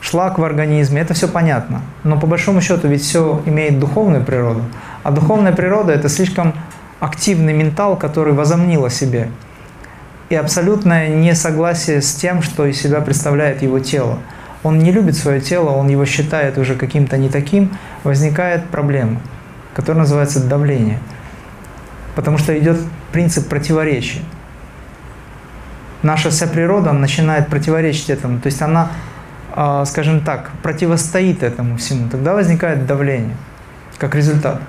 шлак 0.00 0.38
в 0.38 0.44
организме, 0.44 1.02
это 1.02 1.12
все 1.12 1.28
понятно. 1.28 1.82
Но 2.04 2.18
по 2.18 2.26
большому 2.26 2.62
счету 2.62 2.88
ведь 2.88 3.02
все 3.02 3.42
имеет 3.44 3.78
духовную 3.78 4.24
природу. 4.24 4.62
А 5.02 5.10
духовная 5.10 5.52
природа– 5.52 5.92
это 5.94 6.08
слишком 6.08 6.54
активный 6.98 7.52
ментал, 7.52 7.96
который 7.96 8.32
возомнил 8.32 8.86
о 8.86 8.90
себе. 8.90 9.28
И 10.30 10.34
абсолютное 10.34 11.08
несогласие 11.08 12.00
с 12.00 12.14
тем, 12.14 12.40
что 12.40 12.64
из 12.64 12.80
себя 12.80 13.02
представляет 13.02 13.60
его 13.60 13.78
тело. 13.78 14.20
Он 14.62 14.78
не 14.78 14.92
любит 14.92 15.16
свое 15.16 15.40
тело, 15.40 15.70
он 15.70 15.88
его 15.88 16.04
считает 16.04 16.58
уже 16.58 16.74
каким-то 16.74 17.16
не 17.16 17.28
таким, 17.28 17.76
возникает 18.04 18.68
проблема, 18.70 19.20
которая 19.74 20.02
называется 20.02 20.42
давление. 20.42 20.98
Потому 22.14 22.38
что 22.38 22.58
идет 22.58 22.78
принцип 23.12 23.48
противоречия. 23.48 24.20
Наша 26.02 26.30
вся 26.30 26.46
природа 26.46 26.92
начинает 26.92 27.48
противоречить 27.48 28.10
этому. 28.10 28.40
То 28.40 28.46
есть 28.46 28.62
она 28.62 28.90
а, 29.60 29.84
скажем 29.86 30.20
так, 30.20 30.52
противостоит 30.62 31.42
этому 31.42 31.78
всему, 31.78 32.08
тогда 32.08 32.34
возникает 32.34 32.86
давление 32.86 33.34
как 33.98 34.14
результат. 34.14 34.60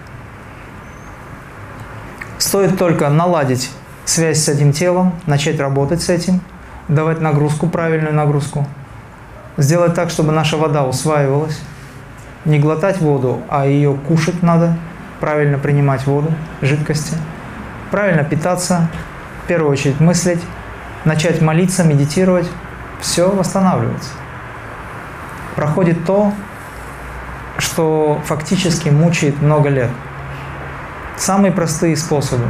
Стоит 2.39 2.75
только 2.75 3.07
наладить 3.09 3.69
связь 4.05 4.43
с 4.43 4.49
этим 4.49 4.73
телом, 4.73 5.13
начать 5.27 5.59
работать 5.59 6.01
с 6.01 6.09
этим, 6.09 6.41
давать 6.87 7.21
нагрузку, 7.21 7.67
правильную 7.67 8.15
нагрузку, 8.15 8.65
сделать 9.59 9.93
так, 9.93 10.09
чтобы 10.09 10.31
наша 10.31 10.57
вода 10.57 10.85
усваивалась, 10.85 11.59
не 12.45 12.59
глотать 12.59 12.99
воду, 12.99 13.41
а 13.49 13.65
ее 13.65 13.93
кушать 13.93 14.41
надо, 14.41 14.75
правильно 15.19 15.57
принимать 15.57 16.05
воду, 16.07 16.33
жидкости, 16.61 17.15
правильно 17.91 18.23
питаться, 18.23 18.87
в 19.43 19.47
первую 19.47 19.71
очередь 19.71 19.99
мыслить, 19.99 20.41
начать 21.05 21.41
молиться, 21.41 21.83
медитировать, 21.83 22.49
все 23.01 23.29
восстанавливается. 23.29 24.09
Проходит 25.55 26.05
то, 26.05 26.33
что 27.57 28.21
фактически 28.25 28.89
мучает 28.89 29.41
много 29.41 29.69
лет. 29.69 29.89
Самые 31.17 31.51
простые 31.51 31.97
способы. 31.97 32.45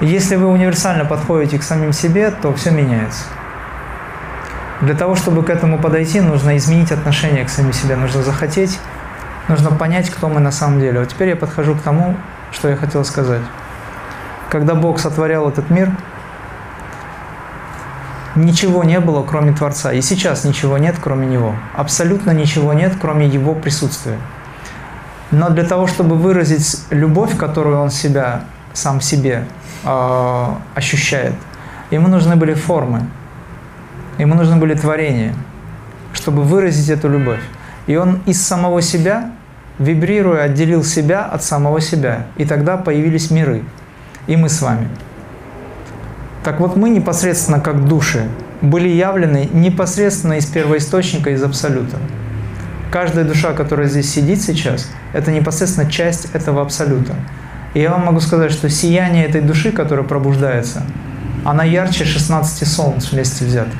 Если 0.00 0.36
вы 0.36 0.46
универсально 0.46 1.04
подходите 1.04 1.58
к 1.58 1.64
самим 1.64 1.92
себе, 1.92 2.30
то 2.30 2.54
все 2.54 2.70
меняется. 2.70 3.24
Для 4.80 4.94
того, 4.94 5.16
чтобы 5.16 5.42
к 5.42 5.50
этому 5.50 5.78
подойти, 5.78 6.20
нужно 6.20 6.56
изменить 6.56 6.92
отношение 6.92 7.44
к 7.44 7.48
самим 7.48 7.72
себе, 7.72 7.96
нужно 7.96 8.22
захотеть, 8.22 8.78
нужно 9.48 9.70
понять, 9.70 10.08
кто 10.10 10.28
мы 10.28 10.40
на 10.40 10.52
самом 10.52 10.80
деле. 10.80 11.00
Вот 11.00 11.08
теперь 11.08 11.30
я 11.30 11.36
подхожу 11.36 11.74
к 11.74 11.82
тому, 11.82 12.16
что 12.52 12.68
я 12.68 12.76
хотел 12.76 13.04
сказать. 13.04 13.42
Когда 14.50 14.74
Бог 14.74 15.00
сотворял 15.00 15.48
этот 15.48 15.70
мир– 15.70 15.90
ничего 18.38 18.84
не 18.84 19.00
было, 19.00 19.22
кроме 19.22 19.52
Творца. 19.52 19.92
И 19.92 20.00
сейчас 20.00 20.44
ничего 20.44 20.78
нет, 20.78 20.96
кроме 21.02 21.26
Него. 21.26 21.54
Абсолютно 21.74 22.30
ничего 22.30 22.72
нет, 22.72 22.94
кроме 23.00 23.26
Его 23.26 23.54
присутствия. 23.54 24.18
Но 25.30 25.50
для 25.50 25.64
того, 25.64 25.86
чтобы 25.86 26.16
выразить 26.16 26.80
любовь, 26.90 27.36
которую 27.36 27.80
Он 27.80 27.90
себя, 27.90 28.44
сам 28.72 29.00
себе 29.00 29.44
э, 29.84 30.46
ощущает, 30.74 31.34
ему 31.90 32.08
нужны 32.08 32.36
были 32.36 32.54
формы, 32.54 33.02
ему 34.18 34.34
нужны 34.34 34.56
были 34.56 34.74
творения, 34.74 35.34
чтобы 36.12 36.42
выразить 36.42 36.88
эту 36.90 37.08
любовь. 37.08 37.40
И 37.86 37.96
он 37.96 38.20
из 38.26 38.42
самого 38.42 38.82
себя, 38.82 39.32
вибрируя, 39.78 40.42
отделил 40.42 40.84
себя 40.84 41.24
от 41.24 41.42
самого 41.42 41.80
себя. 41.80 42.26
И 42.36 42.44
тогда 42.44 42.76
появились 42.76 43.30
миры. 43.30 43.62
И 44.26 44.36
мы 44.36 44.48
с 44.48 44.60
вами– 44.60 44.88
так 46.48 46.60
вот 46.60 46.76
мы 46.76 46.88
непосредственно 46.88 47.60
как 47.60 47.86
души 47.86 48.26
были 48.62 48.88
явлены 48.88 49.50
непосредственно 49.52 50.34
из 50.34 50.46
первоисточника, 50.46 51.30
из 51.30 51.42
Абсолюта. 51.42 51.98
Каждая 52.90 53.24
душа, 53.26 53.52
которая 53.52 53.86
здесь 53.86 54.10
сидит 54.10 54.40
сейчас, 54.40 54.88
это 55.12 55.30
непосредственно 55.30 55.90
часть 55.90 56.30
этого 56.32 56.62
Абсолюта. 56.62 57.14
И 57.74 57.80
я 57.80 57.90
вам 57.90 58.06
могу 58.06 58.20
сказать, 58.20 58.50
что 58.50 58.70
сияние 58.70 59.26
этой 59.26 59.42
души, 59.42 59.72
которая 59.72 60.06
пробуждается, 60.06 60.84
она 61.44 61.64
ярче 61.64 62.06
16 62.06 62.66
солнц 62.66 63.12
вместе 63.12 63.44
взятых. 63.44 63.78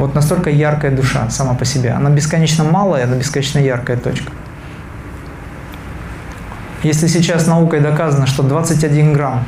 Вот 0.00 0.14
настолько 0.14 0.48
яркая 0.48 0.90
душа 0.90 1.28
сама 1.28 1.52
по 1.52 1.66
себе. 1.66 1.90
Она 1.90 2.08
бесконечно 2.08 2.64
малая, 2.64 3.04
она 3.04 3.16
бесконечно 3.16 3.58
яркая 3.58 3.98
точка. 3.98 4.32
Если 6.82 7.06
сейчас 7.06 7.46
наукой 7.46 7.80
доказано, 7.80 8.26
что 8.26 8.42
21 8.42 9.12
грамм 9.12 9.44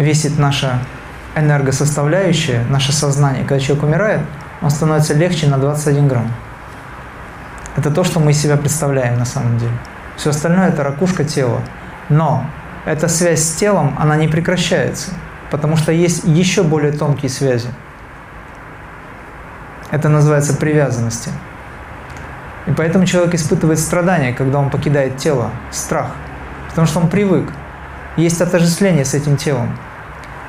весит 0.00 0.40
наша 0.40 0.80
энергосоставляющая, 1.36 2.64
наше 2.68 2.92
сознание. 2.92 3.44
Когда 3.44 3.60
человек 3.60 3.84
умирает, 3.84 4.20
он 4.60 4.70
становится 4.70 5.14
легче 5.14 5.46
на 5.46 5.58
21 5.58 6.08
грамм. 6.08 6.32
Это 7.76 7.92
то, 7.92 8.02
что 8.02 8.18
мы 8.18 8.32
из 8.32 8.42
себя 8.42 8.56
представляем 8.56 9.20
на 9.20 9.24
самом 9.24 9.58
деле. 9.58 9.78
Все 10.16 10.30
остальное– 10.30 10.68
это 10.70 10.82
ракушка 10.82 11.22
тела. 11.22 11.60
Но 12.08 12.44
эта 12.86 13.06
связь 13.06 13.44
с 13.44 13.54
телом, 13.54 13.94
она 14.00 14.16
не 14.16 14.26
прекращается, 14.26 15.12
потому 15.52 15.76
что 15.76 15.92
есть 15.92 16.24
еще 16.24 16.64
более 16.64 16.90
тонкие 16.90 17.30
связи. 17.30 17.68
Это 19.94 20.08
называется 20.08 20.54
привязанности. 20.54 21.30
И 22.66 22.72
поэтому 22.72 23.06
человек 23.06 23.34
испытывает 23.34 23.78
страдания, 23.78 24.32
когда 24.32 24.58
он 24.58 24.68
покидает 24.68 25.18
тело, 25.18 25.50
страх, 25.70 26.08
потому 26.68 26.88
что 26.88 26.98
он 26.98 27.08
привык– 27.08 27.48
есть 28.16 28.40
отождествление 28.40 29.04
с 29.04 29.14
этим 29.14 29.36
телом. 29.36 29.76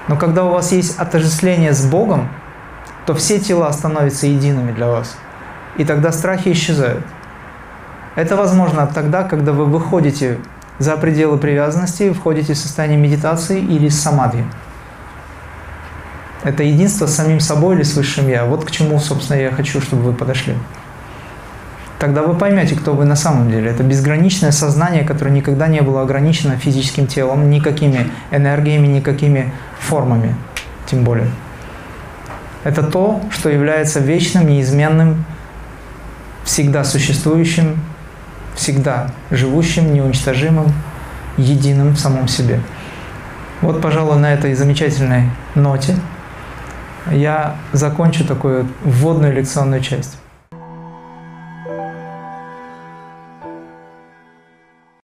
Но 0.08 0.16
когда 0.18 0.44
у 0.44 0.52
вас 0.52 0.72
есть 0.72 1.00
отождествление 1.00 1.74
с 1.74 1.86
Богом, 1.86 2.30
то 3.06 3.16
все 3.16 3.40
тела 3.40 3.72
становятся 3.72 4.28
едиными 4.28 4.72
для 4.72 4.88
вас. 4.88 5.16
И 5.78 5.86
тогда 5.86 6.12
страхи 6.12 6.52
исчезают. 6.52 7.06
Это 8.16 8.36
возможно 8.36 8.88
тогда, 8.88 9.24
когда 9.24 9.52
вы 9.52 9.66
выходите 9.66 10.40
за 10.78 10.96
пределы 10.98 11.38
привязанности, 11.38 12.14
входите 12.14 12.54
в 12.54 12.58
состояние 12.58 13.00
медитации 13.00 13.60
или 13.60 13.90
самадхи. 13.90 14.46
Это 16.46 16.62
единство 16.62 17.08
с 17.08 17.16
самим 17.16 17.40
собой 17.40 17.76
или 17.76 17.82
с 17.82 17.96
высшим 17.96 18.30
Я. 18.30 18.46
Вот 18.46 18.66
к 18.66 18.72
чему, 18.72 19.00
собственно, 19.00 19.40
я 19.40 19.50
хочу, 19.50 19.82
чтобы 19.82 20.04
вы 20.04 20.14
подошли. 20.14 20.54
Тогда 21.98 22.22
вы 22.22 22.36
поймете, 22.36 22.76
кто 22.76 22.94
вы 22.94 23.06
на 23.06 23.16
самом 23.16 23.50
деле. 23.50 23.72
Это 23.72 23.82
безграничное 23.82 24.52
сознание, 24.52 25.04
которое 25.04 25.32
никогда 25.32 25.68
не 25.68 25.82
было 25.82 26.04
ограничено 26.04 26.56
физическим 26.56 27.08
телом, 27.08 27.50
никакими 27.50 28.12
энергиями, 28.30 28.86
никакими 28.86 29.52
формами, 29.80 30.36
тем 30.86 31.04
более. 31.04 31.32
Это 32.64 32.84
то, 32.84 33.22
что 33.32 33.50
является 33.50 34.00
вечным, 34.00 34.48
неизменным, 34.48 35.26
всегда 36.44 36.84
существующим, 36.84 37.80
всегда 38.54 39.10
живущим, 39.32 39.92
неуничтожимым, 39.92 40.72
единым 41.38 41.96
в 41.96 41.98
самом 41.98 42.28
себе. 42.28 42.60
Вот, 43.62 43.82
пожалуй, 43.82 44.20
на 44.20 44.32
этой 44.32 44.54
замечательной 44.54 45.32
ноте 45.56 45.96
я 47.12 47.56
закончу 47.74 48.26
такую 48.26 48.68
вводную 48.84 49.34
лекционную 49.34 49.82
часть. 49.82 50.18